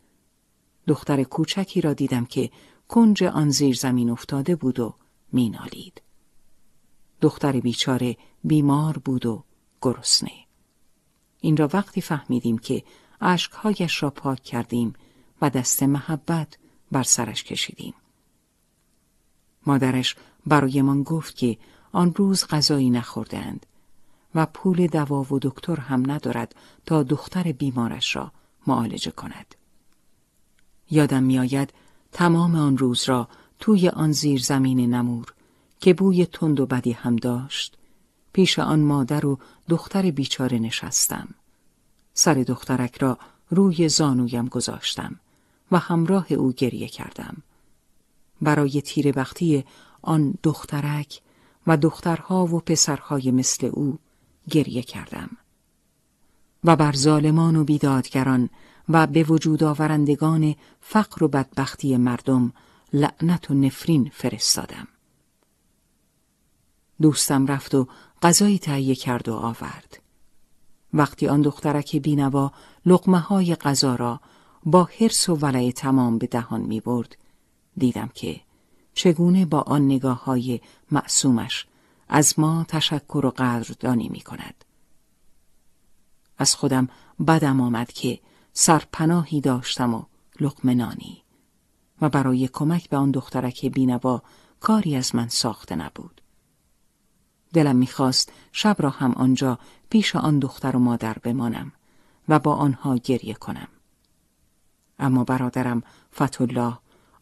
دختر 0.87 1.23
کوچکی 1.23 1.81
را 1.81 1.93
دیدم 1.93 2.25
که 2.25 2.49
کنج 2.89 3.23
آن 3.23 3.49
زیر 3.49 3.75
زمین 3.75 4.09
افتاده 4.09 4.55
بود 4.55 4.79
و 4.79 4.95
مینالید. 5.31 6.01
دختر 7.21 7.59
بیچاره 7.59 8.17
بیمار 8.43 8.97
بود 8.97 9.25
و 9.25 9.43
گرسنه. 9.81 10.31
این 11.39 11.57
را 11.57 11.69
وقتی 11.73 12.01
فهمیدیم 12.01 12.57
که 12.57 12.83
عشقهایش 13.21 14.03
را 14.03 14.09
پاک 14.09 14.43
کردیم 14.43 14.93
و 15.41 15.49
دست 15.49 15.83
محبت 15.83 16.57
بر 16.91 17.03
سرش 17.03 17.43
کشیدیم. 17.43 17.93
مادرش 19.65 20.15
برایمان 20.47 21.03
گفت 21.03 21.35
که 21.35 21.57
آن 21.91 22.13
روز 22.13 22.45
غذایی 22.47 22.89
نخوردند 22.89 23.65
و 24.35 24.45
پول 24.45 24.87
دوا 24.87 25.23
و 25.33 25.39
دکتر 25.41 25.79
هم 25.79 26.11
ندارد 26.11 26.55
تا 26.85 27.03
دختر 27.03 27.51
بیمارش 27.51 28.15
را 28.15 28.31
معالجه 28.67 29.11
کند. 29.11 29.55
یادم 30.91 31.23
میآید 31.23 31.73
تمام 32.11 32.55
آن 32.55 32.77
روز 32.77 33.03
را 33.09 33.27
توی 33.59 33.89
آن 33.89 34.11
زیر 34.11 34.41
زمین 34.41 34.93
نمور 34.93 35.33
که 35.79 35.93
بوی 35.93 36.25
تند 36.25 36.59
و 36.59 36.65
بدی 36.65 36.91
هم 36.91 37.15
داشت. 37.15 37.77
پیش 38.33 38.59
آن 38.59 38.79
مادر 38.79 39.25
و 39.25 39.39
دختر 39.69 40.11
بیچاره 40.11 40.59
نشستم. 40.59 41.27
سر 42.13 42.33
دخترک 42.33 42.97
را 42.97 43.17
روی 43.49 43.89
زانویم 43.89 44.45
گذاشتم 44.45 45.19
و 45.71 45.77
همراه 45.77 46.31
او 46.31 46.51
گریه 46.51 46.87
کردم. 46.87 47.37
برای 48.41 48.81
تیر 48.81 49.11
بختی 49.11 49.63
آن 50.01 50.33
دخترک 50.43 51.21
و 51.67 51.77
دخترها 51.77 52.45
و 52.45 52.59
پسرهای 52.59 53.31
مثل 53.31 53.69
او 53.73 53.99
گریه 54.49 54.81
کردم. 54.81 55.29
و 56.63 56.75
بر 56.75 56.95
ظالمان 56.95 57.55
و 57.55 57.63
بیدادگران 57.63 58.49
و 58.89 59.07
به 59.07 59.23
وجود 59.23 59.63
آورندگان 59.63 60.55
فقر 60.81 61.23
و 61.23 61.27
بدبختی 61.27 61.97
مردم 61.97 62.53
لعنت 62.93 63.51
و 63.51 63.53
نفرین 63.53 64.11
فرستادم. 64.13 64.87
دوستم 67.01 67.47
رفت 67.47 67.75
و 67.75 67.87
غذایی 68.21 68.59
تهیه 68.59 68.95
کرد 68.95 69.29
و 69.29 69.33
آورد. 69.33 69.99
وقتی 70.93 71.27
آن 71.27 71.41
دخترک 71.41 71.95
بینوا 71.95 72.51
لقمه 72.85 73.19
های 73.19 73.55
غذا 73.55 73.95
را 73.95 74.19
با 74.65 74.89
حرس 74.99 75.29
و 75.29 75.35
ولع 75.35 75.71
تمام 75.71 76.17
به 76.17 76.27
دهان 76.27 76.61
می 76.61 76.79
برد، 76.79 77.17
دیدم 77.77 78.09
که 78.13 78.41
چگونه 78.93 79.45
با 79.45 79.61
آن 79.61 79.85
نگاه 79.85 80.23
های 80.23 80.59
معصومش 80.91 81.65
از 82.09 82.39
ما 82.39 82.65
تشکر 82.67 83.25
و 83.25 83.29
قدردانی 83.29 84.09
می 84.09 84.21
کند. 84.21 84.65
از 86.37 86.55
خودم 86.55 86.87
بدم 87.27 87.61
آمد 87.61 87.91
که 87.91 88.19
سرپناهی 88.53 89.41
داشتم 89.41 89.93
و 89.93 90.03
لقمنانی 90.39 91.23
و 92.01 92.09
برای 92.09 92.47
کمک 92.47 92.89
به 92.89 92.97
آن 92.97 93.11
دخترک 93.11 93.65
بینوا 93.65 94.21
کاری 94.59 94.95
از 94.95 95.15
من 95.15 95.27
ساخته 95.27 95.75
نبود. 95.75 96.21
دلم 97.53 97.75
می‌خواست 97.75 98.31
شب 98.51 98.75
را 98.79 98.89
هم 98.89 99.11
آنجا 99.11 99.59
پیش 99.89 100.15
آن 100.15 100.39
دختر 100.39 100.75
و 100.75 100.79
مادر 100.79 101.13
بمانم 101.13 101.71
و 102.29 102.39
با 102.39 102.55
آنها 102.55 102.97
گریه 102.97 103.33
کنم. 103.33 103.67
اما 104.99 105.23
برادرم 105.23 105.83
فتولlah 106.15 106.73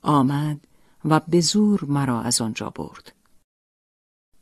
آمد 0.01 0.67
و 1.05 1.19
به 1.19 1.39
زور 1.39 1.86
مرا 1.86 2.21
از 2.21 2.41
آنجا 2.41 2.69
برد. 2.69 3.15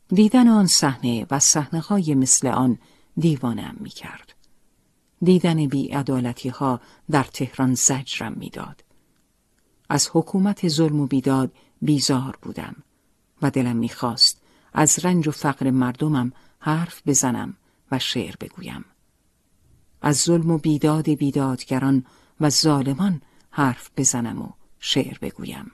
دیدن 0.08 0.48
آن 0.48 0.66
صحنه 0.66 1.26
و 1.30 1.38
صحنه 1.38 2.14
مثل 2.14 2.48
آن 2.48 2.78
دیوانم 3.16 3.76
می 3.80 3.90
کرد. 3.90 4.35
دیدن 5.22 5.66
بیعدالتی 5.66 6.48
ها 6.48 6.80
در 7.10 7.24
تهران 7.24 7.74
زجرم 7.74 8.32
می‌داد. 8.32 8.84
از 9.88 10.10
حکومت 10.12 10.68
ظلم 10.68 11.00
و 11.00 11.06
بیداد 11.06 11.52
بیزار 11.82 12.38
بودم 12.42 12.76
و 13.42 13.50
دلم 13.50 13.76
می‌خواست 13.76 14.40
از 14.72 15.04
رنج 15.04 15.28
و 15.28 15.30
فقر 15.30 15.70
مردمم 15.70 16.32
حرف 16.58 17.02
بزنم 17.06 17.54
و 17.92 17.98
شعر 17.98 18.34
بگویم. 18.40 18.84
از 20.02 20.16
ظلم 20.16 20.50
و 20.50 20.58
بیداد 20.58 21.10
بیدادگران 21.10 22.04
و 22.40 22.50
ظالمان 22.50 23.22
حرف 23.50 23.90
بزنم 23.96 24.42
و 24.42 24.48
شعر 24.78 25.18
بگویم. 25.22 25.70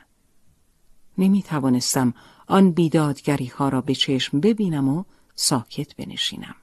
نمی 1.19 1.43
توانستم 1.43 2.15
آن 2.47 2.71
بیدادگری 2.71 3.47
ها 3.47 3.69
را 3.69 3.81
به 3.81 3.95
چشم 3.95 4.41
ببینم 4.41 4.89
و 4.89 5.05
ساکت 5.35 5.97
بنشینم. 5.97 6.55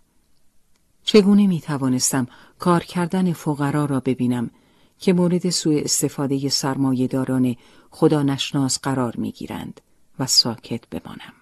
چگونه 1.12 1.48
می 1.48 1.62
توانستم 1.62 2.28
کار 2.60 2.84
کردن 2.84 3.34
فقرا 3.34 3.86
را 3.86 4.00
ببینم 4.00 4.52
که 5.00 5.14
مورد 5.14 5.50
سوء 5.50 5.82
استفاده 5.84 6.50
سرمایهداران 6.50 7.56
خدا 7.90 8.24
نشناس 8.24 8.80
قرار 8.80 9.16
می 9.16 9.32
گیرند 9.32 9.82
و 10.20 10.26
ساکت 10.26 10.88
بمانم. 10.90 11.34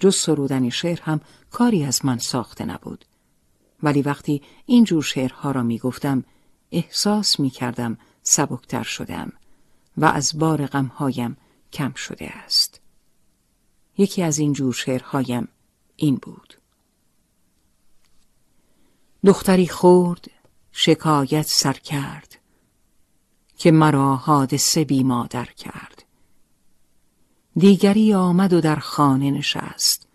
جز 0.00 0.16
سرودن 0.16 0.68
شعر 0.68 1.00
هم 1.00 1.20
کاری 1.50 1.84
از 1.84 2.04
من 2.04 2.18
ساخته 2.18 2.64
نبود. 2.64 3.04
ولی 3.82 4.02
وقتی 4.02 4.42
این 4.66 4.84
جور 4.84 5.02
شعرها 5.02 5.50
را 5.50 5.62
می 5.62 5.78
گفتم 5.78 6.24
احساس 6.72 7.40
می 7.40 7.50
کردم 7.50 7.98
سبکتر 8.22 8.82
شدم 8.82 9.32
و 9.96 10.04
از 10.04 10.38
بار 10.38 10.66
غمهایم 10.66 11.36
کم 11.72 11.92
شده 11.92 12.28
است. 12.28 12.80
یکی 13.98 14.22
از 14.22 14.38
این 14.38 14.52
جور 14.52 14.72
شعرهایم 14.72 15.48
این 15.96 16.18
بود. 16.22 16.57
دختری 19.24 19.68
خورد 19.68 20.30
شکایت 20.72 21.46
سر 21.46 21.72
کرد 21.72 22.38
که 23.56 23.70
مرا 23.70 24.16
حادثه 24.16 24.84
بی 24.84 25.02
مادر 25.02 25.44
کرد. 25.44 26.04
دیگری 27.56 28.14
آمد 28.14 28.52
و 28.52 28.60
در 28.60 28.76
خانه 28.76 29.30
نشست. 29.30 30.06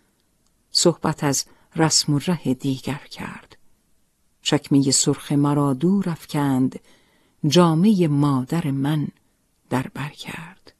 صحبت 0.71 1.23
از 1.23 1.45
رسم 1.75 2.13
و 2.13 2.19
ره 2.19 2.53
دیگر 2.53 3.01
کرد. 3.11 3.57
چکمه 4.41 4.91
سرخ 4.91 5.31
مرا 5.31 5.73
دور 5.73 6.09
افکند 6.09 6.79
جامعه 7.47 8.07
مادر 8.07 8.71
من 8.71 9.07
در 9.69 9.87
بر 9.93 10.09
کرد. 10.09 10.73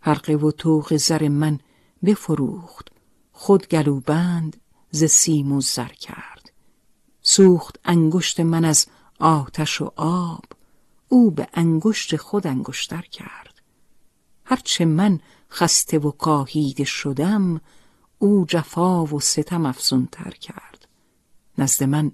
حرقه 0.00 0.34
و 0.34 0.50
توق 0.50 0.96
زر 0.96 1.28
من 1.28 1.58
بفروخت 2.04 2.92
خود 3.32 3.68
گلوبند 3.68 4.56
ز 4.90 5.04
سیم 5.04 5.52
و 5.52 5.60
زر 5.60 5.88
کرد. 5.88 6.31
سوخت 7.22 7.78
انگشت 7.84 8.40
من 8.40 8.64
از 8.64 8.86
آتش 9.20 9.80
و 9.80 9.92
آب. 9.96 10.44
او 11.08 11.30
به 11.30 11.48
انگشت 11.54 12.16
خود 12.16 12.46
انگشتر 12.46 13.02
کرد. 13.02 13.62
هرچه 14.44 14.84
من 14.84 15.20
خسته 15.50 15.98
و 15.98 16.10
کاهیده 16.10 16.84
شدم 16.84 17.60
او 18.18 18.44
جفا 18.48 19.04
و 19.04 19.20
ستم 19.20 19.66
افزونتر 19.66 20.30
کرد. 20.30 20.88
نزد 21.58 21.84
من 21.84 22.12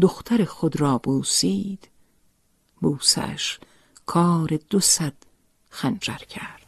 دختر 0.00 0.44
خود 0.44 0.80
را 0.80 0.98
بوسید. 0.98 1.88
بوسش 2.80 3.58
کار 4.06 4.58
دو 4.70 4.80
صد 4.80 5.14
خنجر 5.70 6.16
کرد. 6.16 6.59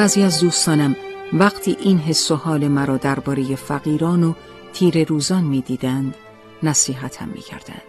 بعضی 0.00 0.22
از 0.22 0.40
دوستانم 0.40 0.96
وقتی 1.32 1.76
این 1.80 1.98
حس 1.98 2.30
و 2.30 2.34
حال 2.36 2.68
مرا 2.68 2.96
درباره 2.96 3.56
فقیران 3.56 4.24
و 4.24 4.34
تیر 4.72 5.04
روزان 5.04 5.44
می‌دیدند 5.44 6.14
نصیحتم 6.62 7.28
می‌کردند. 7.28 7.82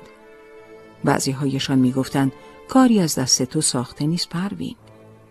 بعضی 1.04 1.32
هایشان 1.32 1.80
می‌گفتند 1.80 2.32
کاری 2.68 3.00
از 3.00 3.16
دست 3.16 3.44
تو 3.44 3.62
ساخته 3.62 4.06
نیست 4.06 4.30
پروین 4.30 4.76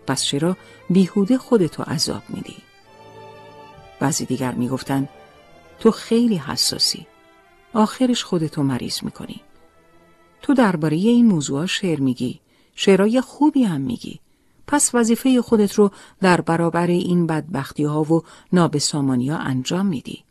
پس 0.07 0.23
چرا 0.23 0.57
بیهوده 0.89 1.37
خودتو 1.37 1.83
عذاب 1.83 2.23
میدی؟ 2.29 2.57
بعضی 3.99 4.25
دیگر 4.25 4.51
می‌گفتند 4.51 5.09
تو 5.79 5.91
خیلی 5.91 6.37
حساسی 6.37 7.07
آخرش 7.73 8.23
خودتو 8.23 8.63
مریض 8.63 9.03
می‌کنی. 9.03 9.41
تو 10.41 10.53
درباره 10.53 10.97
این 10.97 11.25
موضوع 11.25 11.65
شعر 11.65 11.99
میگی 11.99 12.39
شعرهای 12.75 13.21
خوبی 13.21 13.63
هم 13.63 13.81
میگی. 13.81 14.20
پس 14.71 14.95
وظیفه 14.95 15.41
خودت 15.41 15.73
رو 15.73 15.91
در 16.21 16.41
برابر 16.41 16.87
این 16.87 17.27
بدبختی 17.27 17.83
ها 17.83 18.03
و 18.13 18.23
نابسامانی 18.53 19.29
ها 19.29 19.37
انجام 19.37 19.85
میدی. 19.85 20.23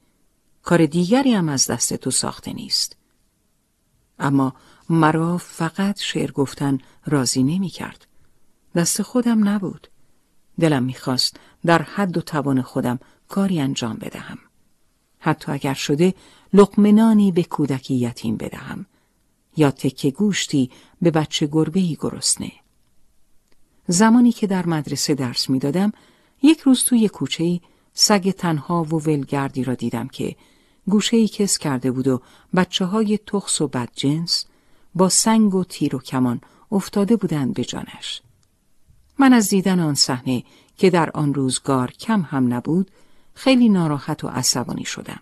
کار 0.62 0.86
دیگری 0.86 1.32
هم 1.32 1.48
از 1.48 1.66
دست 1.66 1.94
تو 1.94 2.10
ساخته 2.10 2.52
نیست. 2.52 2.96
اما 4.18 4.54
مرا 4.90 5.38
فقط 5.38 6.00
شعر 6.00 6.30
گفتن 6.30 6.78
راضی 7.06 7.42
نمی 7.42 7.68
کرد. 7.68 8.06
دست 8.74 9.02
خودم 9.02 9.48
نبود. 9.48 9.88
دلم 10.60 10.82
می‌خواست 10.82 11.36
در 11.64 11.82
حد 11.82 12.16
و 12.16 12.20
توان 12.20 12.62
خودم 12.62 12.98
کاری 13.28 13.60
انجام 13.60 13.96
بدهم. 13.96 14.38
حتی 15.18 15.52
اگر 15.52 15.74
شده 15.74 16.14
لقمنانی 16.52 17.32
به 17.32 17.42
کودکی 17.42 17.94
یتیم 17.94 18.36
بدهم 18.36 18.86
یا 19.56 19.70
تکه 19.70 20.10
گوشتی 20.10 20.70
به 21.02 21.10
بچه 21.10 21.46
گربهی 21.46 21.96
گرسنه. 22.00 22.52
زمانی 23.90 24.32
که 24.32 24.46
در 24.46 24.66
مدرسه 24.66 25.14
درس 25.14 25.50
می‌دادم 25.50 25.92
یک 26.42 26.60
روز 26.60 26.84
توی 26.84 27.08
کوچه 27.08 27.60
سگ 27.94 28.30
تنها 28.30 28.84
و 28.84 28.86
ولگردی 28.86 29.64
را 29.64 29.74
دیدم 29.74 30.08
که 30.08 30.36
گوشه 30.86 31.16
ای 31.16 31.28
کس 31.28 31.58
کرده 31.58 31.90
بود 31.90 32.08
و 32.08 32.20
بچه 32.56 32.84
های 32.84 33.18
تخص 33.26 33.60
و 33.60 33.68
بدجنس 33.68 34.46
با 34.94 35.08
سنگ 35.08 35.54
و 35.54 35.64
تیر 35.64 35.96
و 35.96 35.98
کمان 35.98 36.40
افتاده 36.72 37.16
بودند 37.16 37.54
به 37.54 37.64
جانش. 37.64 38.22
من 39.18 39.32
از 39.32 39.48
دیدن 39.48 39.80
آن 39.80 39.94
صحنه 39.94 40.44
که 40.76 40.90
در 40.90 41.10
آن 41.10 41.34
روزگار 41.34 41.90
کم 41.90 42.20
هم 42.20 42.54
نبود 42.54 42.90
خیلی 43.34 43.68
ناراحت 43.68 44.24
و 44.24 44.28
عصبانی 44.28 44.84
شدم. 44.84 45.20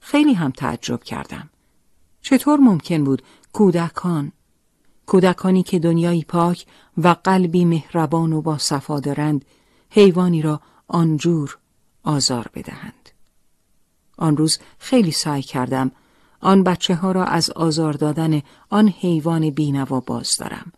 خیلی 0.00 0.34
هم 0.34 0.50
تعجب 0.50 1.02
کردم. 1.02 1.50
چطور 2.22 2.60
ممکن 2.60 3.04
بود 3.04 3.22
کودکان 3.52 4.32
کودکانی 5.06 5.62
که 5.62 5.78
دنیایی 5.78 6.24
پاک 6.24 6.66
و 6.98 7.08
قلبی 7.24 7.64
مهربان 7.64 8.32
و 8.32 8.42
با 8.42 8.58
صفا 8.58 9.00
دارند 9.00 9.44
حیوانی 9.90 10.42
را 10.42 10.60
آنجور 10.88 11.58
آزار 12.02 12.50
بدهند. 12.54 13.10
آن 14.16 14.36
روز 14.36 14.58
خیلی 14.78 15.10
سعی 15.10 15.42
کردم 15.42 15.90
آن 16.40 16.64
بچه 16.64 16.94
ها 16.94 17.12
را 17.12 17.24
از 17.24 17.50
آزار 17.50 17.92
دادن 17.92 18.42
آن 18.70 18.88
حیوان 18.88 19.50
بینوا 19.50 20.00
باز 20.00 20.36
دارم 20.36 20.72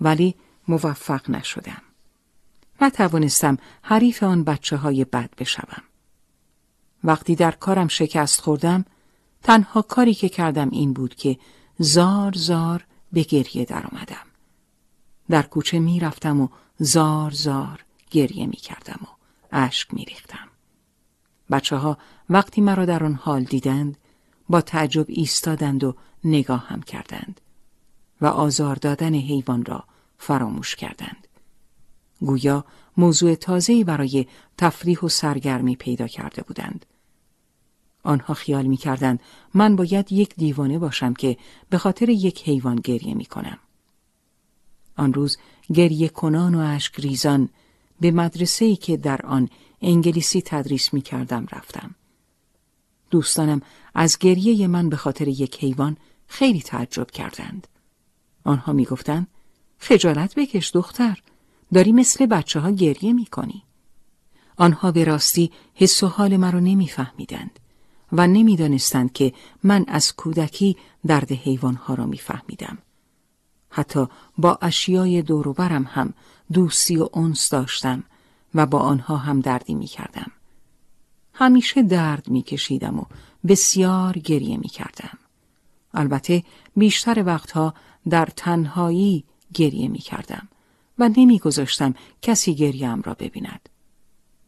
ولی 0.00 0.34
موفق 0.68 1.30
نشدم. 1.30 1.82
نتوانستم 2.80 3.58
حریف 3.82 4.22
آن 4.22 4.44
بچه 4.44 4.76
های 4.76 5.04
بد 5.04 5.30
بشوم. 5.38 5.82
وقتی 7.04 7.34
در 7.34 7.50
کارم 7.50 7.88
شکست 7.88 8.40
خوردم 8.40 8.84
تنها 9.42 9.82
کاری 9.82 10.14
که 10.14 10.28
کردم 10.28 10.68
این 10.70 10.92
بود 10.92 11.14
که 11.14 11.38
زار 11.78 12.32
زار 12.36 12.84
به 13.12 13.22
گریه 13.22 13.64
درآمدم. 13.64 14.26
در 15.30 15.42
کوچه 15.42 15.78
می 15.78 16.00
رفتم 16.00 16.40
و 16.40 16.48
زار 16.78 17.30
زار 17.30 17.84
گریه 18.10 18.46
می 18.46 18.56
کردم 18.56 19.00
و 19.02 19.06
اشک 19.52 19.94
می 19.94 20.04
ریختم. 20.04 20.48
بچه 21.50 21.76
ها 21.76 21.98
وقتی 22.30 22.60
مرا 22.60 22.84
در 22.84 23.04
آن 23.04 23.14
حال 23.14 23.44
دیدند 23.44 23.98
با 24.48 24.60
تعجب 24.60 25.06
ایستادند 25.08 25.84
و 25.84 25.94
نگاه 26.24 26.66
هم 26.66 26.82
کردند 26.82 27.40
و 28.20 28.26
آزار 28.26 28.76
دادن 28.76 29.14
حیوان 29.14 29.64
را 29.64 29.84
فراموش 30.18 30.76
کردند. 30.76 31.28
گویا 32.20 32.64
موضوع 32.96 33.34
تازه‌ای 33.34 33.84
برای 33.84 34.26
تفریح 34.58 35.00
و 35.00 35.08
سرگرمی 35.08 35.76
پیدا 35.76 36.06
کرده 36.06 36.42
بودند. 36.42 36.86
آنها 38.02 38.34
خیال 38.34 38.66
می 38.66 38.76
کردند 38.76 39.20
من 39.54 39.76
باید 39.76 40.12
یک 40.12 40.34
دیوانه 40.34 40.78
باشم 40.78 41.14
که 41.14 41.36
به 41.70 41.78
خاطر 41.78 42.08
یک 42.08 42.48
حیوان 42.48 42.76
گریه 42.76 43.14
می 43.14 43.24
کنم. 43.24 43.58
آن 44.96 45.14
روز 45.14 45.38
گریه 45.74 46.08
کنان 46.08 46.54
و 46.54 46.58
اشک 46.58 47.00
ریزان 47.00 47.48
به 48.00 48.10
مدرسه‌ای 48.10 48.76
که 48.76 48.96
در 48.96 49.26
آن 49.26 49.48
انگلیسی 49.82 50.42
تدریس 50.42 50.94
می 50.94 51.00
کردم 51.00 51.46
رفتم. 51.52 51.94
دوستانم 53.10 53.62
از 53.94 54.18
گریه 54.18 54.66
من 54.66 54.88
به 54.88 54.96
خاطر 54.96 55.28
یک 55.28 55.64
حیوان 55.64 55.96
خیلی 56.26 56.62
تعجب 56.62 57.10
کردند. 57.10 57.68
آنها 58.44 58.72
می 58.72 58.84
گفتند 58.84 59.26
خجالت 59.78 60.34
بکش 60.34 60.70
دختر 60.74 61.22
داری 61.74 61.92
مثل 61.92 62.26
بچه 62.26 62.60
ها 62.60 62.70
گریه 62.70 63.12
می 63.12 63.26
کنی. 63.26 63.62
آنها 64.56 64.92
به 64.92 65.04
راستی 65.04 65.50
حس 65.74 66.02
و 66.02 66.06
حال 66.06 66.36
مرا 66.36 66.60
نمیفهمیدند 66.60 67.58
و 68.12 68.26
نمی‌دانستند 68.26 69.12
که 69.12 69.32
من 69.62 69.84
از 69.88 70.16
کودکی 70.16 70.76
درد 71.06 71.32
حیوانها 71.32 71.94
را 71.94 72.06
میفهمیدم. 72.06 72.78
حتی 73.70 74.06
با 74.38 74.58
اشیای 74.62 75.22
دوروبرم 75.22 75.84
هم 75.84 76.14
دوستی 76.52 76.96
و 76.96 77.08
انس 77.14 77.50
داشتم 77.50 78.04
و 78.54 78.66
با 78.66 78.78
آنها 78.78 79.16
هم 79.16 79.40
دردی 79.40 79.74
می 79.74 79.86
کردم. 79.86 80.30
همیشه 81.34 81.82
درد 81.82 82.28
می 82.28 82.42
کشیدم 82.42 82.98
و 82.98 83.04
بسیار 83.48 84.18
گریه 84.18 84.56
می 84.56 84.68
کردم. 84.68 85.18
البته 85.94 86.42
بیشتر 86.76 87.22
وقتها 87.26 87.74
در 88.08 88.28
تنهایی 88.36 89.24
گریه 89.54 89.88
می 89.88 89.98
کردم 89.98 90.48
و 90.98 91.10
نمی 91.16 91.38
گذاشتم 91.38 91.94
کسی 92.22 92.54
گریم 92.54 93.02
را 93.02 93.14
ببیند. 93.14 93.68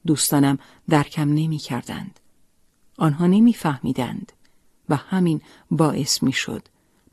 دوستانم 0.06 0.58
درکم 0.88 1.28
نمی 1.28 1.58
کردند. 1.58 2.20
آنها 2.96 3.26
نمی 3.26 3.52
فهمیدند 3.52 4.32
و 4.88 4.96
همین 4.96 5.40
باعث 5.70 6.22
می 6.22 6.32
شد 6.32 6.62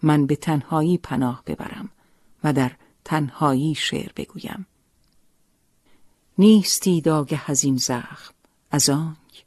من 0.03 0.25
به 0.25 0.35
تنهایی 0.35 0.97
پناه 0.97 1.43
ببرم 1.45 1.89
و 2.43 2.53
در 2.53 2.71
تنهایی 3.05 3.75
شعر 3.75 4.11
بگویم. 4.15 4.65
نیستی 6.37 7.01
داگه 7.01 7.51
از 7.51 7.63
زخم 7.77 8.33
از 8.71 8.89
آنک 8.89 9.45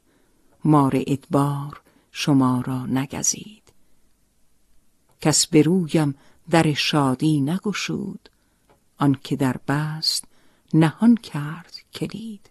مار 0.65 1.03
ادبار 1.07 1.81
شما 2.11 2.61
را 2.61 2.85
نگزید 2.85 3.63
کس 5.21 5.47
به 5.47 5.61
در 6.49 6.73
شادی 6.73 7.41
نگشود 7.41 8.29
آنکه 8.97 9.35
در 9.35 9.57
بست 9.67 10.25
نهان 10.73 11.15
کرد 11.15 11.75
کلید 11.93 12.49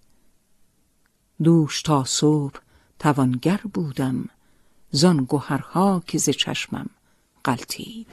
دوش 1.42 1.82
تا 1.82 2.04
صبح 2.04 2.63
توانگر 3.04 3.60
بودم 3.74 4.28
زان 4.90 5.24
گوهرها 5.24 6.02
که 6.06 6.18
ز 6.18 6.30
چشمم 6.30 6.86
غلطید. 7.44 8.06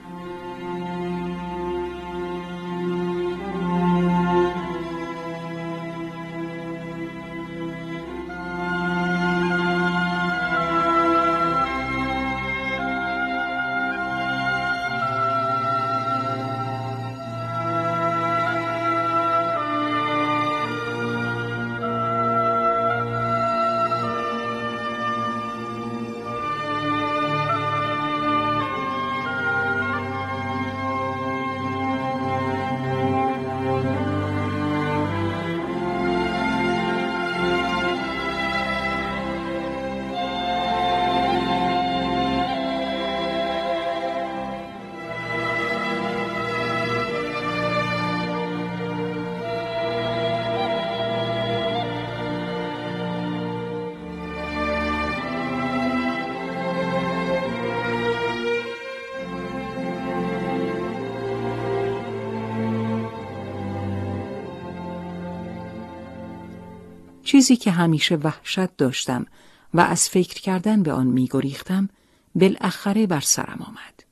چیزی 67.31 67.55
که 67.55 67.71
همیشه 67.71 68.15
وحشت 68.15 68.77
داشتم 68.77 69.25
و 69.73 69.79
از 69.79 70.09
فکر 70.09 70.41
کردن 70.41 70.83
به 70.83 70.93
آن 70.93 71.07
میگریختم 71.07 71.89
بالاخره 72.35 73.07
بر 73.07 73.19
سرم 73.19 73.61
آمد. 73.61 74.03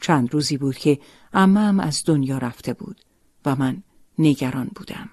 چند 0.00 0.34
روزی 0.34 0.56
بود 0.56 0.76
که 0.76 1.00
امم 1.32 1.80
از 1.80 2.02
دنیا 2.06 2.38
رفته 2.38 2.72
بود 2.72 3.00
و 3.44 3.56
من 3.56 3.82
نگران 4.18 4.70
بودم. 4.74 5.08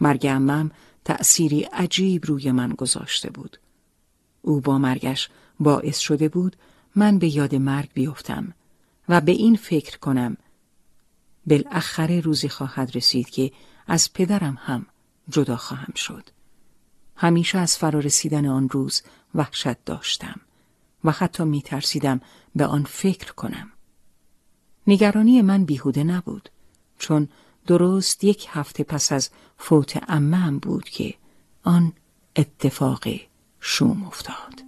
مرگ 0.00 0.26
امم 0.26 0.70
تأثیری 1.04 1.62
عجیب 1.62 2.26
روی 2.26 2.52
من 2.52 2.68
گذاشته 2.68 3.30
بود. 3.30 3.58
او 4.42 4.60
با 4.60 4.78
مرگش 4.78 5.28
باعث 5.60 5.98
شده 5.98 6.28
بود 6.28 6.56
من 6.96 7.18
به 7.18 7.36
یاد 7.36 7.54
مرگ 7.54 7.90
بیفتم 7.94 8.54
و 9.08 9.20
به 9.20 9.32
این 9.32 9.56
فکر 9.56 9.98
کنم 9.98 10.36
بالاخره 11.46 12.20
روزی 12.20 12.48
خواهد 12.48 12.96
رسید 12.96 13.30
که 13.30 13.52
از 13.86 14.12
پدرم 14.12 14.58
هم 14.60 14.86
جدا 15.28 15.56
خواهم 15.56 15.94
شد. 15.96 16.30
همیشه 17.16 17.58
از 17.58 17.76
فرارسیدن 17.76 18.46
آن 18.46 18.68
روز 18.68 19.02
وحشت 19.34 19.84
داشتم 19.84 20.40
و 21.04 21.10
حتی 21.10 21.44
می 21.44 21.62
ترسیدم 21.62 22.20
به 22.56 22.66
آن 22.66 22.84
فکر 22.84 23.32
کنم. 23.32 23.70
نگرانی 24.86 25.42
من 25.42 25.64
بیهوده 25.64 26.04
نبود 26.04 26.48
چون 26.98 27.28
درست 27.66 28.24
یک 28.24 28.46
هفته 28.50 28.84
پس 28.84 29.12
از 29.12 29.30
فوت 29.58 30.02
امم 30.08 30.58
بود 30.58 30.88
که 30.88 31.14
آن 31.64 31.92
اتفاق 32.36 33.04
شوم 33.60 34.04
افتاد. 34.04 34.67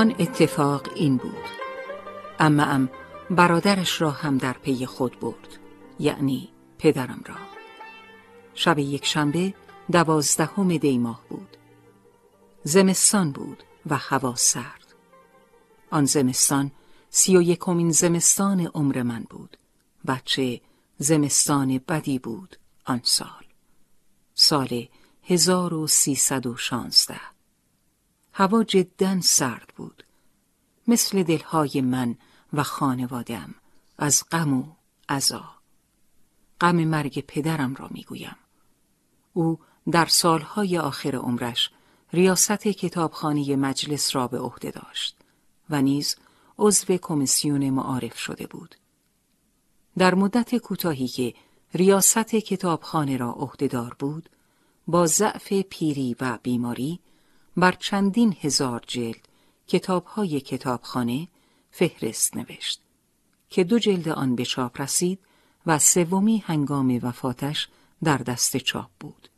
آن 0.00 0.14
اتفاق 0.18 0.88
این 0.94 1.16
بود. 1.16 1.44
اما 2.38 2.62
ام 2.62 2.90
برادرش 3.30 4.00
را 4.00 4.10
هم 4.10 4.38
در 4.38 4.52
پی 4.52 4.86
خود 4.86 5.20
برد 5.20 5.58
یعنی 5.98 6.48
پدرم 6.78 7.22
را. 7.26 7.34
شب 8.54 8.78
یک 8.78 9.06
شنبه 9.06 9.54
دوازدهم 9.92 10.76
دیماه 10.76 11.22
بود. 11.28 11.56
زمستان 12.62 13.32
بود 13.32 13.62
و 13.86 13.96
هوا 13.96 14.34
سرد. 14.36 14.94
آن 15.90 16.04
زمستان 16.04 16.70
سی 17.10 17.36
و 17.36 17.42
یکمین 17.42 17.90
زمستان 17.90 18.70
عمر 18.74 19.02
من 19.02 19.26
بود 19.30 19.56
بچه 20.06 20.60
زمستان 20.98 21.80
بدی 21.88 22.18
بود 22.18 22.56
آن 22.84 23.00
سال. 23.04 23.44
سال 24.34 24.88
1316 25.24 27.39
هوا 28.40 28.64
جدا 28.64 29.20
سرد 29.20 29.72
بود. 29.76 30.04
مثل 30.88 31.22
دلهای 31.22 31.80
من 31.80 32.16
و 32.52 32.62
خانوادم 32.62 33.54
از 33.98 34.24
غم 34.32 34.52
و 34.52 34.64
عذا 35.08 35.44
غم 36.60 36.76
مرگ 36.76 37.24
پدرم 37.26 37.74
را 37.74 37.88
می‌گویم. 37.90 38.36
او 39.32 39.58
در 39.90 40.06
سالهای 40.06 40.78
آخر 40.78 41.16
عمرش 41.16 41.70
ریاست 42.12 42.62
کتابخانه 42.68 43.56
مجلس 43.56 44.16
را 44.16 44.28
به 44.28 44.38
عهده 44.38 44.70
داشت 44.70 45.16
و 45.70 45.82
نیز 45.82 46.16
عضو 46.58 46.96
کمیسیون 46.96 47.70
معارف 47.70 48.18
شده 48.18 48.46
بود. 48.46 48.74
در 49.98 50.14
مدت 50.14 50.56
کوتاهی 50.56 51.08
که 51.08 51.34
ریاست 51.74 52.34
کتابخانه 52.34 53.16
را 53.16 53.32
عهدهدار 53.32 53.96
بود 53.98 54.30
با 54.86 55.06
ضعف 55.06 55.52
پیری 55.52 56.16
و 56.20 56.38
بیماری 56.42 57.00
بر 57.56 57.72
چندین 57.72 58.36
هزار 58.40 58.82
جلد 58.86 59.28
کتابهای 59.66 60.40
کتابخانه 60.40 61.28
فهرست 61.70 62.36
نوشت 62.36 62.80
که 63.50 63.64
دو 63.64 63.78
جلد 63.78 64.08
آن 64.08 64.34
به 64.34 64.44
چاپ 64.44 64.80
رسید 64.80 65.18
و 65.66 65.78
سومی 65.78 66.38
هنگام 66.38 66.98
وفاتش 67.02 67.68
در 68.04 68.18
دست 68.18 68.56
چاپ 68.56 68.90
بود. 69.00 69.28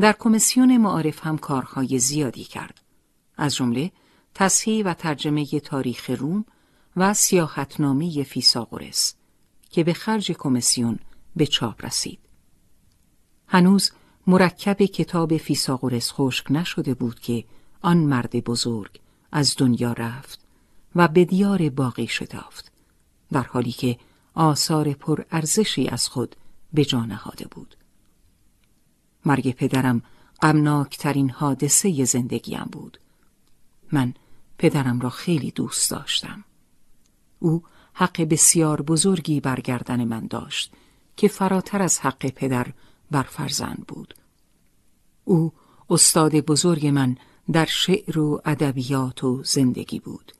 در 0.00 0.12
کمیسیون 0.12 0.76
معارف 0.76 1.26
هم 1.26 1.38
کارهای 1.38 1.98
زیادی 1.98 2.44
کرد. 2.44 2.80
از 3.36 3.54
جمله 3.54 3.92
تصحیح 4.34 4.84
و 4.84 4.94
ترجمه 4.94 5.46
تاریخ 5.60 6.10
روم 6.10 6.44
و 6.96 7.14
سیاحتنامه 7.14 8.22
فیساغورس 8.22 9.14
که 9.70 9.84
به 9.84 9.92
خرج 9.92 10.32
کمیسیون 10.32 10.98
به 11.36 11.46
چاپ 11.46 11.84
رسید. 11.84 12.18
هنوز 13.46 13.92
مرکب 14.26 14.82
کتاب 14.82 15.36
فیساغورس 15.36 16.12
خشک 16.12 16.46
نشده 16.50 16.94
بود 16.94 17.20
که 17.20 17.44
آن 17.80 17.96
مرد 17.96 18.44
بزرگ 18.44 19.00
از 19.32 19.54
دنیا 19.58 19.92
رفت 19.92 20.40
و 20.96 21.08
به 21.08 21.24
دیار 21.24 21.68
باقی 21.68 22.06
شتافت 22.06 22.72
در 23.32 23.42
حالی 23.42 23.72
که 23.72 23.98
آثار 24.34 24.92
پر 24.92 25.24
ارزشی 25.30 25.88
از 25.88 26.08
خود 26.08 26.36
به 26.72 26.84
جا 26.84 27.04
نهاده 27.04 27.46
بود. 27.50 27.76
مرگ 29.24 29.50
پدرم 29.50 30.02
غمناکترین 30.42 31.30
حادثه 31.30 32.04
زندگیم 32.04 32.68
بود. 32.72 32.98
من 33.92 34.14
پدرم 34.58 35.00
را 35.00 35.10
خیلی 35.10 35.50
دوست 35.50 35.90
داشتم. 35.90 36.44
او 37.38 37.62
حق 37.92 38.22
بسیار 38.22 38.82
بزرگی 38.82 39.40
برگردن 39.40 40.04
من 40.04 40.26
داشت 40.26 40.72
که 41.16 41.28
فراتر 41.28 41.82
از 41.82 41.98
حق 41.98 42.26
پدر 42.26 42.66
بر 43.12 43.22
فرزند 43.22 43.84
بود. 43.88 44.14
او 45.24 45.52
استاد 45.90 46.34
بزرگ 46.34 46.86
من 46.86 47.16
در 47.52 47.64
شعر 47.64 48.18
و 48.18 48.42
ادبیات 48.44 49.24
و 49.24 49.42
زندگی 49.44 49.98
بود 49.98 50.32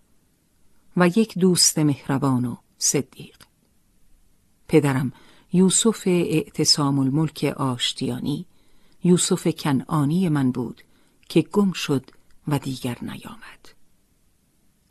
و 0.96 1.08
یک 1.08 1.38
دوست 1.38 1.78
مهربان 1.78 2.44
و 2.44 2.56
صدیق. 2.78 3.36
پدرم 4.68 5.12
یوسف 5.52 6.02
اعتصام 6.06 6.98
الملک 6.98 7.54
آشتیانی 7.56 8.46
یوسف 9.04 9.48
کنعانی 9.48 10.28
من 10.28 10.50
بود 10.50 10.82
که 11.28 11.42
گم 11.42 11.72
شد 11.72 12.10
و 12.48 12.58
دیگر 12.58 12.98
نیامد. 13.02 13.68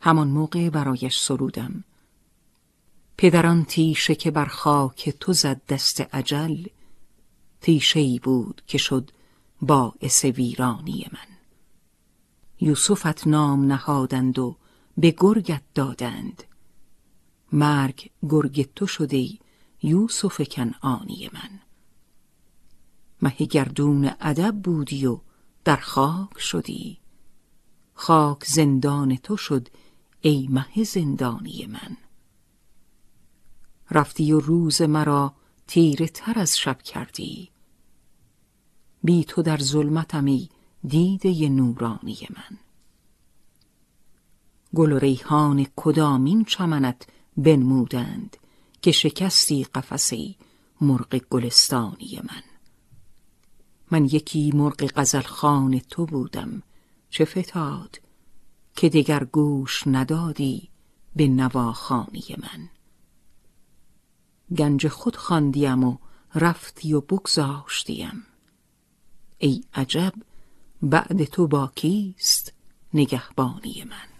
همان 0.00 0.28
موقع 0.28 0.70
برایش 0.70 1.18
سرودم. 1.18 1.84
پدران 3.16 3.64
تیشه 3.64 4.14
که 4.14 4.30
بر 4.30 4.46
خاک 4.46 5.10
تو 5.10 5.32
زد 5.32 5.60
دست 5.68 6.00
عجل 6.00 6.64
تیشه 7.62 8.00
ای 8.00 8.18
بود 8.18 8.62
که 8.66 8.78
شد 8.78 9.10
باعث 9.60 10.24
ویرانی 10.24 11.06
من. 11.12 11.36
یوسفت 12.60 13.26
نام 13.26 13.72
نهادند 13.72 14.38
و 14.38 14.56
به 14.98 15.14
گرگت 15.18 15.62
دادند. 15.74 16.44
مرگ 17.52 18.10
گرگ 18.30 18.74
تو 18.74 18.86
شده 18.86 19.28
یوسف 19.82 20.40
کنعانی 20.48 21.30
من. 21.32 21.60
مه 23.22 23.34
گردون 23.34 24.10
ادب 24.20 24.62
بودی 24.62 25.06
و 25.06 25.20
در 25.64 25.76
خاک 25.76 26.38
شدی. 26.38 26.98
خاک 27.94 28.44
زندان 28.44 29.16
تو 29.16 29.36
شد 29.36 29.68
ای 30.20 30.48
مه 30.50 30.84
زندانی 30.84 31.66
من. 31.66 31.96
رفتی 33.90 34.32
و 34.32 34.40
روز 34.40 34.82
مرا 34.82 35.34
تیره 35.66 36.08
تر 36.08 36.38
از 36.38 36.58
شب 36.58 36.82
کردی. 36.82 37.51
بی 39.04 39.24
تو 39.24 39.42
در 39.42 39.58
ظلمتمی 39.58 40.50
دیده 40.84 41.48
نورانی 41.48 42.18
من. 42.30 42.58
گل 44.74 44.92
و 44.92 44.98
ریحان 44.98 45.66
کدامین 45.76 46.44
چمنت 46.44 47.06
بنمودند 47.36 48.36
که 48.82 48.92
شکستی 48.92 49.64
قفسی 49.64 50.36
مرغ 50.80 51.20
گلستانی 51.30 52.20
من. 52.24 52.42
من 53.90 54.04
یکی 54.04 54.52
مرغ 54.54 54.90
غزلخان 54.96 55.78
تو 55.78 56.06
بودم 56.06 56.62
چه 57.10 57.24
فتاد 57.24 58.00
که 58.76 58.88
دگر 58.88 59.24
گوش 59.24 59.82
ندادی 59.86 60.68
به 61.16 61.28
نواخانی 61.28 62.36
من. 62.38 62.68
گنج 64.56 64.88
خود 64.88 65.16
خواندیم 65.16 65.84
و 65.84 65.96
رفتی 66.34 66.92
و 66.92 67.00
بگذاشتیم. 67.00 68.26
ای 69.44 69.64
عجب 69.74 70.12
بعد 70.82 71.24
تو 71.24 71.46
با 71.46 71.72
کیست 71.74 72.52
نگهبانی 72.94 73.84
من؟ 73.90 74.11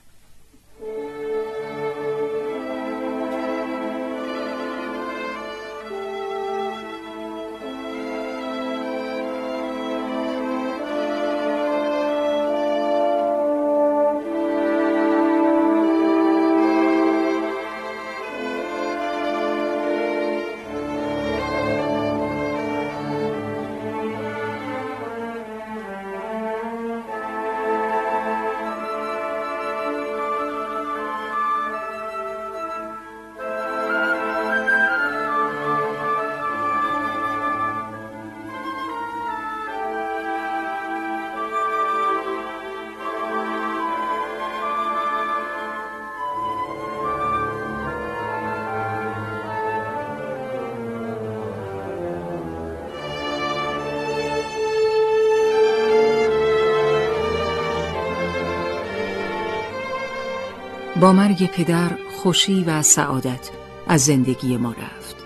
مرگ 61.13 61.51
پدر 61.51 61.99
خوشی 62.17 62.65
و 62.65 62.83
سعادت 62.83 63.51
از 63.87 64.05
زندگی 64.05 64.57
ما 64.57 64.73
رفت. 64.73 65.17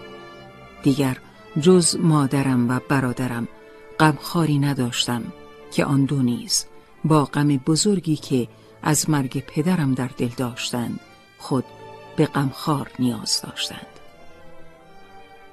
دیگر 0.83 1.17
جز 1.61 1.97
مادرم 1.97 2.69
و 2.71 2.81
برادرم 2.89 3.49
غمخواری 4.01 4.59
نداشتم 4.59 5.23
که 5.73 5.85
آن 5.85 6.05
دو 6.05 6.23
نیز 6.23 6.67
با 7.05 7.25
غم 7.25 7.49
بزرگی 7.49 8.17
که 8.17 8.49
از 8.83 9.11
مرگ 9.11 9.45
پدرم 9.47 9.95
در 9.95 10.11
دل 10.17 10.31
داشتند 10.37 11.01
خود 11.39 11.65
به 12.17 12.27
غمخوار 12.27 12.91
نیاز 12.99 13.43
داشتند. 13.43 13.87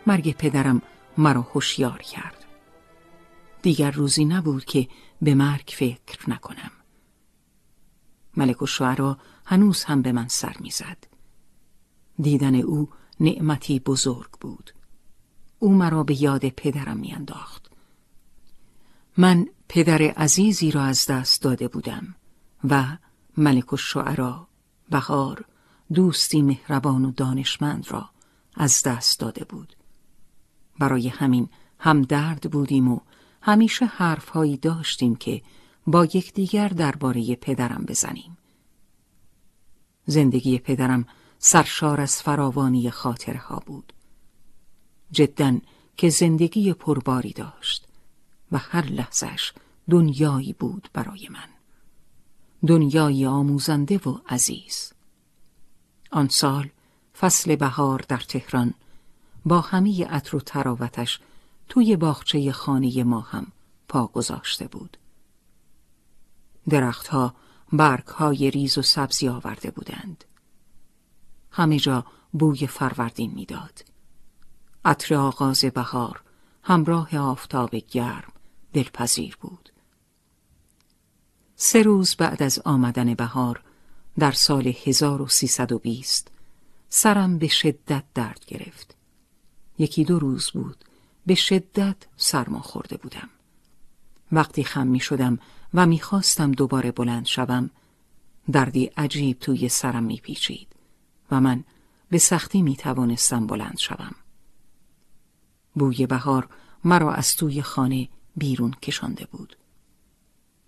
مرگ 0.07 0.35
پدرم 0.37 0.81
مرا 1.17 1.41
هوشیار 1.41 2.01
کرد. 2.01 2.45
دیگر 3.61 3.91
روزی 3.91 4.25
نبود 4.25 4.65
که 4.65 4.87
به 5.21 5.35
مرگ 5.35 5.69
فکر 5.73 6.29
نکنم. 6.29 6.71
ملک 8.37 8.61
و 8.61 8.65
هنوز 9.45 9.83
هم 9.83 10.01
به 10.01 10.11
من 10.11 10.27
سر 10.27 10.55
می‌زد. 10.59 10.97
دیدن 12.19 12.55
او 12.55 12.89
نعمتی 13.19 13.79
بزرگ 13.79 14.31
بود. 14.41 14.71
او 15.59 15.73
مرا 15.73 16.03
به 16.03 16.21
یاد 16.21 16.49
پدرم 16.49 16.97
میانداخت. 16.97 17.71
من 19.17 19.47
پدر 19.67 20.01
عزیزی 20.01 20.71
را 20.71 20.83
از 20.83 21.05
دست 21.05 21.41
داده 21.41 21.67
بودم 21.67 22.15
و 22.69 22.97
ملک 23.37 23.73
و 23.73 23.77
شعرا 23.77 24.47
بهار 24.89 25.45
دوستی 25.93 26.41
مهربان 26.41 27.05
و 27.05 27.11
دانشمند 27.11 27.91
را 27.91 28.09
از 28.55 28.83
دست 28.85 29.19
داده 29.19 29.43
بود. 29.45 29.75
برای 30.79 31.07
همین 31.07 31.49
هم 31.79 32.01
درد 32.01 32.51
بودیم 32.51 32.91
و 32.91 32.99
همیشه 33.41 33.85
حرفهایی 33.85 34.57
داشتیم 34.57 35.15
که 35.15 35.41
با 35.87 36.05
یکدیگر 36.05 36.67
درباره 36.67 37.35
پدرم 37.35 37.85
بزنیم. 37.87 38.37
زندگی 40.05 40.59
پدرم 40.59 41.05
سرشار 41.39 42.01
از 42.01 42.21
فراوانی 42.21 42.89
خاطره 42.89 43.39
ها 43.39 43.63
بود. 43.65 43.93
جدا 45.11 45.59
که 45.97 46.09
زندگی 46.09 46.73
پرباری 46.73 47.33
داشت 47.33 47.87
و 48.51 48.57
هر 48.57 48.85
لحظش 48.85 49.53
دنیایی 49.89 50.53
بود 50.53 50.89
برای 50.93 51.27
من. 51.31 51.49
دنیای 52.67 53.25
آموزنده 53.25 53.97
و 53.97 54.19
عزیز. 54.29 54.93
آن 56.11 56.27
سال 56.27 56.69
فصل 57.17 57.55
بهار 57.55 58.05
در 58.07 58.17
تهران 58.17 58.73
با 59.45 59.61
همه 59.61 60.05
عطر 60.05 60.35
و 60.35 60.39
تراوتش 60.39 61.19
توی 61.69 61.95
باغچه 61.95 62.51
خانه 62.51 63.03
ما 63.03 63.19
هم 63.19 63.47
پا 63.87 64.07
گذاشته 64.07 64.67
بود. 64.67 64.97
درختها 66.69 67.35
برگهای 67.73 68.51
ریز 68.51 68.77
و 68.77 68.81
سبزی 68.81 69.27
آورده 69.27 69.71
بودند. 69.71 70.23
همه 71.51 71.79
جا 71.79 72.05
بوی 72.33 72.67
فروردین 72.67 73.31
می‌داد. 73.31 73.85
عطر 74.85 75.15
آغاز 75.15 75.65
بهار 75.65 76.23
همراه 76.63 77.17
آفتاب 77.17 77.75
گرم 77.75 78.31
دلپذیر 78.73 79.37
بود. 79.41 79.69
سه 81.55 81.81
روز 81.81 82.15
بعد 82.15 82.43
از 82.43 82.59
آمدن 82.65 83.13
بهار 83.13 83.63
در 84.19 84.31
سال 84.31 84.73
1320 84.85 86.31
سرم 86.89 87.37
به 87.37 87.47
شدت 87.47 88.03
درد 88.13 88.45
گرفت. 88.47 88.95
یکی 89.77 90.03
دو 90.03 90.19
روز 90.19 90.51
بود 90.51 90.85
به 91.25 91.35
شدت 91.35 91.95
سرما 92.17 92.59
خورده 92.59 92.97
بودم. 92.97 93.29
وقتی 94.31 94.63
خم 94.63 94.87
می 94.87 94.99
شدم 94.99 95.39
و 95.73 95.85
می 95.85 95.99
خواستم 95.99 96.51
دوباره 96.51 96.91
بلند 96.91 97.25
شوم. 97.25 97.69
دردی 98.51 98.85
عجیب 98.85 99.39
توی 99.39 99.69
سرم 99.69 100.03
می 100.03 100.17
پیچید 100.17 100.67
و 101.31 101.41
من 101.41 101.63
به 102.09 102.17
سختی 102.17 102.61
می 102.61 102.75
توانستم 102.75 103.47
بلند 103.47 103.77
شوم. 103.77 104.15
بوی 105.75 106.07
بهار 106.07 106.49
مرا 106.83 107.13
از 107.13 107.35
توی 107.35 107.61
خانه 107.61 108.09
بیرون 108.35 108.71
کشانده 108.71 109.25
بود. 109.25 109.57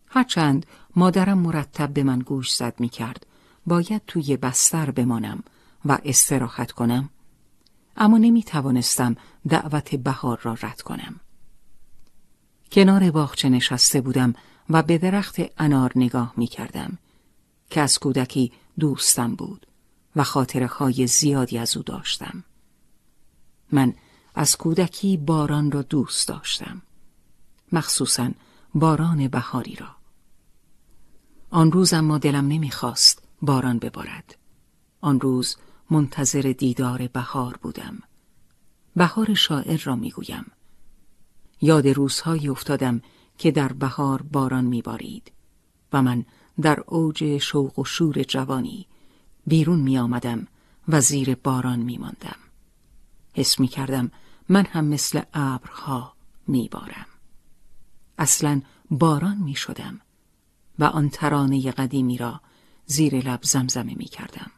هرچند 0.09 0.65
مادرم 0.95 1.37
مرتب 1.37 1.93
به 1.93 2.03
من 2.03 2.19
گوش 2.19 2.55
زد 2.55 2.79
می 2.79 2.89
کرد 2.89 3.25
باید 3.65 4.01
توی 4.07 4.37
بستر 4.37 4.91
بمانم 4.91 5.43
و 5.85 5.97
استراحت 6.03 6.71
کنم 6.71 7.09
اما 7.97 8.17
نمی 8.17 8.43
توانستم 8.43 9.15
دعوت 9.49 9.95
بهار 9.95 10.39
را 10.43 10.53
رد 10.53 10.81
کنم. 10.81 11.19
کنار 12.71 13.11
باغچه 13.11 13.49
نشسته 13.49 14.01
بودم 14.01 14.33
و 14.69 14.83
به 14.83 14.97
درخت 14.97 15.35
انار 15.57 15.91
نگاه 15.95 16.33
می 16.37 16.47
کردم 16.47 16.97
که 17.69 17.81
از 17.81 17.99
کودکی 17.99 18.51
دوستم 18.79 19.35
بود 19.35 19.67
و 20.15 20.23
خاطره 20.23 20.67
های 20.67 21.07
زیادی 21.07 21.57
از 21.57 21.77
او 21.77 21.83
داشتم. 21.83 22.43
من 23.71 23.93
از 24.35 24.57
کودکی 24.57 25.17
باران 25.17 25.71
را 25.71 25.81
دوست 25.81 26.27
داشتم 26.27 26.81
مخصوصا 27.71 28.31
باران 28.75 29.27
بهاری 29.27 29.75
را. 29.75 29.95
آن 31.49 31.71
روز 31.71 31.93
اما 31.93 32.17
دلم 32.17 32.47
نمی‌خواست 32.47 33.23
باران 33.41 33.79
ببارد 33.79 34.37
آن 35.01 35.19
روز 35.19 35.57
منتظر 35.89 36.55
دیدار 36.57 37.07
بهار 37.07 37.57
بودم. 37.61 37.99
بهار 38.95 39.33
شاعر 39.33 39.81
را 39.83 39.95
می‌گویم. 39.95 40.45
یاد 41.61 41.87
روزهایی 41.87 42.49
افتادم 42.49 43.01
که 43.37 43.51
در 43.51 43.73
بهار 43.73 44.21
باران 44.21 44.65
میبارید 44.65 45.31
و 45.93 46.01
من 46.01 46.25
در 46.61 46.83
اوج 46.87 47.37
شوق 47.37 47.79
و 47.79 47.83
شور 47.83 48.23
جوانی 48.23 48.87
بیرون 49.47 49.79
می 49.79 49.97
آمدم 49.97 50.47
و 50.87 51.01
زیر 51.01 51.35
باران 51.35 51.79
می 51.79 51.97
ماندم. 51.97 52.35
حس 53.33 53.59
می 53.59 53.67
کردم 53.67 54.11
من 54.49 54.65
هم 54.65 54.85
مثل 54.85 55.21
ابرها 55.33 56.13
می 56.47 56.69
بارم. 56.71 57.05
اصلا 58.17 58.61
باران 58.91 59.37
می 59.37 59.55
شدم 59.55 60.01
و 60.79 60.83
آن 60.83 61.09
ترانه 61.09 61.71
قدیمی 61.71 62.17
را 62.17 62.41
زیر 62.85 63.15
لب 63.15 63.43
زمزمه 63.43 63.95
می 63.95 64.05
کردم. 64.05 64.51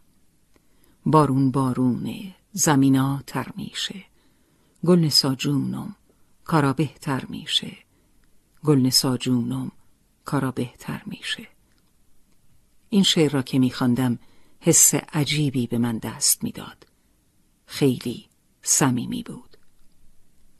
بارون 1.06 1.52
بارونه 1.52 2.36
زمینا 2.52 3.24
تر 3.28 3.48
میشه 3.56 4.06
گل 4.86 5.00
نسا 5.00 5.36
جونم 5.36 5.96
کارا 6.44 6.74
بهتر 6.74 7.26
میشه 7.26 7.78
گل 8.68 8.80
نسا 8.80 9.18
جونم 9.18 9.72
کارا 10.26 10.52
بهتر 10.52 11.02
میشه. 11.06 11.48
این 12.90 13.04
شعر 13.04 13.32
را 13.32 13.42
که 13.42 13.60
میخواندم 13.60 14.20
حس 14.60 14.94
عجیبی 14.96 15.68
به 15.68 15.78
من 15.78 15.98
دست 15.98 16.44
می‌داد. 16.44 16.88
خیلی 17.66 18.26
صمیمی 18.62 19.24
بود. 19.24 19.58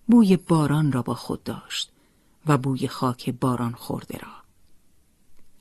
بوی 0.08 0.38
باران 0.38 0.92
را 0.92 1.02
با 1.02 1.14
خود 1.14 1.44
داشت 1.44 1.92
و 2.46 2.58
بوی 2.58 2.88
خاک 2.88 3.30
باران 3.30 3.74
خورده 3.74 4.18
را. 4.18 4.34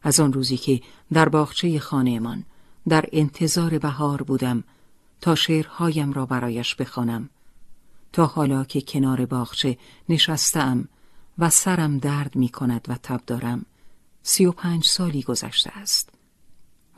از 0.02 0.20
آن 0.20 0.32
روزی 0.32 0.56
که 0.56 0.82
در 1.12 1.28
باغچه 1.28 1.78
خانهمان 1.78 2.44
در 2.89 3.05
انتظار 3.12 3.78
بهار 3.78 4.23
بودم 4.23 4.64
تا 5.20 5.35
شعرهایم 5.35 6.12
را 6.12 6.27
برایش 6.27 6.74
بخوانم 6.74 7.31
تا 8.12 8.27
حالا 8.27 8.64
که 8.64 8.81
کنار 8.81 9.27
باغچه 9.27 9.78
نشستم 10.09 10.89
و 11.39 11.51
سرم 11.51 11.99
درد 11.99 12.37
می 12.37 12.49
کند 12.49 12.87
و 12.89 12.95
تب 12.95 13.21
دارم. 13.27 13.67
سی 14.23 14.47
و 14.47 14.53
پنج 14.53 14.85
سالی 14.85 15.23
گذشته 15.23 15.71
است. 15.79 16.11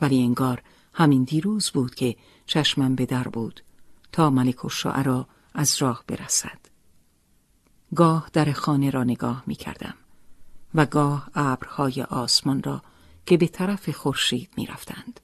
ولی 0.01 0.23
انگار 0.23 0.61
همین 0.93 1.23
دیروز 1.23 1.69
بود 1.69 1.95
که 1.95 2.15
چشمم 2.45 2.95
به 2.95 3.05
در 3.05 3.27
بود 3.27 3.61
تا 4.11 4.29
ملک 4.29 4.65
و 4.65 4.69
شعرا 4.69 5.27
از 5.53 5.81
راه 5.81 6.03
برسد. 6.07 6.59
گاه 7.95 8.29
در 8.33 8.51
خانه 8.51 8.89
را 8.89 9.03
نگاه 9.03 9.43
می 9.47 9.55
کردم 9.55 9.95
و 10.75 10.85
گاه 10.85 11.29
ابرهای 11.35 12.01
آسمان 12.01 12.63
را 12.63 12.81
که 13.25 13.37
به 13.37 13.47
طرف 13.47 13.89
خورشید 13.89 14.49
می 14.57 14.65
رفتند. 14.65 15.19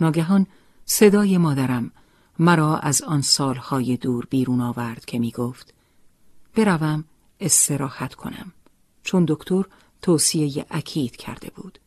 ناگهان 0.00 0.46
صدای 0.84 1.38
مادرم 1.38 1.90
مرا 2.38 2.78
از 2.78 3.02
آن 3.02 3.20
سالهای 3.20 3.96
دور 3.96 4.26
بیرون 4.30 4.60
آورد 4.60 5.04
که 5.04 5.18
می 5.18 5.30
گفت 5.30 5.74
بروم 6.54 7.04
استراحت 7.40 8.14
کنم 8.14 8.52
چون 9.02 9.24
دکتر 9.28 9.64
توصیه 10.02 10.66
اکید 10.70 11.16
کرده 11.16 11.50
بود 11.54 11.78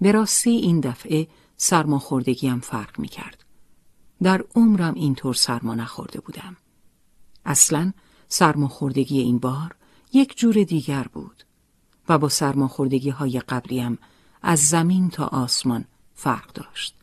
به 0.00 0.12
راستی 0.12 0.50
این 0.50 0.80
دفعه 0.80 1.28
سرماخوردگیم 1.56 2.60
فرق 2.60 2.98
می 2.98 3.08
کرد. 3.08 3.44
در 4.22 4.44
عمرم 4.54 4.94
اینطور 4.94 5.34
سرما 5.34 5.74
نخورده 5.74 6.20
بودم. 6.20 6.56
اصلا 7.44 7.92
سرماخوردگی 8.28 9.20
این 9.20 9.38
بار 9.38 9.76
یک 10.12 10.38
جور 10.38 10.64
دیگر 10.64 11.06
بود 11.12 11.44
و 12.08 12.18
با 12.18 12.28
سرماخوردگی 12.28 13.10
های 13.10 13.40
قبلیم 13.40 13.98
از 14.42 14.60
زمین 14.60 15.10
تا 15.10 15.26
آسمان 15.26 15.84
فرق 16.22 16.52
داشت. 16.52 16.94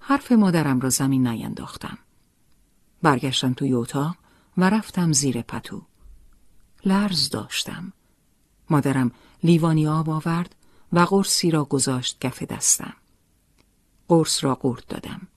حرف 0.00 0.32
مادرم 0.32 0.80
را 0.80 0.88
زمین 0.88 1.26
نینداختم. 1.26 1.98
برگشتم 3.02 3.52
توی 3.52 3.72
اتاق 3.72 4.16
و 4.56 4.70
رفتم 4.70 5.12
زیر 5.12 5.42
پتو. 5.42 5.82
لرز 6.84 7.30
داشتم. 7.30 7.92
مادرم 8.70 9.10
لیوانی 9.44 9.86
آب 9.86 10.10
آورد 10.10 10.54
و 10.92 11.00
قرصی 11.00 11.50
را 11.50 11.64
گذاشت 11.64 12.20
کف 12.20 12.42
دستم. 12.42 12.94
قرص 14.08 14.44
را 14.44 14.54
قورت 14.54 14.86
دادم. 14.86 15.28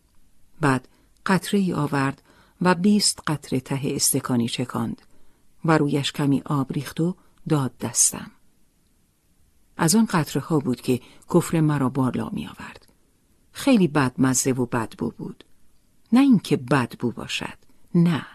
بعد 0.61 0.87
قطره 1.25 1.59
ای 1.59 1.73
آورد 1.73 2.21
و 2.61 2.75
بیست 2.75 3.19
قطره 3.27 3.59
ته 3.59 3.81
استکانی 3.83 4.49
چکاند 4.49 5.01
و 5.65 5.77
رویش 5.77 6.11
کمی 6.11 6.41
آب 6.45 6.73
ریخت 6.73 6.99
و 6.99 7.15
داد 7.49 7.77
دستم. 7.77 8.31
از 9.81 9.95
آن 9.95 10.05
قطره 10.05 10.41
ها 10.41 10.59
بود 10.59 10.81
که 10.81 11.01
کفر 11.33 11.59
مرا 11.59 11.89
بالا 11.89 12.29
می 12.29 12.47
آورد. 12.47 12.87
خیلی 13.51 13.87
بد 13.87 14.13
مزه 14.17 14.51
و 14.51 14.65
بدبو 14.65 15.11
بود. 15.11 15.43
نه 16.13 16.19
اینکه 16.19 16.57
بدبو 16.57 17.11
باشد. 17.11 17.57
نه. 17.95 18.25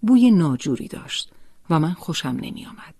بوی 0.00 0.30
ناجوری 0.30 0.88
داشت 0.88 1.32
و 1.70 1.80
من 1.80 1.92
خوشم 1.92 2.28
نمی 2.28 2.66
آمد. 2.66 2.94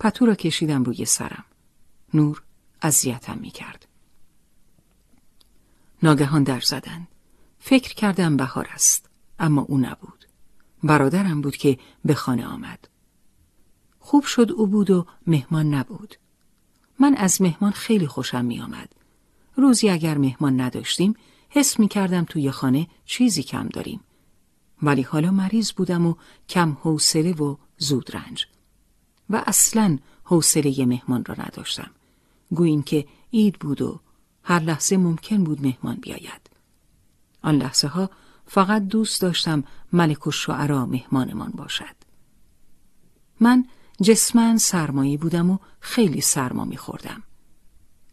پتو 0.00 0.26
را 0.26 0.34
کشیدم 0.34 0.84
روی 0.84 1.04
سرم. 1.04 1.44
نور 2.14 2.42
اذیتم 2.82 3.38
می 3.38 3.50
کرد. 3.50 3.88
ناگهان 6.02 6.42
در 6.42 6.60
زدن. 6.60 7.08
فکر 7.58 7.94
کردم 7.94 8.36
بهار 8.36 8.68
است. 8.72 9.10
اما 9.38 9.62
او 9.62 9.78
نبود. 9.78 10.24
برادرم 10.82 11.40
بود 11.40 11.56
که 11.56 11.78
به 12.04 12.14
خانه 12.14 12.46
آمد. 12.46 12.88
خوب 13.98 14.24
شد 14.24 14.50
او 14.52 14.66
بود 14.66 14.90
و 14.90 15.06
مهمان 15.26 15.74
نبود. 15.74 16.16
من 17.00 17.14
از 17.14 17.42
مهمان 17.42 17.72
خیلی 17.72 18.06
خوشم 18.06 18.44
می 18.44 18.60
آمد. 18.60 18.92
روزی 19.56 19.90
اگر 19.90 20.18
مهمان 20.18 20.60
نداشتیم 20.60 21.14
حس 21.48 21.78
می 21.78 21.88
کردم 21.88 22.24
توی 22.24 22.50
خانه 22.50 22.86
چیزی 23.04 23.42
کم 23.42 23.68
داریم. 23.68 24.00
ولی 24.82 25.02
حالا 25.02 25.30
مریض 25.30 25.72
بودم 25.72 26.06
و 26.06 26.14
کم 26.48 26.76
حوصله 26.80 27.32
و 27.32 27.56
زود 27.78 28.16
رنج. 28.16 28.46
و 29.30 29.44
اصلا 29.46 29.98
حوصله 30.24 30.86
مهمان 30.86 31.24
را 31.24 31.34
نداشتم. 31.38 31.90
گوییم 32.50 32.82
که 32.82 33.06
عید 33.32 33.58
بود 33.58 33.82
و 33.82 34.00
هر 34.42 34.60
لحظه 34.60 34.96
ممکن 34.96 35.44
بود 35.44 35.62
مهمان 35.62 35.96
بیاید. 35.96 36.50
آن 37.42 37.56
لحظه 37.56 37.88
ها 37.88 38.10
فقط 38.46 38.82
دوست 38.82 39.22
داشتم 39.22 39.64
ملک 39.92 40.26
و 40.26 40.30
شعرا 40.30 40.86
مهمانمان 40.86 41.50
باشد. 41.50 41.96
من 43.40 43.64
جسمن 44.02 44.58
سرمایی 44.58 45.16
بودم 45.16 45.50
و 45.50 45.58
خیلی 45.80 46.20
سرما 46.20 46.64
میخوردم. 46.64 47.22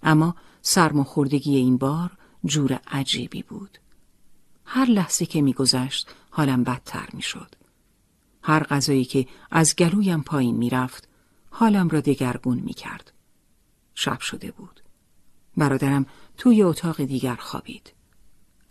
اما 0.04 0.36
سرماخوردگی 0.62 1.56
این 1.56 1.78
بار 1.78 2.18
جور 2.46 2.80
عجیبی 2.88 3.44
بود. 3.44 3.78
هر 4.66 4.86
لحظه 4.86 5.26
که 5.26 5.42
میگذشت 5.42 6.10
حالم 6.30 6.64
بدتر 6.64 7.10
می‌شد. 7.14 7.56
هر 8.44 8.64
غذایی 8.64 9.06
که 9.06 9.28
از 9.52 9.76
گلویم 9.76 10.22
پایین 10.22 10.58
می‌رفت 10.58 11.10
حالم 11.52 11.90
را 11.90 12.00
دگرگون 12.00 12.60
می‌کرد. 12.60 13.14
شب 13.96 14.20
شده 14.20 14.52
بود. 14.52 14.82
برادرم 15.58 16.06
توی 16.38 16.64
اتاق 16.64 17.02
دیگر 17.02 17.36
خوابید. 17.36 17.94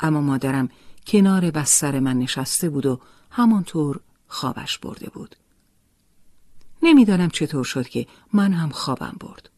اما 0.00 0.20
مادرم 0.20 0.68
کنار 1.06 1.50
بستر 1.50 2.00
من 2.00 2.18
نشسته 2.18 2.70
بود 2.70 2.86
و 2.86 3.00
همانطور 3.30 4.00
خوابش 4.28 4.78
برده 4.78 5.10
بود. 5.10 5.36
نمی‌دانم 6.86 7.28
چطور 7.28 7.64
شد 7.64 7.88
که 7.88 8.06
من 8.32 8.52
هم 8.52 8.68
خوابم 8.68 9.16
برد. 9.20 9.50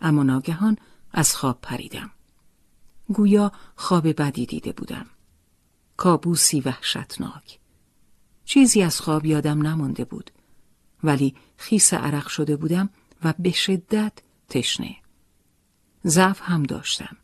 اما 0.00 0.22
ناگهان 0.22 0.76
از 1.12 1.36
خواب 1.36 1.58
پریدم. 1.62 2.10
گویا 3.08 3.52
خواب 3.76 4.22
بدی 4.22 4.46
دیده 4.46 4.72
بودم. 4.72 5.06
کابوسی 5.96 6.60
وحشتناک. 6.60 7.58
چیزی 8.44 8.82
از 8.82 9.00
خواب 9.00 9.26
یادم 9.26 9.66
نمانده 9.66 10.04
بود. 10.04 10.30
ولی 11.04 11.34
خیس 11.56 11.94
عرق 11.94 12.26
شده 12.26 12.56
بودم 12.56 12.90
و 13.24 13.34
به 13.38 13.52
شدت 13.52 14.12
تشنه. 14.48 14.96
ضعف 16.06 16.40
هم 16.42 16.62
داشتم. 16.62 17.16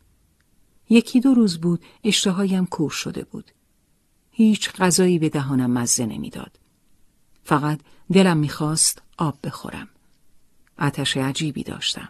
یکی 0.89 1.19
دو 1.19 1.33
روز 1.33 1.57
بود 1.57 1.83
اشتهایم 2.03 2.65
کور 2.65 2.89
شده 2.89 3.23
بود. 3.23 3.51
هیچ 4.31 4.71
غذایی 4.71 5.19
به 5.19 5.29
دهانم 5.29 5.71
مزه 5.71 6.05
نمی‌داد. 6.05 6.59
فقط 7.43 7.79
دلم 8.13 8.37
می‌خواست 8.37 9.01
آب 9.17 9.39
بخورم. 9.43 9.87
آتش 10.79 11.17
عجیبی 11.17 11.63
داشتم. 11.63 12.09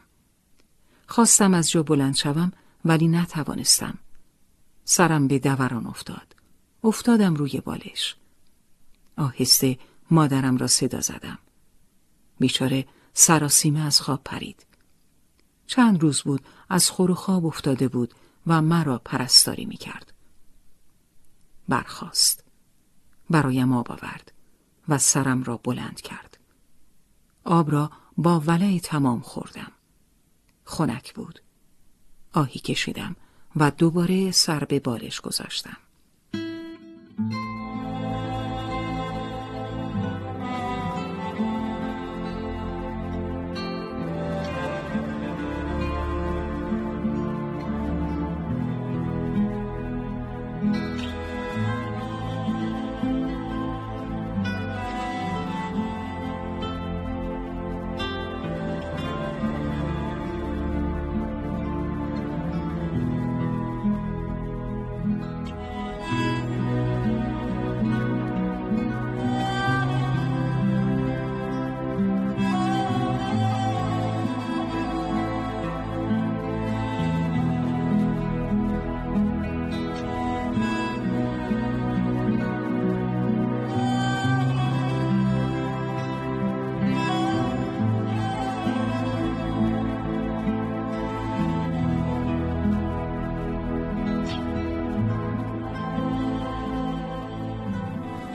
خواستم 1.07 1.53
از 1.53 1.72
جا 1.72 1.84
بلند 1.84 2.15
شوم 2.15 2.51
ولی 2.85 3.07
نتوانستم. 3.07 3.97
سرم 4.85 5.27
به 5.27 5.39
دوران 5.39 5.88
افتاد. 5.88 6.35
افتادم 6.84 7.35
روی 7.35 7.61
بالش. 7.61 8.15
آهسته 9.18 9.80
مادرم 10.11 10.57
را 10.57 10.68
صدا 10.68 11.01
زدم. 11.01 11.39
بیچاره 12.39 12.88
سراسیمه 13.14 13.80
از 13.80 14.01
خواب 14.01 14.22
پرید. 14.26 14.65
چند 15.68 16.01
روز 16.01 16.22
بود 16.22 16.41
از 16.69 16.89
خور 16.89 17.11
و 17.11 17.15
خواب 17.15 17.45
افتاده 17.45 17.88
بود 17.88 18.14
و 18.47 18.61
مرا 18.61 19.01
پرستاری 19.05 19.65
می 19.65 19.77
کرد. 19.77 20.14
برخواست. 21.68 22.43
برایم 23.30 23.73
آب 23.73 23.91
آورد 23.91 24.31
و 24.89 24.97
سرم 24.97 25.43
را 25.43 25.57
بلند 25.57 26.01
کرد. 26.01 26.38
آب 27.43 27.72
را 27.72 27.91
با 28.18 28.39
ولع 28.39 28.80
تمام 28.80 29.22
خوردم. 29.22 29.72
خنک 30.65 31.14
بود. 31.14 31.39
آهی 32.34 32.60
کشیدم 32.60 33.15
و 33.55 33.72
دوباره 33.72 34.31
سر 34.31 34.64
به 34.64 34.80
بالش 34.80 35.22
گذاشتم. 35.22 35.77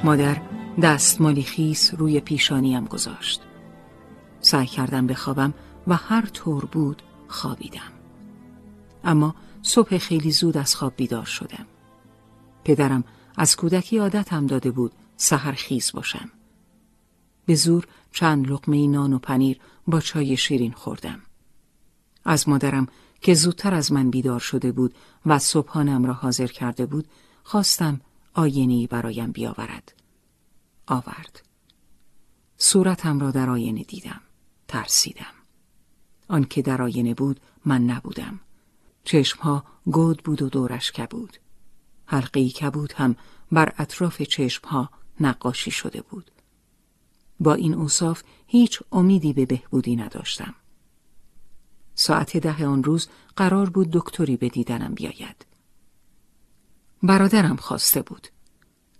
مادر 0.09 0.43
دستمالی 0.82 1.43
خیس 1.43 1.94
روی 1.94 2.20
پیشانیم 2.20 2.85
گذاشت. 2.85 3.43
سعی 4.40 4.66
کردم 4.66 5.06
بخوابم 5.06 5.55
و 5.86 5.97
هر 5.97 6.26
طور 6.26 6.64
بود 6.64 7.02
خوابیدم. 7.26 7.93
اما 9.05 9.35
صبح 9.62 9.98
خیلی 9.98 10.30
زود 10.30 10.56
از 10.56 10.74
خواب 10.74 10.93
بیدار 10.97 11.24
شدم. 11.24 11.66
پدرم 12.64 13.05
از 13.36 13.56
کودکی 13.56 13.98
عادتم 13.98 14.47
داده 14.47 14.70
بود 14.70 14.93
سحر 15.16 15.52
خیز 15.52 15.93
باشم. 15.93 16.30
به 17.47 17.55
زور 17.55 17.86
چند 18.12 18.51
لقمه 18.51 18.86
نان 18.86 19.12
و 19.12 19.18
پنیر 19.18 19.60
با 19.86 20.01
چای 20.01 20.36
شیرین 20.36 20.72
خوردم. 20.72 21.20
از 22.24 22.48
مادرم 22.48 22.86
که 23.20 23.35
زودتر 23.35 23.74
از 23.74 23.93
من 23.93 24.10
بیدار 24.10 24.40
شده 24.40 24.72
بود 24.72 24.94
و 25.26 25.39
صبحانم 25.39 26.05
را 26.05 26.12
حاضر 26.12 26.47
کرده 26.47 26.86
بود 26.86 27.09
خواستم 27.43 28.01
آینه 28.35 28.86
برایم 28.86 29.32
بیاورد. 29.32 29.98
آورد. 30.89 31.43
صورتم 32.59 33.19
را 33.19 33.31
در 33.31 33.51
آینه 33.51 33.82
دیدم. 33.82 34.20
ترسیدم. 34.69 35.35
آنکه 36.28 36.62
در 36.62 36.82
آینه 36.82 37.15
بود 37.15 37.40
من 37.65 37.85
نبودم 37.85 38.40
چشمها 39.05 39.65
گود 39.86 40.23
بود 40.23 40.43
و 40.43 40.48
دورش 40.48 40.93
کبود 40.93 41.36
حلقی 42.06 42.51
کبود 42.51 42.93
هم 42.93 43.16
بر 43.52 43.73
اطراف 43.78 44.23
چشمها 44.23 44.90
نقاشی 45.20 45.70
شده 45.70 46.02
بود 46.02 46.31
با 47.40 47.55
این 47.55 47.74
اوصاف 47.74 48.23
هیچ 48.47 48.82
امیدی 48.93 49.32
به 49.32 49.47
بهبودی 49.47 49.97
نداشتم 49.97 50.55
ساعت 51.94 52.36
ده 52.36 52.66
آن 52.66 52.85
روز 52.85 53.09
قرار 53.36 53.70
بود 53.70 53.90
دکتری 53.93 54.36
به 54.36 54.48
دیدنم 54.48 54.94
بیاید 54.94 55.47
برادرم 57.02 57.56
خواسته 57.56 58.02
بود 58.02 58.28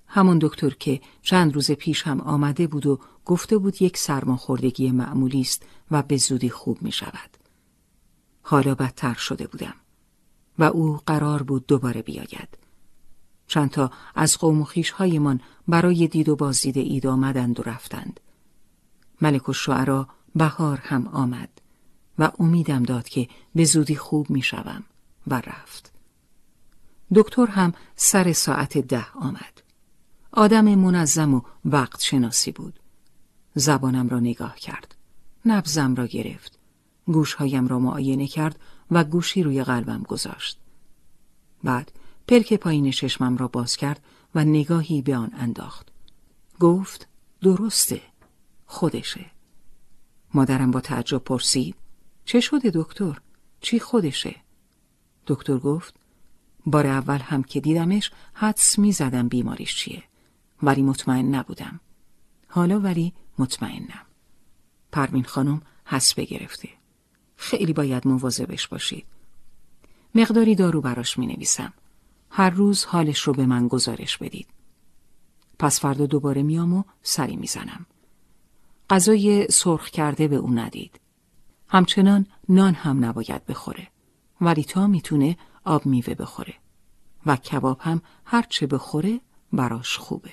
همون 0.09 0.39
دکتر 0.43 0.71
که 0.71 1.01
چند 1.23 1.55
روز 1.55 1.71
پیش 1.71 2.03
هم 2.03 2.21
آمده 2.21 2.67
بود 2.67 2.87
و 2.87 3.01
گفته 3.25 3.59
بود 3.59 3.83
یک 3.83 3.99
سرماخوردگی 3.99 4.91
معمولی 4.91 5.41
است 5.41 5.63
و 5.91 6.03
به 6.03 6.17
زودی 6.17 6.51
خوب 6.51 6.83
می 6.83 6.93
شود. 6.93 7.37
حالا 8.43 8.75
بدتر 8.75 9.15
شده 9.15 9.47
بودم 9.47 9.75
و 10.59 10.65
او 10.65 11.01
قرار 11.07 11.43
بود 11.43 11.67
دوباره 11.67 12.03
بیاید. 12.03 12.59
چندتا 13.47 13.91
از 14.15 14.39
قوم 14.39 14.61
و 14.61 14.67
هایمان 14.95 15.41
برای 15.69 16.09
دید 16.09 16.29
و 16.29 16.37
بازدید 16.37 16.79
اید 16.79 17.07
آمدند 17.07 17.61
و 17.61 17.63
رفتند. 17.63 18.21
ملک 19.21 19.49
و 19.49 19.53
شعرا 19.53 20.09
بهار 20.35 20.79
هم 20.79 21.09
آمد 21.09 21.61
و 22.19 22.31
امیدم 22.39 22.83
داد 22.83 23.09
که 23.09 23.29
به 23.55 23.65
زودی 23.65 23.97
خوب 23.97 24.31
می 24.31 24.43
شوم 24.43 24.85
و 25.27 25.35
رفت. 25.35 25.93
دکتر 27.15 27.47
هم 27.47 27.73
سر 27.97 28.33
ساعت 28.33 28.79
ده 28.79 29.07
آمد. 29.13 29.58
آدم 30.33 30.75
منظم 30.75 31.35
و 31.35 31.41
وقت 31.65 32.01
شناسی 32.01 32.53
بود. 32.53 32.81
زبانم 33.55 34.09
را 34.09 34.21
نگاه 34.21 34.57
کرد. 34.57 34.95
نبزم 35.45 35.95
را 35.95 36.07
گرفت. 36.07 36.59
گوشهایم 37.07 37.69
را 37.69 37.79
معاینه 37.79 38.27
کرد 38.27 38.61
و 38.91 39.05
گوشی 39.05 39.43
روی 39.43 39.65
قلبم 39.65 40.03
گذاشت. 40.03 40.59
بعد 41.65 41.93
پلک 42.29 42.55
پایین 42.55 42.91
چشمم 42.91 43.37
را 43.37 43.49
باز 43.49 43.77
کرد 43.77 44.05
و 44.35 44.45
نگاهی 44.45 45.03
به 45.03 45.17
آن 45.17 45.31
انداخت. 45.35 45.89
گفت 46.61 47.09
درسته. 47.41 48.03
خودشه. 48.67 49.31
مادرم 50.35 50.71
با 50.71 50.81
تعجب 50.81 51.19
پرسید 51.19 51.75
چه 52.25 52.41
شده 52.41 52.71
دکتر؟ 52.75 53.21
چی 53.61 53.81
خودشه؟ 53.81 54.37
دکتر 55.27 55.59
گفت 55.59 55.95
بار 56.67 56.87
اول 56.87 57.19
هم 57.19 57.43
که 57.43 57.61
دیدمش 57.61 58.11
حدس 58.33 58.79
می 58.79 58.93
زدم 58.93 59.29
بیماریش 59.29 59.77
چیه 59.77 60.03
ولی 60.63 60.83
مطمئن 60.83 61.35
نبودم. 61.35 61.81
حالا 62.49 62.81
ولی 62.81 63.13
مطمئنم. 63.39 64.07
پروین 64.93 65.25
خانم 65.25 65.63
حسبه 65.85 66.25
گرفته. 66.25 66.69
خیلی 67.37 67.73
باید 67.73 68.07
مواظبش 68.09 68.69
باشید. 68.69 69.07
مقداری 70.15 70.55
دارو 70.55 70.81
براش 70.81 71.19
می 71.19 71.27
نویسم 71.27 71.73
هر 72.31 72.51
روز 72.51 72.85
حالش 72.85 73.21
رو 73.21 73.33
به 73.33 73.47
من 73.47 73.69
گزارش 73.69 74.19
بدید. 74.19 74.47
پس 75.59 75.81
فردا 75.81 76.07
دوباره 76.07 76.43
میام 76.43 76.73
و 76.73 76.83
سری 77.03 77.37
می‌زنم. 77.37 77.87
غذای 78.91 79.47
سرخ 79.51 79.91
کرده 79.91 80.29
به 80.29 80.37
او 80.37 80.51
ندید. 80.51 81.01
همچنان 81.69 82.27
نان 82.49 82.75
هم 82.75 83.05
نباید 83.05 83.47
بخوره. 83.47 83.89
ولی 84.41 84.65
تا 84.65 84.87
می‌تونه 84.87 85.37
آب 85.65 85.87
میوه 85.87 86.15
بخوره. 86.15 86.55
و 87.27 87.37
کباب 87.37 87.81
هم 87.81 88.03
هرچه 88.25 88.67
بخوره 88.67 89.21
براش 89.53 89.97
خوبه. 89.97 90.33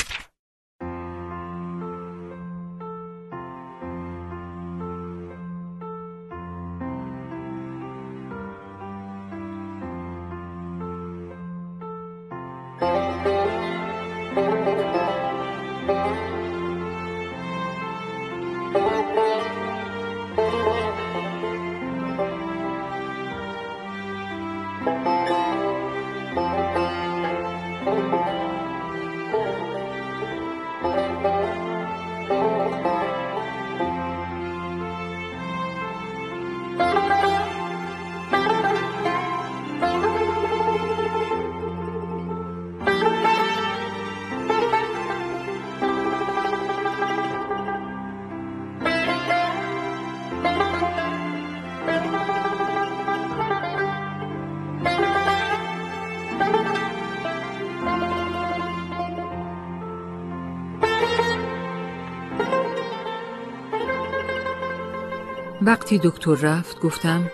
وقتی 65.71 65.99
دکتر 66.03 66.35
رفت 66.35 66.79
گفتم 66.79 67.31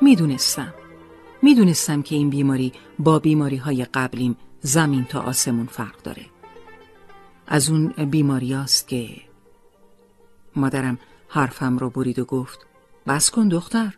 می‌دونستم. 0.00 0.74
می‌دونستم 1.42 2.02
که 2.02 2.14
این 2.14 2.30
بیماری 2.30 2.72
با 2.98 3.18
بیماری 3.18 3.56
های 3.56 3.84
قبلیم 3.84 4.36
زمین 4.60 5.04
تا 5.04 5.20
آسمون 5.20 5.66
فرق 5.66 6.02
داره. 6.02 6.26
از 7.46 7.70
اون 7.70 7.88
بیماری 7.88 8.54
است 8.54 8.88
که 8.88 9.08
مادرم 10.56 10.98
حرفم 11.28 11.78
رو 11.78 11.90
برید 11.90 12.18
و 12.18 12.24
گفت 12.24 12.58
بس 13.06 13.30
کن 13.30 13.48
دختر 13.48 13.94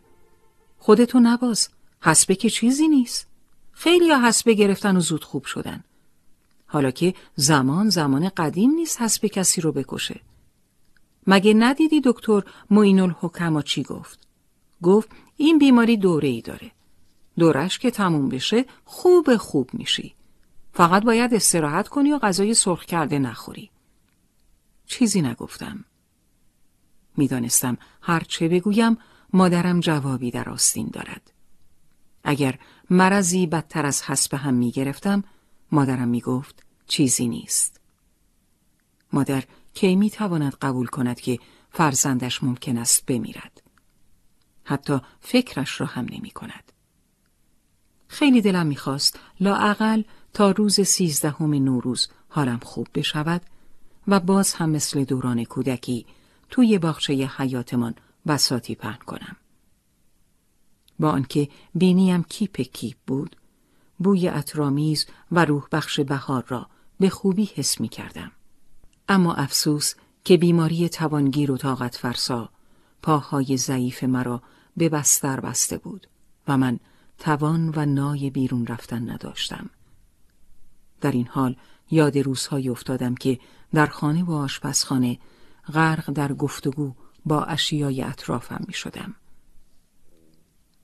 خودتو 0.78 1.20
نباز 1.20 1.68
حسبه 2.00 2.34
که 2.34 2.50
چیزی 2.50 2.88
نیست. 2.88 3.26
خیلی 3.72 4.10
ها 4.10 4.28
حسبه 4.28 4.54
گرفتن 4.54 4.96
و 4.96 5.00
زود 5.00 5.24
خوب 5.24 5.44
شدن. 5.44 5.84
حالا 6.66 6.90
که 6.90 7.14
زمان 7.36 7.88
زمان 7.88 8.28
قدیم 8.36 8.70
نیست 8.70 9.02
حسبه 9.02 9.28
کسی 9.28 9.60
رو 9.60 9.72
بکشه. 9.72 10.20
مگه 11.26 11.54
ندیدی 11.54 12.00
دکتر 12.04 12.42
معین 12.70 13.00
الحکما 13.00 13.62
چی 13.62 13.82
گفت؟ 13.82 14.28
گفت 14.82 15.08
این 15.36 15.58
بیماری 15.58 15.96
دوره 15.96 16.28
ای 16.28 16.40
داره. 16.40 16.70
دورش 17.38 17.78
که 17.78 17.90
تموم 17.90 18.28
بشه 18.28 18.64
خوب 18.84 19.36
خوب 19.36 19.70
میشی. 19.72 20.14
فقط 20.72 21.04
باید 21.04 21.34
استراحت 21.34 21.88
کنی 21.88 22.12
و 22.12 22.18
غذای 22.18 22.54
سرخ 22.54 22.84
کرده 22.84 23.18
نخوری. 23.18 23.70
چیزی 24.86 25.22
نگفتم. 25.22 25.84
می‌دانستم 27.16 27.78
هر 28.02 28.20
چه 28.20 28.48
بگویم 28.48 28.98
مادرم 29.32 29.80
جوابی 29.80 30.30
در 30.30 30.48
آستین 30.48 30.88
دارد. 30.92 31.32
اگر 32.24 32.58
مرضی 32.90 33.46
بدتر 33.46 33.86
از 33.86 34.02
حسب 34.02 34.34
هم 34.34 34.54
می 34.54 34.70
گرفتم 34.70 35.24
مادرم 35.72 36.08
می 36.08 36.20
گفت 36.20 36.66
چیزی 36.86 37.28
نیست. 37.28 37.80
مادر 39.12 39.44
کی 39.76 39.96
می 39.96 40.10
تواند 40.10 40.56
قبول 40.62 40.86
کند 40.86 41.20
که 41.20 41.38
فرزندش 41.70 42.42
ممکن 42.42 42.78
است 42.78 43.06
بمیرد. 43.06 43.62
حتی 44.64 45.00
فکرش 45.20 45.80
را 45.80 45.86
هم 45.86 46.06
نمی 46.10 46.30
کند. 46.30 46.72
خیلی 48.08 48.40
دلم 48.40 48.66
می‌خواست 48.66 49.20
لااقل 49.40 50.02
تا 50.32 50.50
روز 50.50 50.80
سیزدهم 50.80 51.54
نوروز 51.54 52.08
حالم 52.28 52.58
خوب 52.58 52.88
بشود 52.94 53.42
و 54.08 54.20
باز 54.20 54.54
هم 54.54 54.70
مثل 54.70 55.04
دوران 55.04 55.44
کودکی 55.44 56.06
توی 56.50 56.78
باغچه 56.78 57.12
حیاتمان 57.12 57.94
بساتی 58.26 58.74
پهن 58.74 58.98
کنم. 59.06 59.36
با 60.98 61.10
آنکه 61.10 61.48
بینیم 61.74 62.22
کیپ 62.22 62.60
کیپ 62.60 62.96
بود، 63.06 63.36
بوی 63.98 64.28
اطرامیز 64.28 65.06
و 65.32 65.44
روح 65.44 65.66
بخش 65.72 66.00
بهار 66.00 66.44
را 66.48 66.66
به 67.00 67.08
خوبی 67.08 67.50
حس 67.54 67.80
می 67.80 67.88
کردم. 67.88 68.32
اما 69.08 69.34
افسوس 69.34 69.94
که 70.24 70.36
بیماری 70.36 70.88
توانگیر 70.88 71.50
و 71.50 71.56
طاقت 71.56 71.96
فرسا 71.96 72.50
پاهای 73.02 73.56
ضعیف 73.56 74.04
مرا 74.04 74.42
به 74.76 74.88
بستر 74.88 75.40
بسته 75.40 75.78
بود 75.78 76.06
و 76.48 76.56
من 76.56 76.78
توان 77.18 77.72
و 77.76 77.86
نای 77.86 78.30
بیرون 78.30 78.66
رفتن 78.66 79.10
نداشتم. 79.10 79.70
در 81.00 81.10
این 81.10 81.26
حال 81.26 81.56
یاد 81.90 82.18
روزهایی 82.18 82.68
افتادم 82.68 83.14
که 83.14 83.38
در 83.74 83.86
خانه 83.86 84.24
و 84.24 84.32
آشپزخانه 84.32 85.18
غرق 85.72 86.10
در 86.10 86.32
گفتگو 86.32 86.94
با 87.24 87.44
اشیای 87.44 88.02
اطرافم 88.02 88.64
می 88.66 88.74
شدم. 88.74 89.14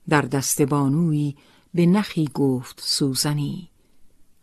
در 0.09 0.21
دست 0.21 0.61
بانوی 0.61 1.35
به 1.73 1.85
نخی 1.85 2.29
گفت 2.33 2.81
سوزنی 2.81 3.69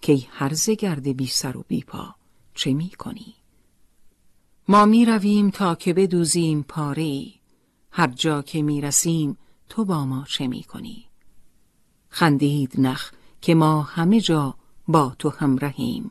که 0.01 0.27
هرزه 0.31 0.75
گرده 0.75 1.13
بی 1.13 1.27
سر 1.27 1.57
و 1.57 1.65
بی 1.69 1.83
پا 1.83 2.15
چه 2.55 2.73
می 2.73 2.91
کنی؟ 2.91 3.40
ما 4.71 4.85
می 4.85 5.05
رویم 5.05 5.51
تا 5.51 5.75
که 5.75 5.93
بدوزیم 5.93 6.63
پاره 6.63 7.25
هر 7.91 8.07
جا 8.07 8.43
که 8.43 8.63
می 8.63 8.81
رسیم 8.81 9.39
تو 9.69 9.85
با 9.85 10.05
ما 10.05 10.25
چه 10.29 10.47
می 10.47 10.63
کنی؟ 10.63 11.09
خندید 12.09 12.81
نخ 12.81 13.13
که 13.41 13.55
ما 13.55 13.83
همه 13.83 14.21
جا 14.21 14.55
با 14.89 15.15
تو 15.19 15.29
همراهیم 15.31 16.11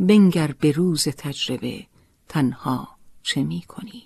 بنگر 0.00 0.52
به 0.60 0.72
روز 0.72 1.08
تجربه 1.08 1.86
تنها 2.28 2.88
چه 3.22 3.42
می 3.42 3.62
کنی؟ 3.62 4.02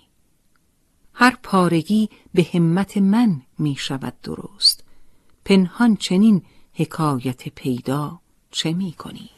هر 1.13 1.37
پارگی 1.43 2.09
به 2.33 2.47
همت 2.53 2.97
من 2.97 3.41
می 3.57 3.75
شود 3.75 4.21
درست 4.23 4.83
پنهان 5.45 5.95
چنین 5.95 6.41
حکایت 6.73 7.49
پیدا 7.49 8.21
چه 8.51 8.73
می 8.73 8.91
کنی؟ 8.91 9.29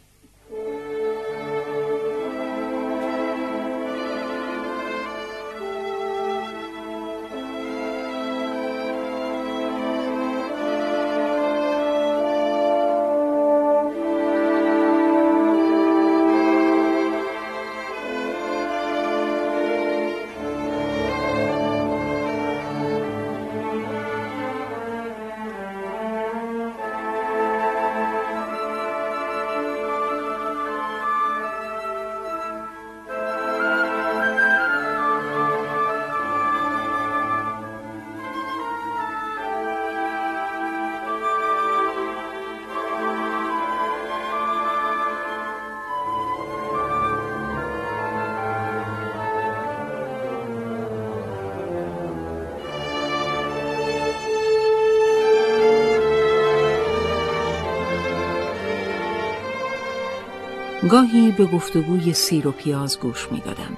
گاهی 60.90 61.32
به 61.32 61.46
گفتگوی 61.46 62.14
سیر 62.14 62.48
و 62.48 62.52
پیاز 62.52 63.00
گوش 63.00 63.32
می 63.32 63.40
دادم 63.40 63.78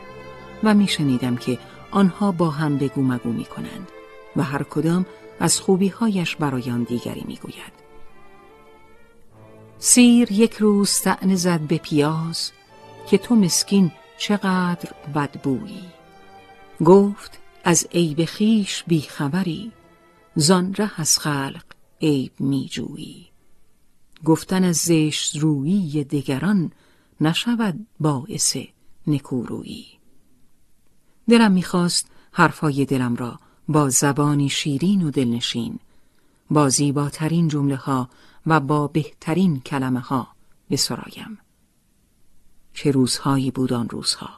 و 0.64 0.74
می 0.74 0.88
شنیدم 0.88 1.36
که 1.36 1.58
آنها 1.92 2.32
با 2.32 2.50
هم 2.50 2.78
بگو 2.78 3.02
مگو 3.02 3.32
می 3.32 3.46
کنند 3.46 3.88
و 4.36 4.44
هر 4.44 4.64
کدام 4.64 5.06
از 5.40 5.60
خوبیهایش 5.60 6.36
برای 6.36 6.72
آن 6.72 6.84
دیگری 6.84 7.24
می 7.28 7.36
گوید. 7.36 7.74
سیر 9.80 10.32
یک 10.32 10.54
روز 10.54 11.00
تعنه 11.00 11.36
زد 11.36 11.60
به 11.60 11.78
پیاز 11.78 12.52
که 13.10 13.18
تو 13.18 13.36
مسکین 13.36 13.92
چقدر 14.18 14.90
بدبویی 15.16 15.84
گفت 16.86 17.40
از 17.64 17.88
عیب 17.94 18.26
خیش 18.26 18.84
بیخبری 18.88 19.72
زان 20.36 20.74
ره 20.74 21.02
از 21.02 21.20
خلق 21.20 21.64
عیب 22.02 22.32
می 22.40 22.68
جویی 22.72 23.28
گفتن 24.24 24.64
از 24.64 24.76
زشت 24.76 25.38
رویی 25.38 26.04
دگران 26.04 26.72
نشود 27.22 27.88
باعث 28.00 28.58
نکورویی. 29.08 29.86
دلم 31.30 31.52
می‌خواست 31.52 32.08
حرفای 32.32 32.86
دلم 32.86 33.16
را 33.16 33.40
با 33.68 33.90
زبانی 33.90 34.50
شیرین 34.50 35.04
و 35.04 35.12
دلنشین 35.12 35.80
با 36.50 36.70
زیباترین 36.70 37.48
جمله 37.48 37.76
ها 37.76 38.10
و 38.46 38.60
با 38.60 38.88
بهترین 38.88 39.60
کلمه 39.60 40.00
ها 40.00 40.28
بسرایم. 40.70 41.38
چه 42.74 42.92
روزهایی 42.92 43.52
بود 43.52 43.74
آن 43.74 43.90
روزها؟ 43.90 44.30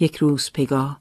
یک 0.00 0.16
روز 0.16 0.50
پگاه 0.54 1.00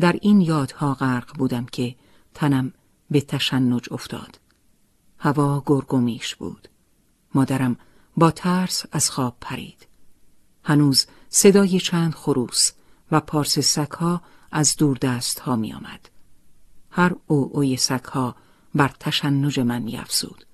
در 0.00 0.18
این 0.22 0.40
یادها 0.40 0.94
غرق 0.94 1.38
بودم 1.38 1.64
که 1.64 1.94
تنم 2.34 2.72
به 3.10 3.20
تشنج 3.20 3.88
افتاد. 3.90 4.40
هوا 5.18 5.62
گرگومیش 5.66 6.34
بود. 6.34 6.68
مادرم 7.34 7.76
با 8.16 8.30
ترس 8.30 8.84
از 8.92 9.10
خواب 9.10 9.36
پرید. 9.40 9.86
هنوز 10.64 11.06
صدای 11.28 11.80
چند 11.80 12.14
خروس 12.14 12.72
و 13.10 13.20
پارس 13.20 13.58
سکها 13.58 14.22
از 14.52 14.76
دور 14.76 14.96
دست 14.96 15.38
ها 15.38 15.56
می 15.56 15.72
آمد. 15.72 16.08
هر 16.90 17.14
او 17.26 17.50
اوی 17.52 17.76
سکها 17.76 18.36
بر 18.74 18.88
تشنج 19.00 19.60
من 19.60 19.82
می 19.82 19.96
افزود. 19.96 20.46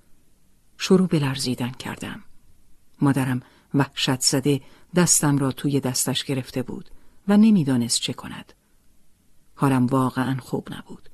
شروع 0.77 1.07
به 1.07 1.19
لرزیدن 1.19 1.71
کردم. 1.71 2.23
مادرم 3.01 3.41
وحشت 3.73 4.21
زده 4.21 4.61
دستم 4.95 5.37
را 5.37 5.51
توی 5.51 5.79
دستش 5.79 6.23
گرفته 6.23 6.63
بود 6.63 6.89
و 7.27 7.37
نمی‌دانست 7.37 8.01
چه 8.01 8.13
کند. 8.13 8.53
حالم 9.55 9.85
واقعا 9.85 10.37
خوب 10.39 10.67
نبود. 10.71 11.09